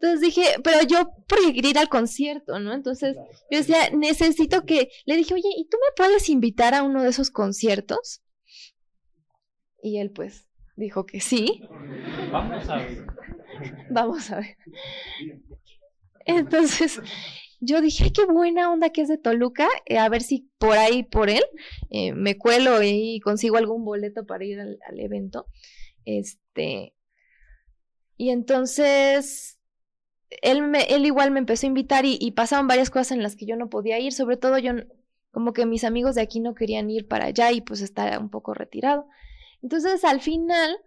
[0.00, 2.72] entonces dije, pero yo por ir al concierto, ¿no?
[2.72, 3.16] Entonces
[3.50, 7.08] yo decía, necesito que, le dije, oye, ¿y tú me puedes invitar a uno de
[7.08, 8.22] esos conciertos?
[9.82, 10.46] Y él pues
[10.76, 11.62] dijo que sí.
[12.30, 13.06] Vamos a ver.
[13.90, 14.56] Vamos a ver.
[16.26, 17.00] Entonces,
[17.58, 20.78] yo dije, Ay, qué buena onda que es de Toluca, eh, a ver si por
[20.78, 21.42] ahí, por él,
[21.90, 25.46] eh, me cuelo y consigo algún boleto para ir al, evento.
[26.04, 26.94] Este,
[28.16, 29.57] y entonces,
[30.42, 33.36] él, me, él igual me empezó a invitar y, y, pasaban varias cosas en las
[33.36, 34.72] que yo no podía ir, sobre todo yo,
[35.30, 38.30] como que mis amigos de aquí no querían ir para allá y pues estaba un
[38.30, 39.06] poco retirado.
[39.62, 40.78] Entonces, al final,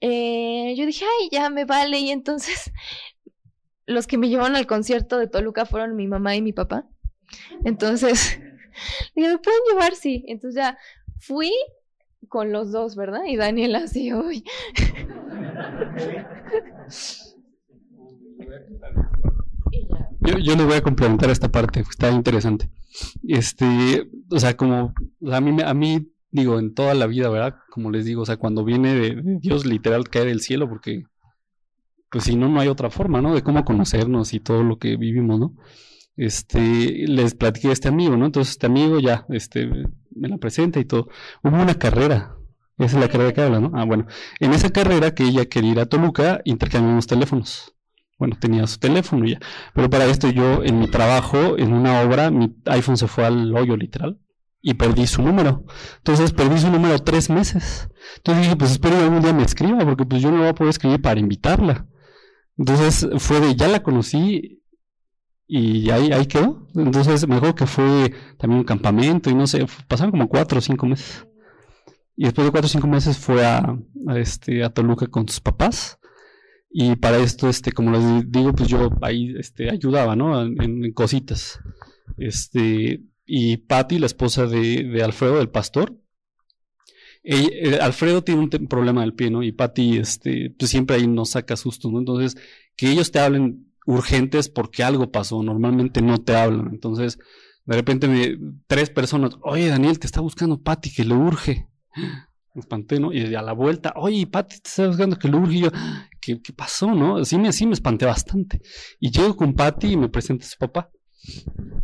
[0.00, 2.72] eh, yo dije, ay, ya me vale, y entonces
[3.86, 6.86] los que me llevaron al concierto de Toluca fueron mi mamá y mi papá.
[7.64, 8.40] Entonces,
[9.14, 9.94] dije, ¿me pueden llevar?
[9.94, 10.24] Sí.
[10.26, 10.78] Entonces ya
[11.18, 11.52] fui
[12.28, 13.24] con los dos, ¿verdad?
[13.26, 14.44] Y Daniela así, uy.
[20.20, 22.70] Yo, yo le voy a complementar esta parte, está interesante.
[23.26, 24.92] Este, o sea, como
[25.30, 27.56] a mí, a mí, digo, en toda la vida, ¿verdad?
[27.70, 31.04] Como les digo, o sea, cuando viene de Dios literal cae del cielo, porque
[32.10, 33.34] pues si no, no hay otra forma, ¿no?
[33.34, 35.54] De cómo conocernos y todo lo que vivimos, ¿no?
[36.16, 38.26] Este, les platiqué a este amigo, ¿no?
[38.26, 39.70] Entonces este amigo ya, este,
[40.10, 41.08] me la presenta y todo.
[41.42, 42.36] Hubo una carrera,
[42.78, 43.70] esa es la carrera que habla, ¿no?
[43.74, 44.06] Ah, bueno,
[44.40, 47.74] en esa carrera que ella quería ir a Toluca, intercambiamos teléfonos.
[48.20, 49.40] Bueno, tenía su teléfono ya.
[49.74, 53.56] Pero para esto yo, en mi trabajo, en una obra, mi iPhone se fue al
[53.56, 54.20] hoyo literal
[54.60, 55.64] y perdí su número.
[55.96, 57.88] Entonces perdí su número tres meses.
[58.18, 60.54] Entonces dije, pues espero que algún día me escriba, porque pues yo no voy a
[60.54, 61.86] poder escribir para invitarla.
[62.58, 64.62] Entonces fue de, ya la conocí
[65.46, 66.68] y ahí, ahí quedó.
[66.74, 70.60] Entonces me acuerdo que fue también un campamento y no sé, pasaron como cuatro o
[70.60, 71.26] cinco meses.
[72.16, 73.78] Y después de cuatro o cinco meses fue a,
[74.14, 75.99] este, a Toluca con sus papás.
[76.70, 80.40] Y para esto, este, como les digo, pues yo ahí este, ayudaba, ¿no?
[80.42, 81.58] En, cositas.
[82.16, 86.00] Este, y Patty, la esposa de, de Alfredo, del pastor,
[87.22, 89.42] eh, Alfredo tiene un problema del pie, ¿no?
[89.42, 91.98] Y Patty, este, pues siempre ahí nos saca susto, ¿no?
[91.98, 92.36] Entonces,
[92.76, 96.68] que ellos te hablen urgentes porque algo pasó, normalmente no te hablan.
[96.72, 97.18] Entonces,
[97.66, 101.68] de repente me, tres personas, oye Daniel, te está buscando Patty, que le urge.
[102.54, 103.12] Me espanté, ¿no?
[103.12, 105.56] Y a la vuelta, oye, Patty, te está buscando que le urge.
[105.56, 105.68] Y yo,
[106.36, 107.24] ¿qué, ¿qué, pasó, no?
[107.24, 108.60] Sí me, sí me espanté bastante.
[108.98, 110.90] Y llego con Patty y me presenta a su papá.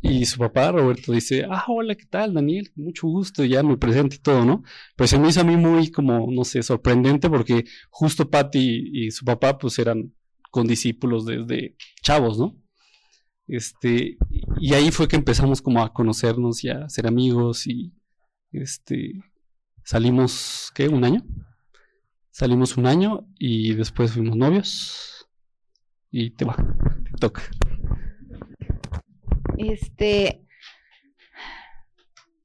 [0.01, 2.71] Y su papá, Roberto, dice, ah, hola, ¿qué tal, Daniel?
[2.75, 4.63] Mucho gusto, ya me presenta y todo, ¿no?
[4.97, 9.11] Pero se me hizo a mí muy, como, no sé, sorprendente porque justo Patty y
[9.11, 10.15] su papá, pues eran
[10.51, 12.57] condiscípulos desde chavos, ¿no?
[13.47, 14.17] Este,
[14.59, 17.93] y ahí fue que empezamos como a conocernos y a ser amigos y,
[18.53, 19.13] este,
[19.85, 20.89] salimos, ¿qué?
[20.89, 21.23] ¿Un año?
[22.39, 25.27] Salimos un año y después fuimos novios
[26.11, 27.41] y te va, te toca.
[29.57, 30.45] Este.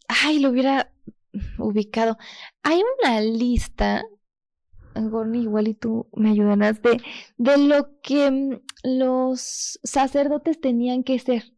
[0.07, 0.93] Ay, lo hubiera
[1.57, 2.17] ubicado.
[2.63, 4.05] Hay una lista,
[4.95, 7.01] Gorni, igual y tú me ayudarás, de,
[7.35, 8.61] de lo que mm,
[8.97, 11.51] los sacerdotes tenían que ser.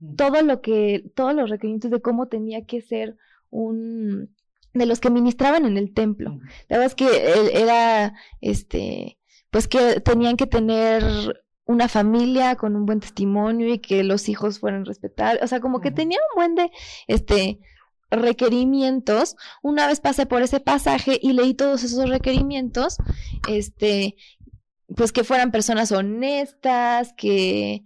[0.00, 0.16] Mm.
[0.16, 3.16] Todo lo que, todos los requerimientos de cómo tenía que ser
[3.48, 4.36] un
[4.74, 6.38] de los que ministraban en el templo.
[6.68, 9.18] La verdad es que era, este,
[9.50, 11.04] pues que tenían que tener
[11.64, 15.42] una familia con un buen testimonio y que los hijos fueran respetables.
[15.42, 16.70] O sea, como que tenía un buen de,
[17.06, 17.60] este,
[18.10, 19.36] requerimientos.
[19.62, 22.96] Una vez pasé por ese pasaje y leí todos esos requerimientos,
[23.48, 24.16] este,
[24.96, 27.84] pues que fueran personas honestas, que,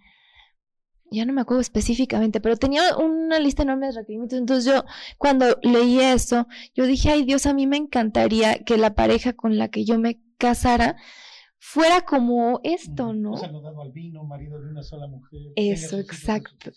[1.12, 4.38] ya no me acuerdo específicamente, pero tenía una lista enorme de requerimientos.
[4.38, 4.84] Entonces yo,
[5.18, 9.58] cuando leí eso, yo dije, ay Dios, a mí me encantaría que la pareja con
[9.58, 10.96] la que yo me casara
[11.58, 13.34] fuera como esto, ¿no?
[13.36, 15.40] al vino, marido de una sola mujer.
[15.56, 16.72] Eso, exacto.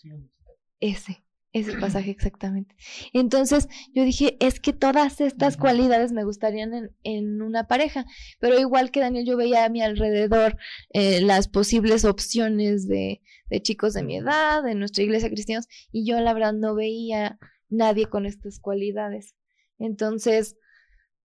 [0.80, 1.25] Ese.
[1.52, 2.74] Ese pasaje exactamente.
[3.12, 8.04] Entonces yo dije, es que todas estas cualidades me gustarían en, en, una pareja,
[8.40, 10.56] pero igual que Daniel, yo veía a mi alrededor
[10.90, 16.06] eh, las posibles opciones de, de, chicos de mi edad, de nuestra iglesia cristianos, y
[16.06, 17.38] yo la verdad no veía
[17.68, 19.34] nadie con estas cualidades.
[19.78, 20.56] Entonces,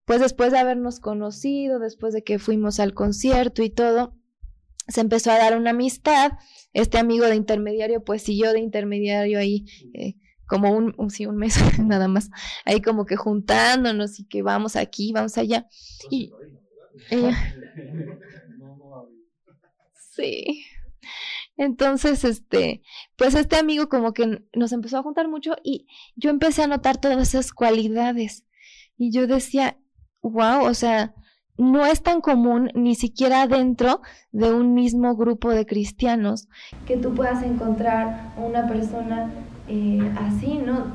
[0.04, 4.14] pues después de habernos conocido, después de que fuimos al concierto y todo,
[4.88, 6.32] se empezó a dar una amistad.
[6.72, 10.14] Este amigo de intermediario, pues siguió de intermediario ahí eh,
[10.46, 12.30] como un, un, sí, un mes nada más,
[12.64, 15.66] ahí como que juntándonos y que vamos aquí, vamos allá.
[16.10, 16.30] Y
[19.94, 20.64] sí.
[21.56, 22.82] Entonces, este,
[23.16, 27.00] pues este amigo como que nos empezó a juntar mucho y yo empecé a notar
[27.00, 28.44] todas esas cualidades.
[28.96, 29.78] Y yo decía,
[30.22, 31.14] wow, o sea,
[31.58, 34.00] no es tan común ni siquiera dentro
[34.32, 36.48] de un mismo grupo de cristianos
[36.86, 39.30] que tú puedas encontrar una persona
[39.68, 40.86] eh, así, ¿no?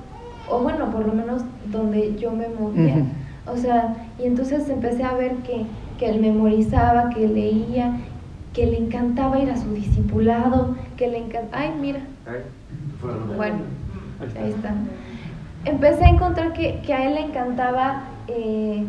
[0.50, 3.06] O bueno, por lo menos donde yo me movía.
[3.46, 5.66] O sea, y entonces empecé a ver que,
[6.00, 8.00] que él memorizaba, que leía,
[8.54, 11.64] que le encantaba ir a su discipulado, que le encantaba...
[11.64, 12.00] Ay, mira.
[13.36, 13.60] Bueno,
[14.42, 14.74] ahí está.
[15.66, 18.04] Empecé a encontrar que, que a él le encantaba...
[18.28, 18.86] Eh,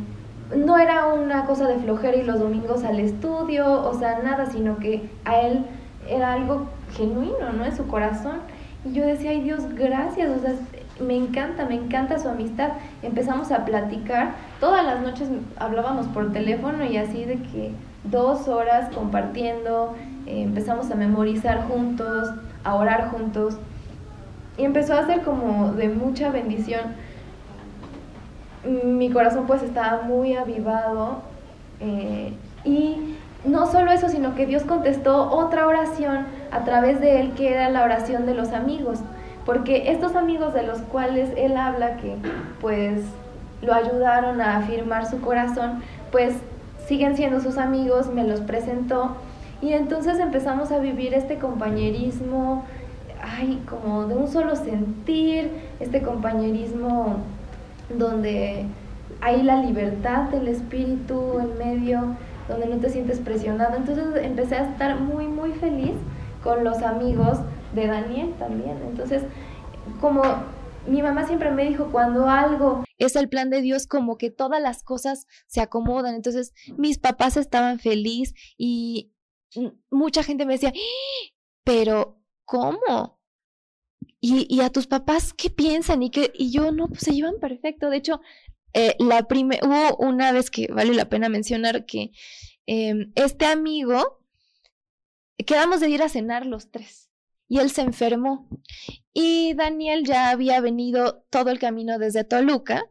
[0.56, 4.78] no era una cosa de flojera y los domingos al estudio, o sea, nada, sino
[4.78, 5.64] que a él
[6.08, 7.64] era algo genuino, ¿no?
[7.64, 8.38] En su corazón.
[8.84, 10.54] Y yo decía, ay Dios, gracias, o sea,
[11.00, 12.70] me encanta, me encanta su amistad.
[13.02, 15.28] Empezamos a platicar, todas las noches
[15.58, 17.72] hablábamos por teléfono y así de que
[18.04, 19.94] dos horas compartiendo,
[20.26, 22.30] eh, empezamos a memorizar juntos,
[22.64, 23.58] a orar juntos.
[24.56, 26.80] Y empezó a ser como de mucha bendición.
[28.64, 31.18] Mi corazón pues estaba muy avivado
[31.80, 32.32] eh,
[32.64, 37.52] y no solo eso, sino que Dios contestó otra oración a través de él, que
[37.52, 38.98] era la oración de los amigos.
[39.46, 42.16] Porque estos amigos de los cuales él habla, que
[42.60, 43.02] pues
[43.62, 46.34] lo ayudaron a afirmar su corazón, pues
[46.86, 49.16] siguen siendo sus amigos, me los presentó.
[49.62, 52.64] Y entonces empezamos a vivir este compañerismo,
[53.22, 55.50] ay, como de un solo sentir,
[55.80, 57.16] este compañerismo
[57.90, 58.66] donde
[59.20, 62.16] hay la libertad del espíritu en medio
[62.48, 63.76] donde no te sientes presionado.
[63.76, 65.92] Entonces empecé a estar muy, muy feliz
[66.42, 67.38] con los amigos
[67.74, 68.78] de Daniel también.
[68.88, 69.22] Entonces,
[70.00, 70.22] como
[70.86, 74.60] mi mamá siempre me dijo, cuando algo es el plan de Dios, como que todas
[74.60, 76.14] las cosas se acomodan.
[76.14, 79.12] Entonces, mis papás estaban felices y
[79.90, 81.32] mucha gente me decía, ¡Ah!
[81.64, 83.17] pero ¿cómo?
[84.20, 86.02] ¿Y, y a tus papás qué piensan?
[86.02, 87.88] Y, que, y yo, no, pues se llevan perfecto.
[87.88, 88.20] De hecho,
[88.74, 92.12] eh, la hubo una vez que vale la pena mencionar que
[92.66, 94.20] em, este amigo,
[95.46, 97.10] quedamos de ir a cenar los tres
[97.48, 98.48] y él se enfermó
[99.14, 102.84] y Daniel ya había venido todo el camino desde Toluca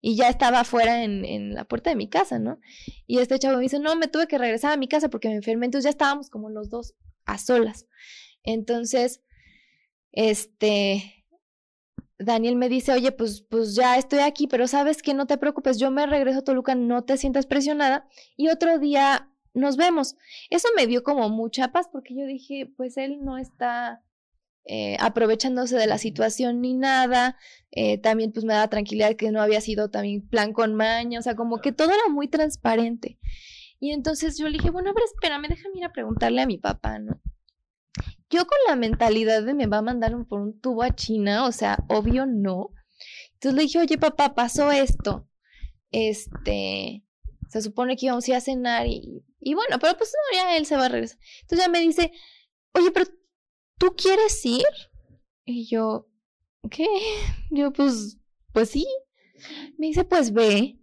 [0.00, 2.58] y ya estaba afuera en, en la puerta de mi casa, ¿no?
[3.06, 5.36] Y este chavo me dice, no, me tuve que regresar a mi casa porque me
[5.36, 7.86] enfermé, entonces ya estábamos como los dos a solas.
[8.42, 9.22] Entonces,
[10.12, 11.26] este,
[12.18, 15.78] Daniel me dice, oye, pues, pues ya estoy aquí, pero sabes que no te preocupes,
[15.78, 18.06] yo me regreso a Toluca, no te sientas presionada
[18.36, 20.16] y otro día nos vemos.
[20.50, 24.02] Eso me dio como mucha paz porque yo dije, pues él no está
[24.64, 27.36] eh, aprovechándose de la situación ni nada.
[27.70, 31.22] Eh, también pues me da tranquilidad que no había sido también plan con maña, o
[31.22, 33.18] sea, como que todo era muy transparente.
[33.80, 36.58] Y entonces yo le dije, bueno, a ver, espérame, déjame ir a preguntarle a mi
[36.58, 37.20] papá, ¿no?
[38.30, 41.52] Yo con la mentalidad de me va a mandar por un tubo a China, o
[41.52, 42.70] sea, obvio no.
[43.34, 45.28] Entonces le dije, oye papá, pasó esto.
[45.90, 47.04] Este,
[47.48, 50.56] se supone que íbamos a ir a cenar y, y bueno, pero pues no, ya
[50.56, 51.18] él se va a regresar.
[51.42, 52.12] Entonces ya me dice,
[52.72, 53.06] oye, pero
[53.78, 54.64] ¿tú quieres ir?
[55.44, 56.08] Y yo,
[56.70, 56.86] ¿qué?
[57.50, 58.18] Yo pues,
[58.52, 58.86] pues sí.
[59.76, 60.78] Me dice, pues ve.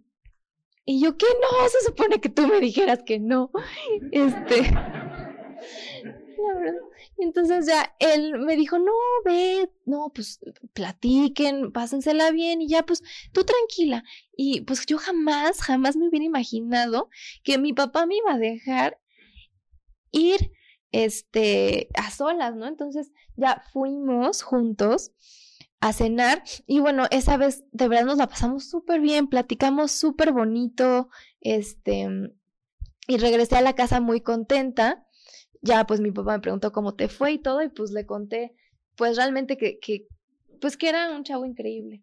[0.84, 1.68] Y yo, ¿qué no?
[1.68, 3.50] Se supone que tú me dijeras que no.
[4.12, 4.70] Este.
[7.18, 8.92] Y entonces ya él me dijo, no,
[9.24, 10.40] ve, no, pues
[10.72, 14.04] platiquen, pásensela bien y ya, pues tú tranquila.
[14.36, 17.08] Y pues yo jamás, jamás me hubiera imaginado
[17.42, 18.98] que mi papá me iba a dejar
[20.12, 20.52] ir
[20.92, 22.66] este a solas, ¿no?
[22.66, 25.12] Entonces ya fuimos juntos
[25.80, 30.32] a cenar y bueno, esa vez de verdad nos la pasamos súper bien, platicamos súper
[30.32, 31.08] bonito,
[31.40, 32.08] este,
[33.06, 35.06] y regresé a la casa muy contenta.
[35.62, 38.54] Ya pues mi papá me preguntó cómo te fue y todo y pues le conté
[38.96, 40.06] pues realmente que, que
[40.60, 42.02] pues que era un chavo increíble.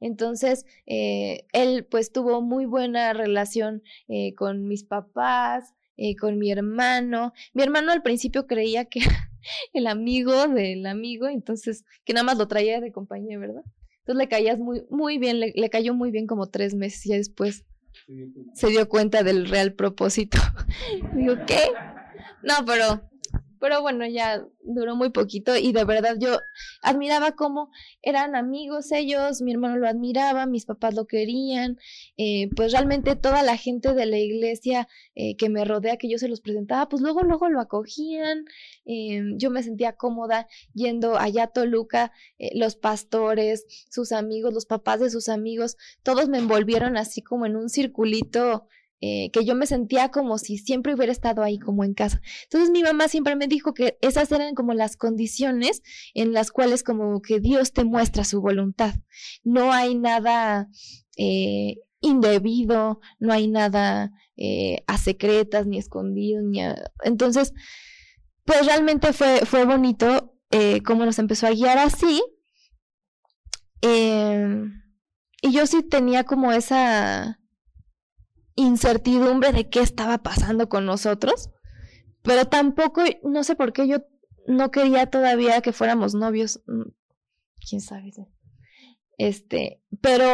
[0.00, 6.50] Entonces, eh, él pues tuvo muy buena relación eh, con mis papás, eh, con mi
[6.50, 7.32] hermano.
[7.54, 9.30] Mi hermano al principio creía que era
[9.72, 13.62] el amigo del amigo, entonces, que nada más lo traía de compañía, ¿verdad?
[14.00, 17.16] Entonces le caías muy, muy bien, le, le cayó muy bien como tres meses y
[17.16, 17.64] después
[18.52, 20.36] se dio cuenta del real propósito.
[21.14, 21.62] Digo, ¿qué?
[22.44, 23.00] No, pero
[23.64, 26.38] pero bueno, ya duró muy poquito y de verdad yo
[26.82, 27.70] admiraba cómo
[28.02, 31.78] eran amigos ellos, mi hermano lo admiraba, mis papás lo querían,
[32.18, 36.18] eh, pues realmente toda la gente de la iglesia eh, que me rodea, que yo
[36.18, 38.44] se los presentaba, pues luego, luego lo acogían,
[38.84, 42.12] eh, yo me sentía cómoda yendo allá a Toluca,
[42.54, 47.56] los pastores, sus amigos, los papás de sus amigos, todos me envolvieron así como en
[47.56, 48.66] un circulito
[49.00, 52.22] eh, que yo me sentía como si siempre hubiera estado ahí como en casa.
[52.44, 55.82] Entonces mi mamá siempre me dijo que esas eran como las condiciones
[56.14, 58.94] en las cuales como que Dios te muestra su voluntad.
[59.42, 60.68] No hay nada
[61.18, 66.40] eh, indebido, no hay nada eh, a secretas ni escondido.
[66.42, 66.60] Ni
[67.02, 67.52] Entonces,
[68.44, 70.30] pues realmente fue, fue bonito
[70.86, 72.22] cómo nos empezó a guiar así.
[73.82, 77.40] y yo sí tenía como esa
[78.54, 81.50] incertidumbre de qué estaba pasando con nosotros,
[82.22, 83.98] pero tampoco, no sé por qué yo
[84.46, 86.90] no quería todavía que fuéramos novios, mm,
[87.68, 88.12] quién sabe.
[89.16, 90.26] Este, pero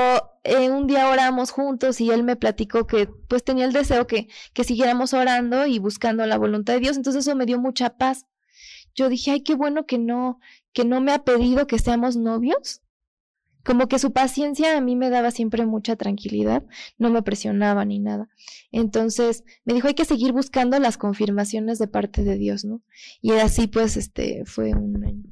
[0.42, 4.28] eh, un día oramos juntos y él me platicó que pues tenía el deseo que,
[4.54, 8.26] que siguiéramos orando y buscando la voluntad de Dios, entonces eso me dio mucha paz.
[8.94, 10.40] Yo dije, ay, qué bueno que no,
[10.72, 12.79] que no me ha pedido que seamos novios,
[13.64, 16.64] como que su paciencia a mí me daba siempre mucha tranquilidad,
[16.98, 18.28] no me presionaba ni nada.
[18.72, 22.82] Entonces me dijo hay que seguir buscando las confirmaciones de parte de Dios, ¿no?
[23.20, 25.24] Y así pues este fue un año.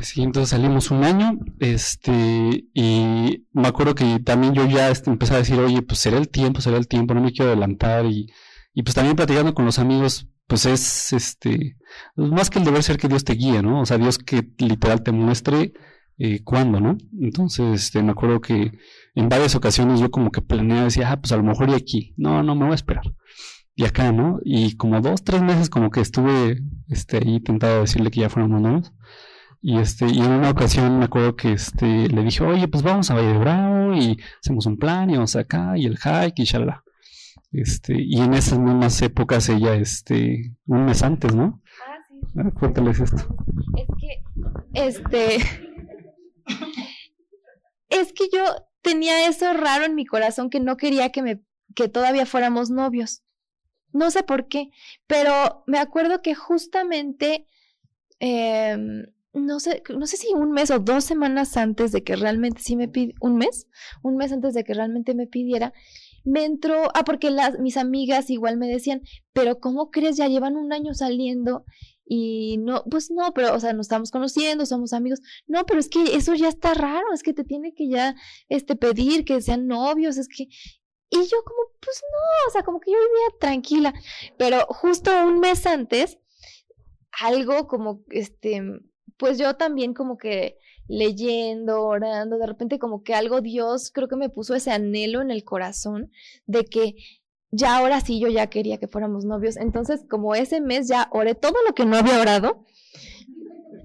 [0.00, 5.34] Sí, entonces salimos un año, este, y me acuerdo que también yo ya este, empecé
[5.34, 8.26] a decir, oye, pues será el tiempo, será el tiempo, no me quiero adelantar, y,
[8.72, 11.76] y pues también platicando con los amigos, pues es, este,
[12.16, 13.82] más que el deber ser que Dios te guíe, ¿no?
[13.82, 15.72] O sea, Dios que literal te muestre
[16.18, 16.96] eh, cuándo, ¿no?
[17.20, 18.72] Entonces, este, me acuerdo que
[19.14, 22.14] en varias ocasiones yo como que planeaba, decía, ah, pues a lo mejor y aquí,
[22.16, 23.04] no, no, me voy a esperar.
[23.74, 24.38] Y acá, ¿no?
[24.44, 28.60] Y como dos, tres meses como que estuve, este, ahí tentado decirle que ya fuéramos
[28.60, 28.92] novios.
[29.64, 33.10] Y este, y en una ocasión me acuerdo que este, le dije, oye, pues vamos
[33.10, 36.44] a Valle de Bravo y hacemos un plan y vamos acá y el hike y
[36.44, 36.82] shalala.
[37.52, 41.62] Este, y en esas mismas épocas ella, este, un mes antes, ¿no?
[41.86, 42.50] Ah, sí.
[42.54, 43.36] Cuéntales esto.
[43.76, 44.22] Es que,
[44.72, 45.36] este,
[48.02, 48.44] es que yo
[48.82, 51.42] tenía eso raro en mi corazón que no quería que me
[51.74, 53.22] que todavía fuéramos novios.
[53.92, 54.70] No sé por qué,
[55.06, 57.46] pero me acuerdo que justamente
[58.20, 62.60] em, no sé, no sé si un mes o dos semanas antes de que realmente
[62.62, 63.66] sí me pidiera, un mes,
[64.02, 65.72] un mes antes de que realmente me pidiera,
[66.24, 70.16] me entró, ah, porque las, mis amigas igual me decían, pero ¿cómo crees?
[70.16, 71.64] Ya llevan un año saliendo
[72.04, 75.20] y no, pues no, pero, o sea, nos estamos conociendo, somos amigos.
[75.46, 78.14] No, pero es que eso ya está raro, es que te tiene que ya,
[78.48, 80.48] este, pedir que sean novios, es que...
[81.14, 83.92] Y yo como, pues no, o sea, como que yo vivía tranquila.
[84.38, 86.18] Pero justo un mes antes,
[87.20, 88.62] algo como, este,
[89.18, 90.58] pues yo también como que
[90.88, 95.30] leyendo, orando, de repente como que algo Dios creo que me puso ese anhelo en
[95.30, 96.10] el corazón
[96.46, 96.94] de que
[97.52, 99.56] ya ahora sí yo ya quería que fuéramos novios.
[99.56, 102.64] Entonces, como ese mes ya oré todo lo que no había orado.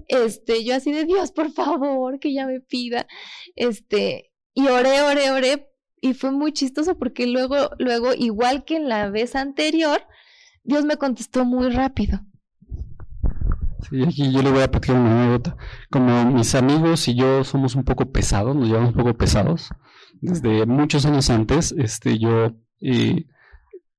[0.08, 3.06] Este, yo así de Dios, por favor, que ya me pida.
[3.54, 5.70] Este, y oré, oré, oré.
[6.00, 10.00] Y fue muy chistoso porque luego, luego, igual que en la vez anterior,
[10.64, 12.20] Dios me contestó muy rápido.
[13.88, 15.56] Sí, aquí yo le voy a platicar una anécdota.
[15.90, 19.68] Como mis amigos y yo somos un poco pesados, nos llevamos un poco pesados.
[20.20, 23.26] Desde muchos años antes, este, yo eh,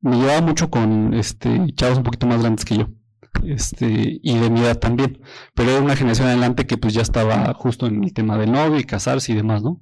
[0.02, 2.90] me llevaba mucho con este chavos un poquito más grandes que yo.
[3.44, 5.20] Este, y de mi edad también.
[5.54, 8.80] Pero era una generación adelante que pues ya estaba justo en el tema del novio
[8.80, 9.82] y casarse y demás, ¿no?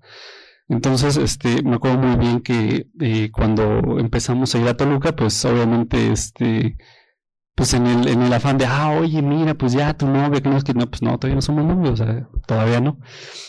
[0.69, 5.43] Entonces, este, me acuerdo muy bien que eh, cuando empezamos a ir a Toluca, pues
[5.45, 6.75] obviamente, este,
[7.57, 10.47] pues en el, en el afán de, ah, oye, mira, pues ya tu novia, que
[10.47, 12.99] no es que no, pues no, todavía no somos novios, o sea, todavía no.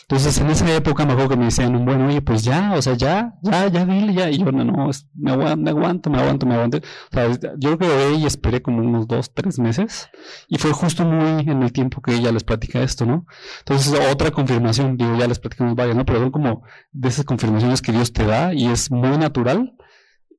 [0.01, 2.95] Entonces, en esa época me acuerdo que me decían, bueno, oye, pues ya, o sea,
[2.95, 4.31] ya, ya, ya, dile, ya.
[4.31, 6.79] Y yo, no, no, me aguanto, me aguanto, me aguanto, me aguanto.
[6.79, 6.81] O
[7.13, 7.29] sea,
[7.59, 10.09] yo creo que y esperé como unos dos, tres meses.
[10.49, 13.27] Y fue justo muy en el tiempo que ella les platica esto, ¿no?
[13.59, 16.07] Entonces, otra confirmación, digo, ya les platicamos varias, ¿no?
[16.07, 16.63] Pero son como
[16.93, 19.75] de esas confirmaciones que Dios te da y es muy natural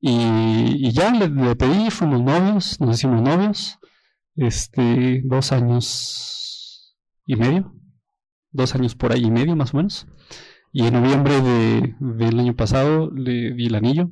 [0.02, 3.80] y, ya le, pedí, fuimos novios, nos hicimos novios,
[4.36, 6.96] este, dos años
[7.26, 7.74] y medio,
[8.52, 10.08] dos años por ahí y medio más o menos.
[10.72, 14.12] Y en noviembre de, del año pasado le di el anillo.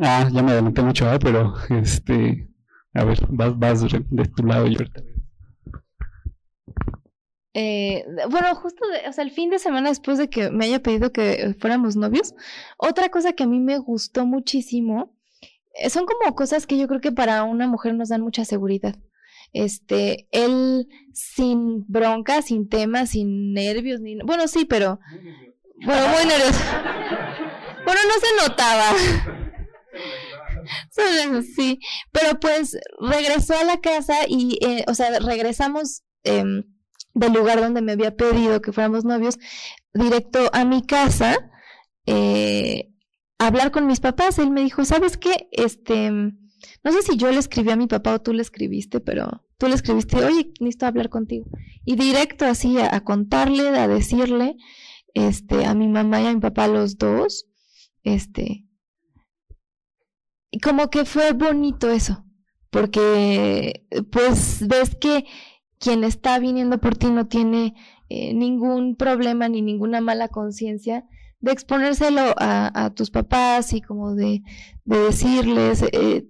[0.00, 2.48] Ah, ya me adelanté mucho, pero este,
[2.94, 5.02] a ver, vas, vas de tu lado y ahorita.
[7.52, 11.12] Eh, bueno, justo, o sea, el fin de semana después de que me haya pedido
[11.12, 12.34] que fuéramos novios,
[12.76, 15.16] otra cosa que a mí me gustó muchísimo,
[15.74, 18.96] eh, son como cosas que yo creo que para una mujer nos dan mucha seguridad.
[19.52, 25.00] Este, él sin bronca, sin temas, sin nervios, ni, bueno, sí, pero,
[25.84, 26.60] bueno, muy nervioso.
[27.82, 28.92] Bueno, no se notaba.
[31.56, 31.80] sí,
[32.12, 36.44] pero pues regresó a la casa y, eh, o sea, regresamos eh,
[37.14, 39.38] del lugar donde me había pedido que fuéramos novios,
[39.92, 41.50] directo a mi casa,
[42.06, 42.92] eh,
[43.38, 44.38] hablar con mis papás.
[44.38, 45.48] Él me dijo, ¿sabes qué?
[45.52, 49.44] Este, no sé si yo le escribí a mi papá o tú le escribiste, pero
[49.58, 51.46] tú le escribiste, oye, necesito hablar contigo.
[51.84, 54.56] Y directo así a, contarle, a decirle,
[55.14, 57.46] este, a mi mamá y a mi papá los dos,
[58.02, 58.66] este,
[60.50, 62.24] y como que fue bonito eso,
[62.70, 65.24] porque pues ves que
[65.80, 67.74] quien está viniendo por ti no tiene
[68.10, 71.06] eh, ningún problema ni ninguna mala conciencia
[71.40, 74.42] de exponérselo a, tus papás y como de,
[74.84, 75.82] decirles.
[75.92, 76.28] Eh,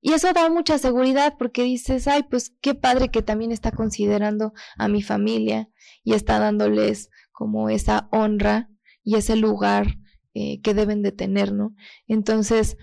[0.00, 4.54] y eso da mucha seguridad porque dices, ay, pues qué padre que también está considerando
[4.78, 5.68] a mi familia
[6.02, 8.70] y está dándoles como esa honra
[9.02, 9.98] y ese lugar
[10.32, 11.74] eh, que deben de tener, ¿no?
[12.06, 12.78] Entonces,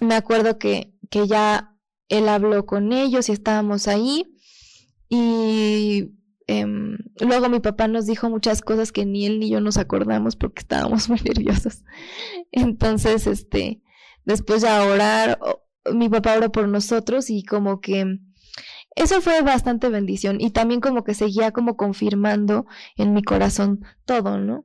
[0.00, 1.76] me acuerdo que, que ya
[2.08, 4.35] él habló con ellos y estábamos ahí
[5.08, 6.10] y
[6.46, 10.36] em, luego mi papá nos dijo muchas cosas que ni él ni yo nos acordamos
[10.36, 11.84] porque estábamos muy nerviosos.
[12.52, 13.82] Entonces, este,
[14.24, 15.38] después de orar,
[15.92, 18.18] mi papá oró por nosotros y como que
[18.96, 22.66] eso fue bastante bendición y también como que seguía como confirmando
[22.96, 24.64] en mi corazón todo, ¿no?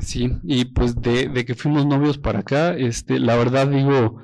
[0.00, 4.22] Sí, y pues de, de que fuimos novios para acá, este, la verdad digo,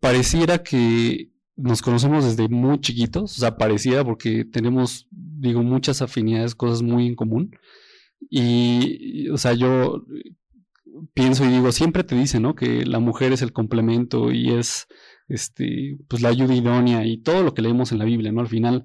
[0.00, 6.54] pareciera que nos conocemos desde muy chiquitos, o sea, parecida porque tenemos, digo, muchas afinidades,
[6.54, 7.56] cosas muy en común.
[8.30, 10.04] Y, o sea, yo
[11.12, 12.54] pienso y digo, siempre te dicen, ¿no?
[12.54, 14.86] Que la mujer es el complemento y es,
[15.28, 18.40] este, pues la ayuda idónea y todo lo que leemos en la Biblia, ¿no?
[18.40, 18.84] Al final,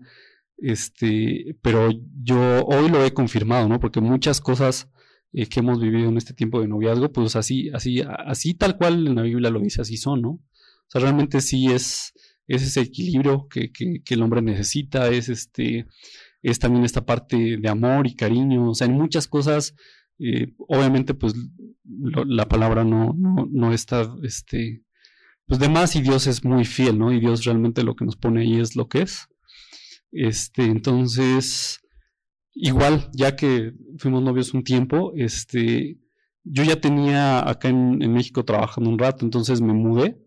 [0.57, 1.89] este, pero
[2.23, 3.79] yo hoy lo he confirmado, ¿no?
[3.79, 4.89] Porque muchas cosas
[5.31, 9.07] eh, que hemos vivido en este tiempo de noviazgo, pues así, así, así tal cual
[9.07, 10.29] en la Biblia lo dice, así son, ¿no?
[10.31, 12.13] O sea, realmente sí es,
[12.49, 13.71] es ese equilibrio que,
[14.09, 15.85] el hombre necesita, es este,
[16.41, 19.76] es también esta parte de amor y cariño, o sea, en muchas cosas,
[20.17, 21.35] eh, obviamente, pues
[21.85, 24.84] la palabra no, no, no está, este,
[25.45, 27.13] pues de más y Dios es muy fiel, ¿no?
[27.13, 29.27] Y Dios realmente lo que nos pone ahí es lo que es.
[30.11, 31.81] Este, entonces,
[32.55, 35.99] igual, ya que fuimos novios un tiempo, este,
[36.43, 40.17] yo ya tenía acá en México trabajando un rato, entonces me mudé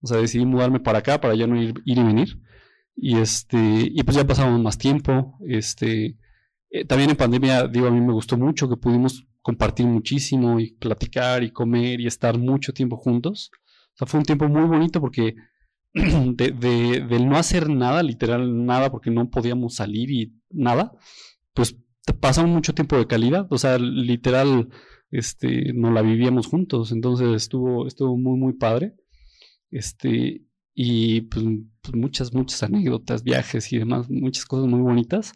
[0.00, 2.38] o sea, decidí mudarme para acá para ya no ir, ir y venir.
[2.96, 5.38] Y este, y pues ya pasamos más tiempo.
[5.46, 6.16] Este,
[6.70, 10.72] eh, también en pandemia, digo, a mí me gustó mucho que pudimos compartir muchísimo y
[10.72, 13.50] platicar y comer y estar mucho tiempo juntos.
[13.94, 15.36] O sea, fue un tiempo muy bonito porque
[15.94, 20.92] de, de, del no hacer nada, literal nada, porque no podíamos salir y nada,
[21.54, 21.76] pues
[22.20, 23.46] pasamos mucho tiempo de calidad.
[23.50, 24.68] O sea, literal,
[25.10, 26.92] este, no la vivíamos juntos.
[26.92, 28.94] Entonces estuvo, estuvo muy, muy padre.
[29.70, 30.44] Este,
[30.74, 31.44] y pues,
[31.82, 35.32] pues, muchas, muchas anécdotas, viajes y demás, muchas cosas muy bonitas,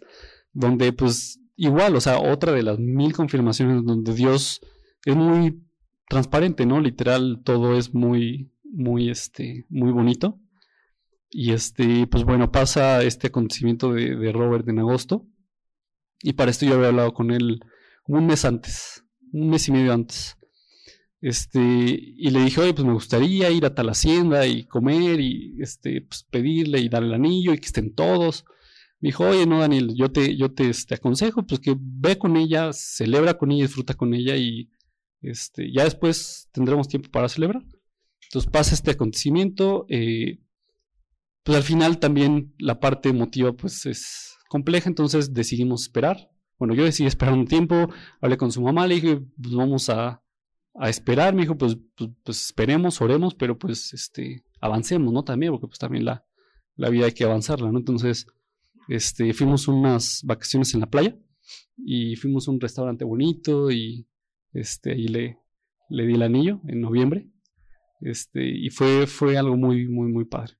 [0.53, 4.61] donde pues igual, o sea, otra de las mil confirmaciones donde Dios
[5.05, 5.63] es muy
[6.09, 6.81] transparente, ¿no?
[6.81, 10.41] Literal, todo es muy, muy, este, muy bonito.
[11.31, 15.27] Y este, pues bueno, pasa este acontecimiento de, de Robert en agosto.
[16.23, 17.61] Y para esto yo había hablado con él
[18.07, 20.37] un mes antes, un mes y medio antes.
[21.21, 25.57] Este, y le dije, oye, pues me gustaría ir a tal hacienda y comer y
[25.61, 28.45] este, pues pedirle y darle el anillo y que estén todos.
[29.01, 32.37] Me dijo, oye, no, Daniel, yo te, yo te este, aconsejo, pues que ve con
[32.37, 34.71] ella, celebra con ella, disfruta con ella y
[35.23, 37.63] este, ya después tendremos tiempo para celebrar.
[38.25, 40.41] Entonces pasa este acontecimiento, eh,
[41.43, 46.31] pues al final también la parte emotiva pues es compleja, entonces decidimos esperar.
[46.59, 47.89] Bueno, yo decidí esperar un tiempo,
[48.21, 50.23] hablé con su mamá, le dije, pues vamos a,
[50.83, 55.25] esperar, me dijo, pues, pues, pues, esperemos, oremos, pero pues este, avancemos, ¿no?
[55.25, 56.25] También, porque pues también la,
[56.77, 57.79] la vida hay que avanzarla, ¿no?
[57.79, 58.27] Entonces,
[58.89, 61.17] este, fuimos unas vacaciones en la playa
[61.77, 64.09] y fuimos a un restaurante bonito y
[64.53, 65.39] este, ahí le,
[65.89, 67.29] le di el anillo en noviembre.
[68.01, 70.55] Este, y fue, fue algo muy, muy, muy padre.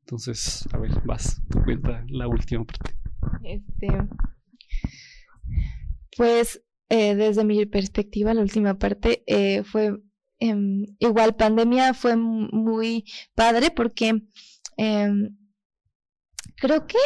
[0.00, 2.96] Entonces, a ver, vas, tú cuenta la última parte.
[3.44, 3.88] Este,
[6.16, 10.00] pues, eh, desde mi perspectiva, la última parte eh, fue
[10.38, 13.04] em, igual pandemia fue muy
[13.34, 14.22] padre porque
[14.76, 15.36] em,
[16.56, 16.98] creo que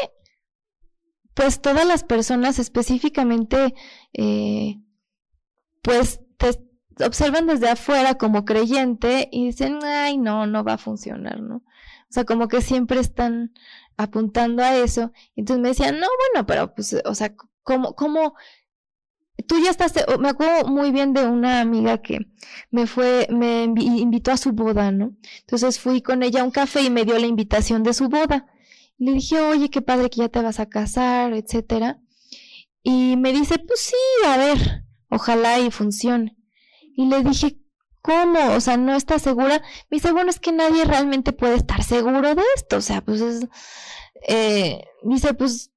[1.34, 3.74] pues todas las personas específicamente
[4.12, 4.76] eh,
[5.82, 11.40] pues te observan desde afuera como creyente y dicen, ay, no, no va a funcionar,
[11.40, 11.56] ¿no?
[11.56, 13.52] O sea, como que siempre están
[13.96, 15.12] apuntando a eso.
[15.34, 18.34] Entonces me decían, no, bueno, pero pues, o sea, ¿cómo, cómo?
[19.46, 22.18] Tú ya estás, me acuerdo muy bien de una amiga que
[22.70, 25.16] me fue, me invitó a su boda, ¿no?
[25.40, 28.46] Entonces fui con ella a un café y me dio la invitación de su boda.
[28.98, 32.00] Le dije, oye, qué padre que ya te vas a casar, etcétera.
[32.82, 36.36] Y me dice, pues sí, a ver, ojalá y funcione.
[36.94, 37.58] Y le dije,
[38.00, 38.54] ¿cómo?
[38.54, 39.62] O sea, ¿no está segura?
[39.90, 42.76] Me dice, bueno, es que nadie realmente puede estar seguro de esto.
[42.76, 43.48] O sea, pues es,
[44.28, 45.71] eh, dice, pues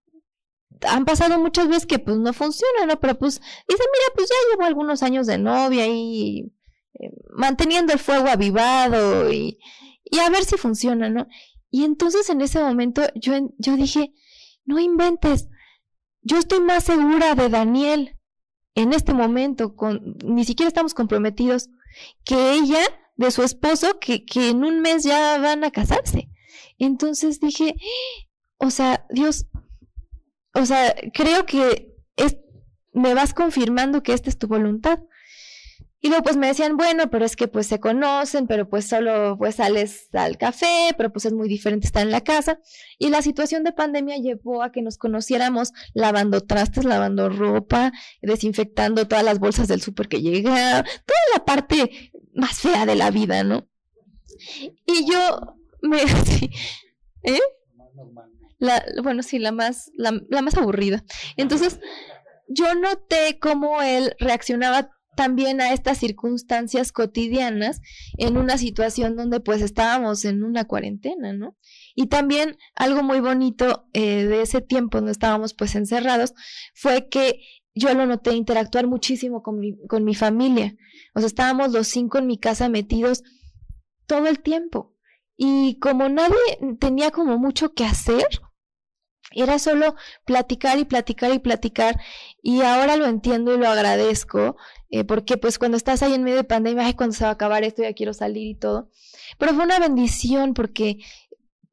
[0.81, 2.99] han pasado muchas veces que pues no funciona, ¿no?
[2.99, 6.51] Pero pues, dice, mira, pues ya llevo algunos años de novia y
[6.99, 9.59] eh, manteniendo el fuego avivado y,
[10.03, 11.27] y a ver si funciona, ¿no?
[11.69, 14.13] Y entonces en ese momento yo, yo dije,
[14.65, 15.49] no inventes,
[16.21, 18.17] yo estoy más segura de Daniel
[18.75, 21.69] en este momento, con, ni siquiera estamos comprometidos,
[22.23, 22.79] que ella
[23.15, 26.29] de su esposo, que, que en un mes ya van a casarse.
[26.77, 27.75] Entonces dije,
[28.57, 29.47] o sea, Dios,
[30.55, 32.37] o sea, creo que es,
[32.93, 34.99] me vas confirmando que esta es tu voluntad.
[35.99, 39.37] Y luego pues me decían, bueno, pero es que pues se conocen, pero pues solo
[39.39, 42.59] pues sales al café, pero pues es muy diferente estar en la casa.
[42.99, 47.91] Y la situación de pandemia llevó a que nos conociéramos lavando trastes, lavando ropa,
[48.21, 53.09] desinfectando todas las bolsas del súper que llega, toda la parte más fea de la
[53.09, 53.67] vida, ¿no?
[54.85, 56.01] Y yo me...
[57.23, 57.39] ¿Eh?
[58.57, 61.03] La, bueno, sí, la más, la, la más aburrida.
[61.37, 61.79] Entonces,
[62.47, 67.81] yo noté cómo él reaccionaba también a estas circunstancias cotidianas
[68.17, 71.57] en una situación donde pues estábamos en una cuarentena, ¿no?
[71.95, 76.33] Y también algo muy bonito eh, de ese tiempo donde estábamos pues encerrados
[76.73, 77.39] fue que
[77.73, 80.75] yo lo noté interactuar muchísimo con mi, con mi familia.
[81.13, 83.23] O sea, estábamos los cinco en mi casa metidos
[84.05, 84.94] todo el tiempo.
[85.37, 86.37] Y como nadie
[86.79, 88.27] tenía como mucho que hacer,
[89.31, 91.99] era solo platicar y platicar y platicar.
[92.41, 94.55] Y ahora lo entiendo y lo agradezco
[94.89, 97.33] eh, porque pues cuando estás ahí en medio de pandemia, ay, cuando se va a
[97.33, 98.89] acabar esto, ya quiero salir y todo.
[99.37, 100.99] Pero fue una bendición porque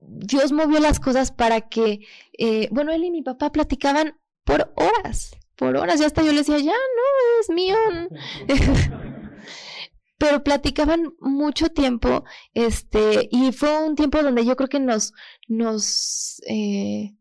[0.00, 2.00] Dios movió las cosas para que,
[2.36, 6.38] eh, bueno, él y mi papá platicaban por horas, por horas, y hasta yo le
[6.38, 7.76] decía, ya, no, es mío.
[10.22, 12.22] Pero platicaban mucho tiempo,
[12.54, 15.14] este, y fue un tiempo donde yo creo que nos,
[15.48, 17.16] nos eh,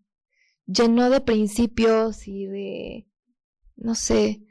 [0.68, 3.08] llenó de principios y de,
[3.76, 4.44] no sé,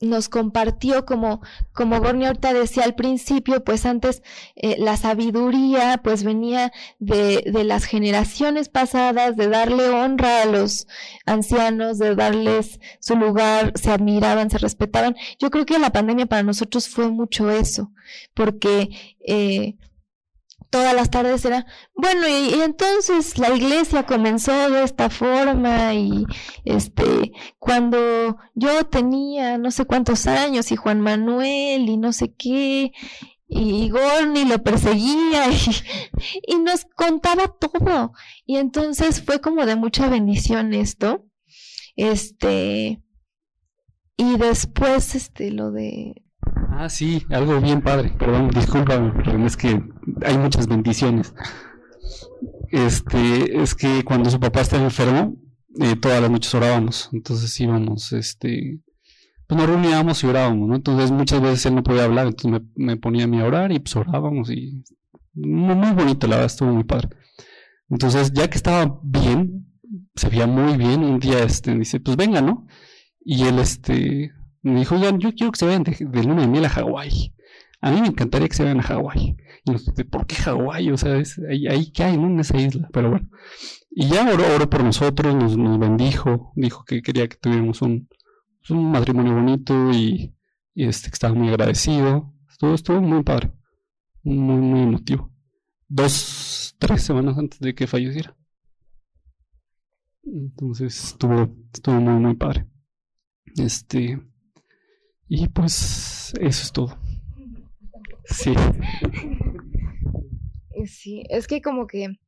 [0.00, 1.40] nos compartió como
[1.72, 4.22] como Gorni ahorita decía al principio pues antes
[4.54, 10.86] eh, la sabiduría pues venía de, de las generaciones pasadas de darle honra a los
[11.24, 15.16] ancianos de darles su lugar se admiraban se respetaban.
[15.38, 17.92] Yo creo que la pandemia para nosotros fue mucho eso
[18.34, 18.90] porque
[19.26, 19.76] eh,
[20.70, 26.24] todas las tardes era, bueno, y, entonces la iglesia comenzó de esta forma y
[26.64, 32.92] este, cuando yo tenía no sé cuántos años y Juan Manuel y no sé qué,
[33.48, 38.12] y Gorni lo perseguía y, y nos contaba todo.
[38.44, 41.24] Y entonces fue como de mucha bendición esto.
[41.94, 43.00] Este,
[44.16, 46.25] y después, este, lo de
[46.78, 48.12] Ah, sí, algo bien padre.
[48.18, 49.82] Perdón, discúlpame, pero es que
[50.22, 51.34] hay muchas bendiciones.
[52.70, 55.36] Este, es que cuando su papá estaba enfermo,
[55.80, 57.08] eh, todas las noches orábamos.
[57.14, 58.80] Entonces íbamos, este,
[59.46, 60.76] pues nos reuníamos y orábamos, ¿no?
[60.76, 63.78] Entonces muchas veces él no podía hablar, entonces me, ponía a mí a orar y
[63.78, 64.84] pues orábamos y
[65.32, 67.08] muy, muy bonito, la verdad, estuvo muy padre.
[67.88, 69.66] Entonces, ya que estaba bien,
[70.14, 72.66] se veía muy bien, un día este dice, pues venga, ¿no?
[73.24, 74.32] Y él este
[74.62, 77.34] me dijo, ya, yo quiero que se vayan de, luna de miel a Hawái.
[77.80, 79.36] A mí me encantaría que se vayan a Hawái.
[80.10, 80.90] ¿Por qué Hawái?
[80.90, 82.88] O sea, ahí, ahí qué hay, En esa isla.
[82.92, 83.28] Pero bueno.
[83.90, 88.08] Y ya oró, oró por nosotros, nos, bendijo, dijo que quería que tuviéramos un,
[88.68, 90.34] un matrimonio bonito y,
[90.74, 92.34] y este, que estaba muy agradecido.
[92.50, 93.52] Estuvo, estuvo muy padre,
[94.22, 95.32] muy, muy emotivo.
[95.88, 98.36] Dos, tres semanas antes de que falleciera.
[100.24, 102.66] Entonces estuvo, estuvo muy, muy padre.
[103.56, 104.20] Este,
[105.28, 106.98] y pues eso es todo.
[108.24, 108.54] Sí.
[110.86, 112.18] Sí, es que como que,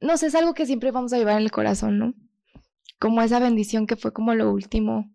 [0.00, 2.14] no sé, es algo que siempre vamos a llevar en el corazón, ¿no?
[2.98, 5.10] Como esa bendición que fue como lo último.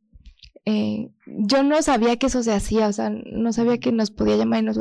[0.65, 4.37] Eh, yo no sabía que eso se hacía, o sea, no sabía que nos podía
[4.37, 4.77] llamar y nos,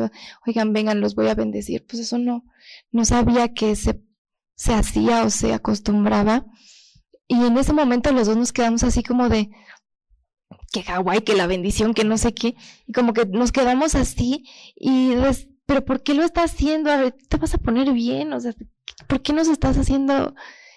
[0.47, 1.85] oigan, vengan, los voy a bendecir.
[1.87, 2.45] Pues eso no,
[2.91, 4.01] no sabía que se,
[4.55, 6.47] se hacía o se acostumbraba.
[7.27, 9.51] Y en ese momento los dos nos quedamos así como de,
[10.73, 12.55] que Hawái, que la bendición, que no sé qué,
[12.87, 14.45] y como que nos quedamos así
[14.77, 15.13] y,
[15.67, 16.91] pero ¿por qué lo estás haciendo?
[16.91, 18.55] A ver, te vas a poner bien, o sea,
[19.07, 20.35] ¿por qué nos estás haciendo,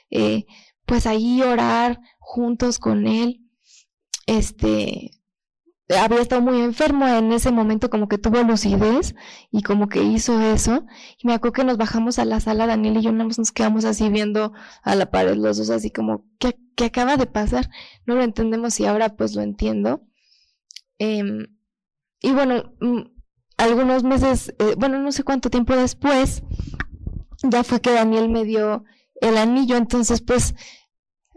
[0.10, 0.46] eh,
[0.86, 3.42] pues ahí orar juntos con él?
[4.28, 5.12] Este,
[6.00, 9.16] había estado muy enfermo en ese momento, como que tuvo lucidez
[9.52, 10.86] y como que hizo eso.
[11.18, 14.10] Y me acuerdo que nos bajamos a la sala, Daniel y yo nos quedamos así
[14.10, 14.54] viendo
[14.84, 17.70] a la pared los dos, así como, ¿qué, qué acaba de pasar?
[18.06, 20.04] No lo entendemos y ahora pues lo entiendo.
[21.00, 21.48] Em,
[22.22, 23.02] y bueno, mm,
[23.58, 26.44] algunos meses, eh, bueno, no sé cuánto tiempo después,
[27.44, 28.84] ya fue que Daniel me dio
[29.20, 30.56] el anillo, entonces pues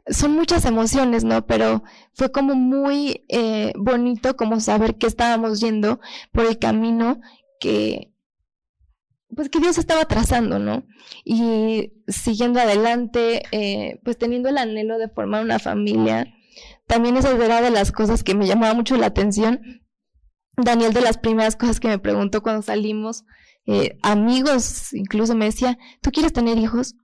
[0.06, 1.47] son muchas emociones, ¿no?
[1.47, 1.82] Pero
[2.12, 6.01] fue como muy eh, bonito como saber que estábamos yendo
[6.32, 7.20] por el camino
[7.59, 8.12] que,
[9.35, 10.85] pues que Dios estaba trazando, ¿no?
[11.24, 16.32] Y siguiendo adelante, eh, pues teniendo el anhelo de formar una familia.
[16.86, 19.60] También esa era de las cosas que me llamaba mucho la atención.
[20.56, 23.24] Daniel, de las primeras cosas que me preguntó cuando salimos,
[23.66, 26.94] eh, amigos incluso me decía, ¿tú quieres tener hijos?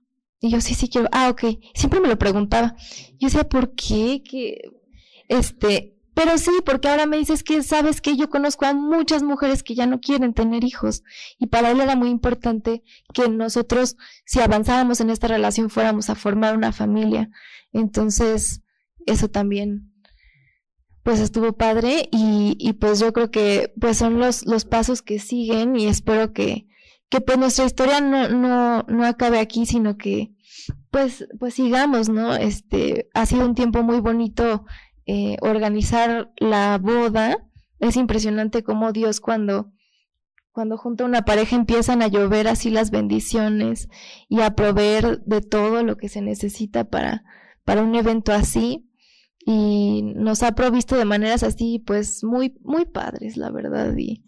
[0.41, 1.07] Y yo, sí, sí quiero.
[1.11, 1.59] Ah, ok.
[1.75, 2.75] Siempre me lo preguntaba.
[3.19, 4.23] Yo decía, ¿por qué?
[4.23, 4.71] Que,
[5.27, 9.61] este, pero sí, porque ahora me dices que sabes que yo conozco a muchas mujeres
[9.61, 11.03] que ya no quieren tener hijos.
[11.37, 16.15] Y para él era muy importante que nosotros, si avanzábamos en esta relación, fuéramos a
[16.15, 17.29] formar una familia.
[17.71, 18.61] Entonces,
[19.05, 19.93] eso también,
[21.03, 22.09] pues estuvo padre.
[22.11, 26.33] Y, y pues yo creo que, pues son los, los pasos que siguen y espero
[26.33, 26.65] que,
[27.11, 30.31] que pues nuestra historia no, no, no acabe aquí, sino que
[30.89, 32.33] pues, pues sigamos, ¿no?
[32.33, 34.65] Este, ha sido un tiempo muy bonito
[35.05, 37.49] eh, organizar la boda.
[37.79, 39.73] Es impresionante cómo Dios cuando,
[40.53, 43.89] cuando junto a una pareja empiezan a llover así las bendiciones
[44.29, 47.25] y a proveer de todo lo que se necesita para,
[47.65, 48.87] para un evento así.
[49.45, 53.93] Y nos ha provisto de maneras así, pues muy, muy padres, la verdad.
[53.97, 54.23] Y,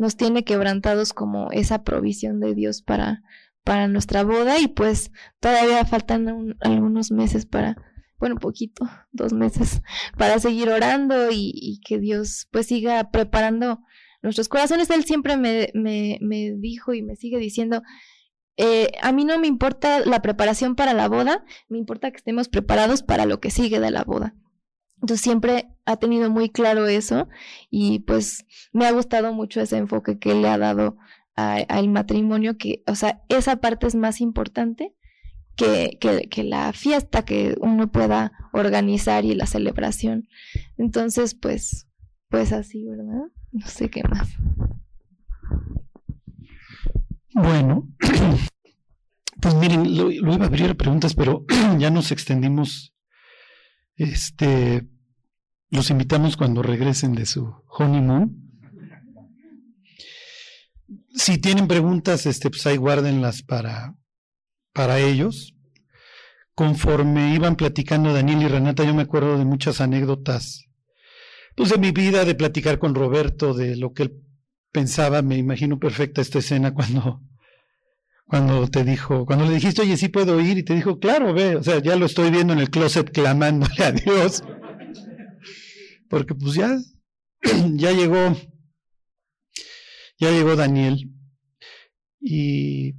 [0.00, 3.22] nos tiene quebrantados como esa provisión de Dios para,
[3.64, 7.76] para nuestra boda y pues todavía faltan algunos meses para,
[8.18, 9.82] bueno, poquito, dos meses,
[10.16, 13.82] para seguir orando y, que Dios pues siga preparando
[14.22, 14.88] nuestros corazones.
[14.88, 17.82] Él siempre me, me, me dijo y me sigue diciendo,
[18.56, 22.48] eh, a mí no me importa la preparación para la boda, me importa que estemos
[22.48, 24.34] preparados para lo que sigue de la boda.
[25.02, 27.28] Entonces siempre ha tenido muy claro eso
[27.70, 30.96] y pues me ha gustado mucho ese enfoque que le ha dado
[31.36, 34.94] al matrimonio, que, o sea, esa parte es más importante
[35.56, 40.28] que, que, la fiesta que uno pueda organizar y la celebración.
[40.76, 41.88] Entonces, pues,
[42.28, 43.24] pues así, ¿verdad?
[43.52, 44.28] No sé qué más.
[47.32, 47.88] Bueno,
[49.40, 51.46] pues miren, lo, lo iba a abrir a preguntas, pero
[51.78, 52.94] ya nos extendimos
[53.96, 54.88] este,
[55.70, 58.36] los invitamos cuando regresen de su honeymoon.
[61.14, 63.94] Si tienen preguntas, este, pues ahí guárdenlas para,
[64.72, 65.54] para ellos.
[66.54, 70.66] Conforme iban platicando Daniel y Renata, yo me acuerdo de muchas anécdotas,
[71.56, 74.22] pues de mi vida, de platicar con Roberto, de lo que él
[74.72, 75.22] pensaba.
[75.22, 77.22] Me imagino perfecta esta escena cuando
[78.30, 81.56] cuando te dijo, cuando le dijiste, oye, sí puedo ir, y te dijo, claro, ve,
[81.56, 84.44] o sea, ya lo estoy viendo en el closet clamándole a Dios.
[86.10, 86.76] Porque pues ya,
[87.74, 88.36] ya llegó,
[90.18, 91.10] ya llegó Daniel.
[92.20, 92.96] Y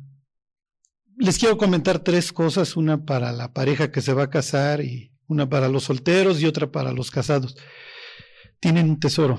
[1.17, 5.11] les quiero comentar tres cosas, una para la pareja que se va a casar y
[5.27, 7.57] una para los solteros y otra para los casados.
[8.61, 9.37] Tienen un tesoro,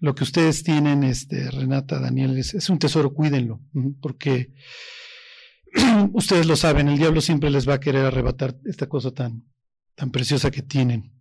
[0.00, 3.60] lo que ustedes tienen, este, Renata, Daniel, es, un tesoro, cuídenlo,
[4.00, 4.52] porque
[6.12, 9.44] ustedes lo saben, el diablo siempre les va a querer arrebatar esta cosa tan,
[9.94, 11.15] tan preciosa que tienen.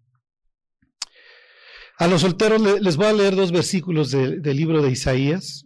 [1.97, 5.65] A los solteros les voy a leer dos versículos del libro de Isaías.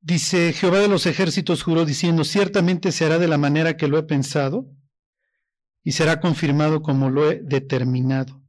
[0.00, 3.98] Dice, Jehová de los ejércitos juró diciendo, ciertamente se hará de la manera que lo
[3.98, 4.66] he pensado
[5.82, 8.42] y será confirmado como lo he determinado.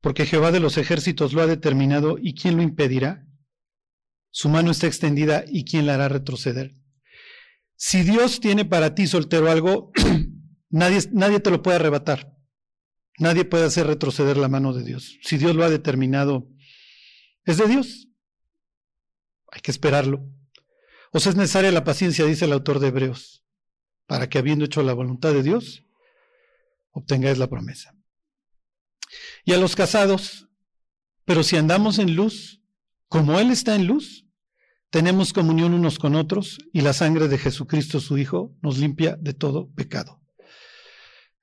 [0.00, 3.26] Porque Jehová de los ejércitos lo ha determinado y ¿quién lo impedirá?
[4.30, 6.74] Su mano está extendida y ¿quién la hará retroceder?
[7.76, 9.92] Si Dios tiene para ti, soltero, algo,
[10.68, 12.39] nadie, nadie te lo puede arrebatar.
[13.18, 15.18] Nadie puede hacer retroceder la mano de Dios.
[15.22, 16.48] Si Dios lo ha determinado,
[17.44, 18.08] es de Dios.
[19.52, 20.24] Hay que esperarlo.
[21.12, 23.44] O sea, es necesaria la paciencia, dice el autor de Hebreos,
[24.06, 25.84] para que habiendo hecho la voluntad de Dios,
[26.92, 27.94] obtengáis la promesa.
[29.44, 30.48] Y a los casados,
[31.24, 32.62] pero si andamos en luz,
[33.08, 34.26] como Él está en luz,
[34.90, 39.34] tenemos comunión unos con otros y la sangre de Jesucristo su Hijo nos limpia de
[39.34, 40.20] todo pecado.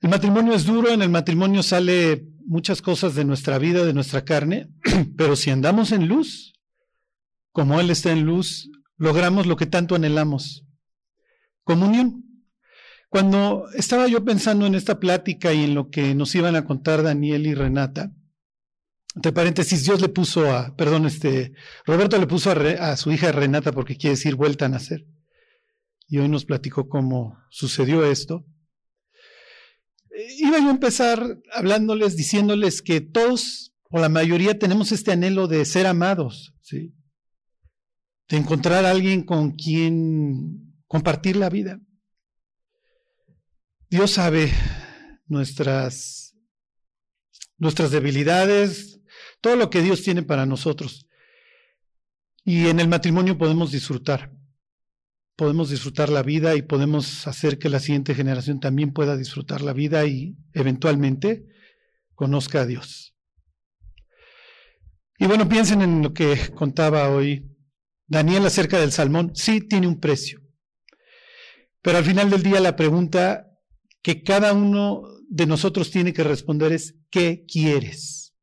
[0.02, 4.24] El matrimonio es duro, en el matrimonio sale muchas cosas de nuestra vida, de nuestra
[4.24, 4.70] carne,
[5.18, 6.54] pero si andamos en luz,
[7.52, 10.66] como Él está en luz, logramos lo que tanto anhelamos,
[11.64, 12.24] comunión.
[13.10, 17.04] Cuando estaba yo pensando en esta plática y en lo que nos iban a contar
[17.04, 18.12] Daniel y Renata,
[19.16, 21.54] entre paréntesis, Dios le puso a, perdón, este,
[21.86, 22.54] Roberto le puso a,
[22.92, 25.08] a su hija Renata porque quiere decir vuelta a nacer.
[26.08, 28.46] Y hoy nos platicó cómo sucedió esto.
[30.40, 35.64] Iba yo a empezar hablándoles, diciéndoles que todos, o la mayoría, tenemos este anhelo de
[35.66, 36.94] ser amados, ¿sí?
[38.30, 41.80] de encontrar a alguien con quien compartir la vida.
[43.90, 44.52] Dios sabe
[45.28, 46.36] nuestras,
[47.58, 49.00] nuestras debilidades,
[49.40, 51.08] todo lo que Dios tiene para nosotros.
[52.44, 54.37] Y en el matrimonio podemos disfrutar,
[55.38, 59.72] podemos disfrutar la vida y podemos hacer que la siguiente generación también pueda disfrutar la
[59.72, 61.46] vida y eventualmente
[62.16, 63.16] conozca a Dios.
[65.20, 67.56] Y bueno, piensen en lo que contaba hoy
[68.08, 70.42] Daniel acerca del salmón, sí tiene un precio.
[71.84, 73.48] Pero al final del día la pregunta
[74.02, 78.36] que cada uno de nosotros tiene que responder es, ¿qué quieres?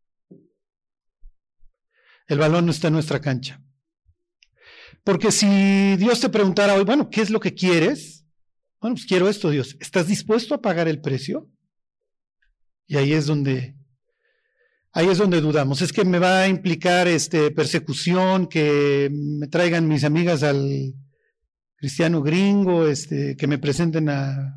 [2.29, 3.64] El balón no está en nuestra cancha.
[5.05, 8.27] Porque si Dios te preguntara hoy, bueno, ¿qué es lo que quieres?
[8.81, 9.77] Bueno, pues quiero esto, Dios.
[9.81, 11.49] ¿Estás dispuesto a pagar el precio?
[12.87, 13.75] Y ahí es donde
[14.97, 15.83] Ahí es donde dudamos.
[15.83, 20.95] Es que me va a implicar este, persecución, que me traigan mis amigas al
[21.75, 24.55] cristiano gringo, este, que me presenten a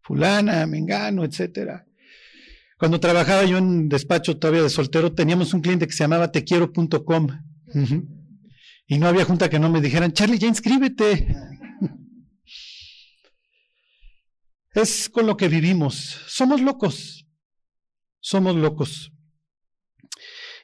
[0.00, 1.84] fulana, a mengano, etcétera.
[2.78, 7.28] Cuando trabajaba yo en despacho todavía de soltero, teníamos un cliente que se llamaba tequiero.com.
[8.86, 11.26] Y no había junta que no me dijeran, Charlie, ya inscríbete.
[14.74, 16.20] es con lo que vivimos.
[16.26, 17.26] Somos locos.
[18.20, 19.12] Somos locos.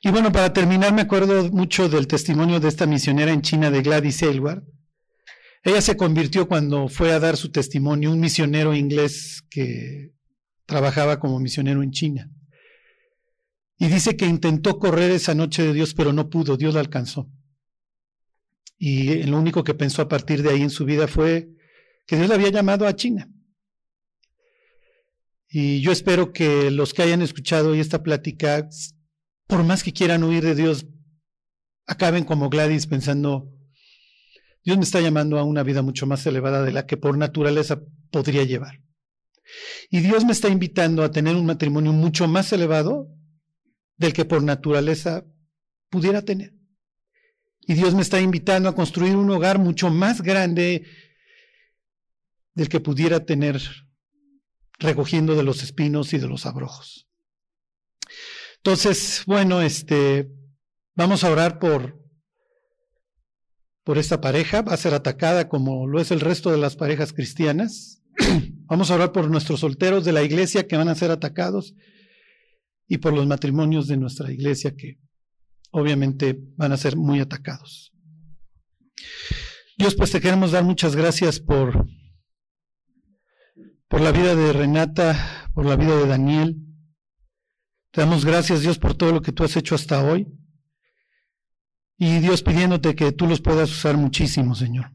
[0.03, 3.83] Y bueno, para terminar, me acuerdo mucho del testimonio de esta misionera en China de
[3.83, 4.65] Gladys Aylward.
[5.65, 10.13] Ella se convirtió cuando fue a dar su testimonio, un misionero inglés que
[10.67, 12.31] trabajaba como misionero en China.
[13.79, 17.31] Y dice que intentó correr esa noche de Dios, pero no pudo, Dios la alcanzó.
[18.85, 21.51] Y lo único que pensó a partir de ahí en su vida fue
[22.05, 23.31] que Dios la había llamado a China.
[25.49, 28.69] Y yo espero que los que hayan escuchado hoy esta plática
[29.47, 30.89] por más que quieran huir de Dios,
[31.87, 33.53] acaben como Gladys pensando,
[34.65, 37.81] Dios me está llamando a una vida mucho más elevada de la que por naturaleza
[38.11, 38.83] podría llevar.
[39.91, 43.15] Y Dios me está invitando a tener un matrimonio mucho más elevado
[43.97, 45.25] del que por naturaleza
[45.89, 46.62] pudiera tener.
[47.67, 50.85] Y Dios me está invitando a construir un hogar mucho más grande
[52.55, 53.61] del que pudiera tener
[54.79, 57.09] recogiendo de los espinos y de los abrojos.
[58.57, 60.31] Entonces, bueno, este,
[60.95, 62.01] vamos a orar por,
[63.85, 64.63] por esta pareja.
[64.63, 68.03] Va a ser atacada como lo es el resto de las parejas cristianas.
[68.67, 71.75] Vamos a orar por nuestros solteros de la iglesia que van a ser atacados
[72.87, 74.99] y por los matrimonios de nuestra iglesia que
[75.73, 77.93] obviamente van a ser muy atacados.
[79.77, 81.87] Dios, pues te queremos dar muchas gracias por,
[83.89, 86.57] por la vida de Renata, por la vida de Daniel.
[87.91, 90.29] Te damos gracias, Dios, por todo lo que tú has hecho hasta hoy.
[91.99, 94.93] Y Dios pidiéndote que tú los puedas usar muchísimo, Señor.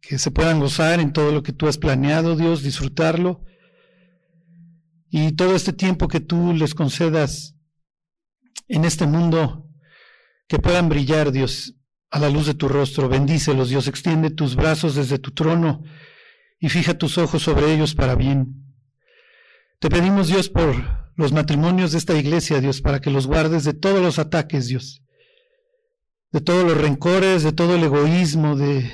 [0.00, 3.44] Que se puedan gozar en todo lo que tú has planeado, Dios, disfrutarlo.
[5.08, 7.54] Y todo este tiempo que tú les concedas
[8.68, 9.68] en este mundo,
[10.46, 11.74] que puedan brillar, Dios,
[12.10, 13.08] a la luz de tu rostro.
[13.08, 15.82] Bendícelos, Dios, extiende tus brazos desde tu trono
[16.58, 18.64] y fija tus ojos sobre ellos para bien.
[19.80, 23.74] Te pedimos, Dios, por los matrimonios de esta iglesia, Dios, para que los guardes de
[23.74, 25.00] todos los ataques, Dios.
[26.32, 28.90] de todos los rencores, de todo el egoísmo, de,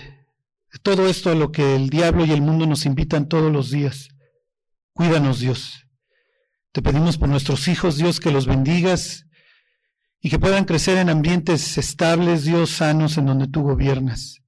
[0.82, 4.08] todo esto a lo que el diablo y el mundo nos invitan todos los días.
[4.92, 5.86] Cuídanos, Dios.
[6.72, 9.26] Te pedimos por nuestros hijos, Dios, que los bendigas
[10.20, 14.42] y que puedan crecer en ambientes estables, Dios, sanos, en donde tú gobiernas.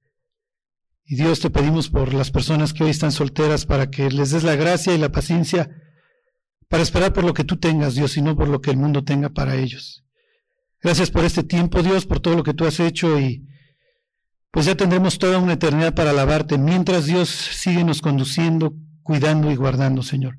[1.05, 4.43] Y Dios, te pedimos por las personas que hoy están solteras para que les des
[4.43, 5.69] la gracia y la paciencia
[6.69, 9.03] para esperar por lo que tú tengas, Dios, y no por lo que el mundo
[9.03, 10.03] tenga para ellos.
[10.81, 13.47] Gracias por este tiempo, Dios, por todo lo que tú has hecho y
[14.51, 19.55] pues ya tendremos toda una eternidad para alabarte, mientras Dios sigue nos conduciendo, cuidando y
[19.55, 20.37] guardando, Señor.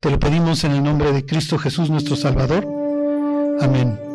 [0.00, 2.66] Te lo pedimos en el nombre de Cristo Jesús, nuestro Salvador.
[3.60, 4.05] Amén.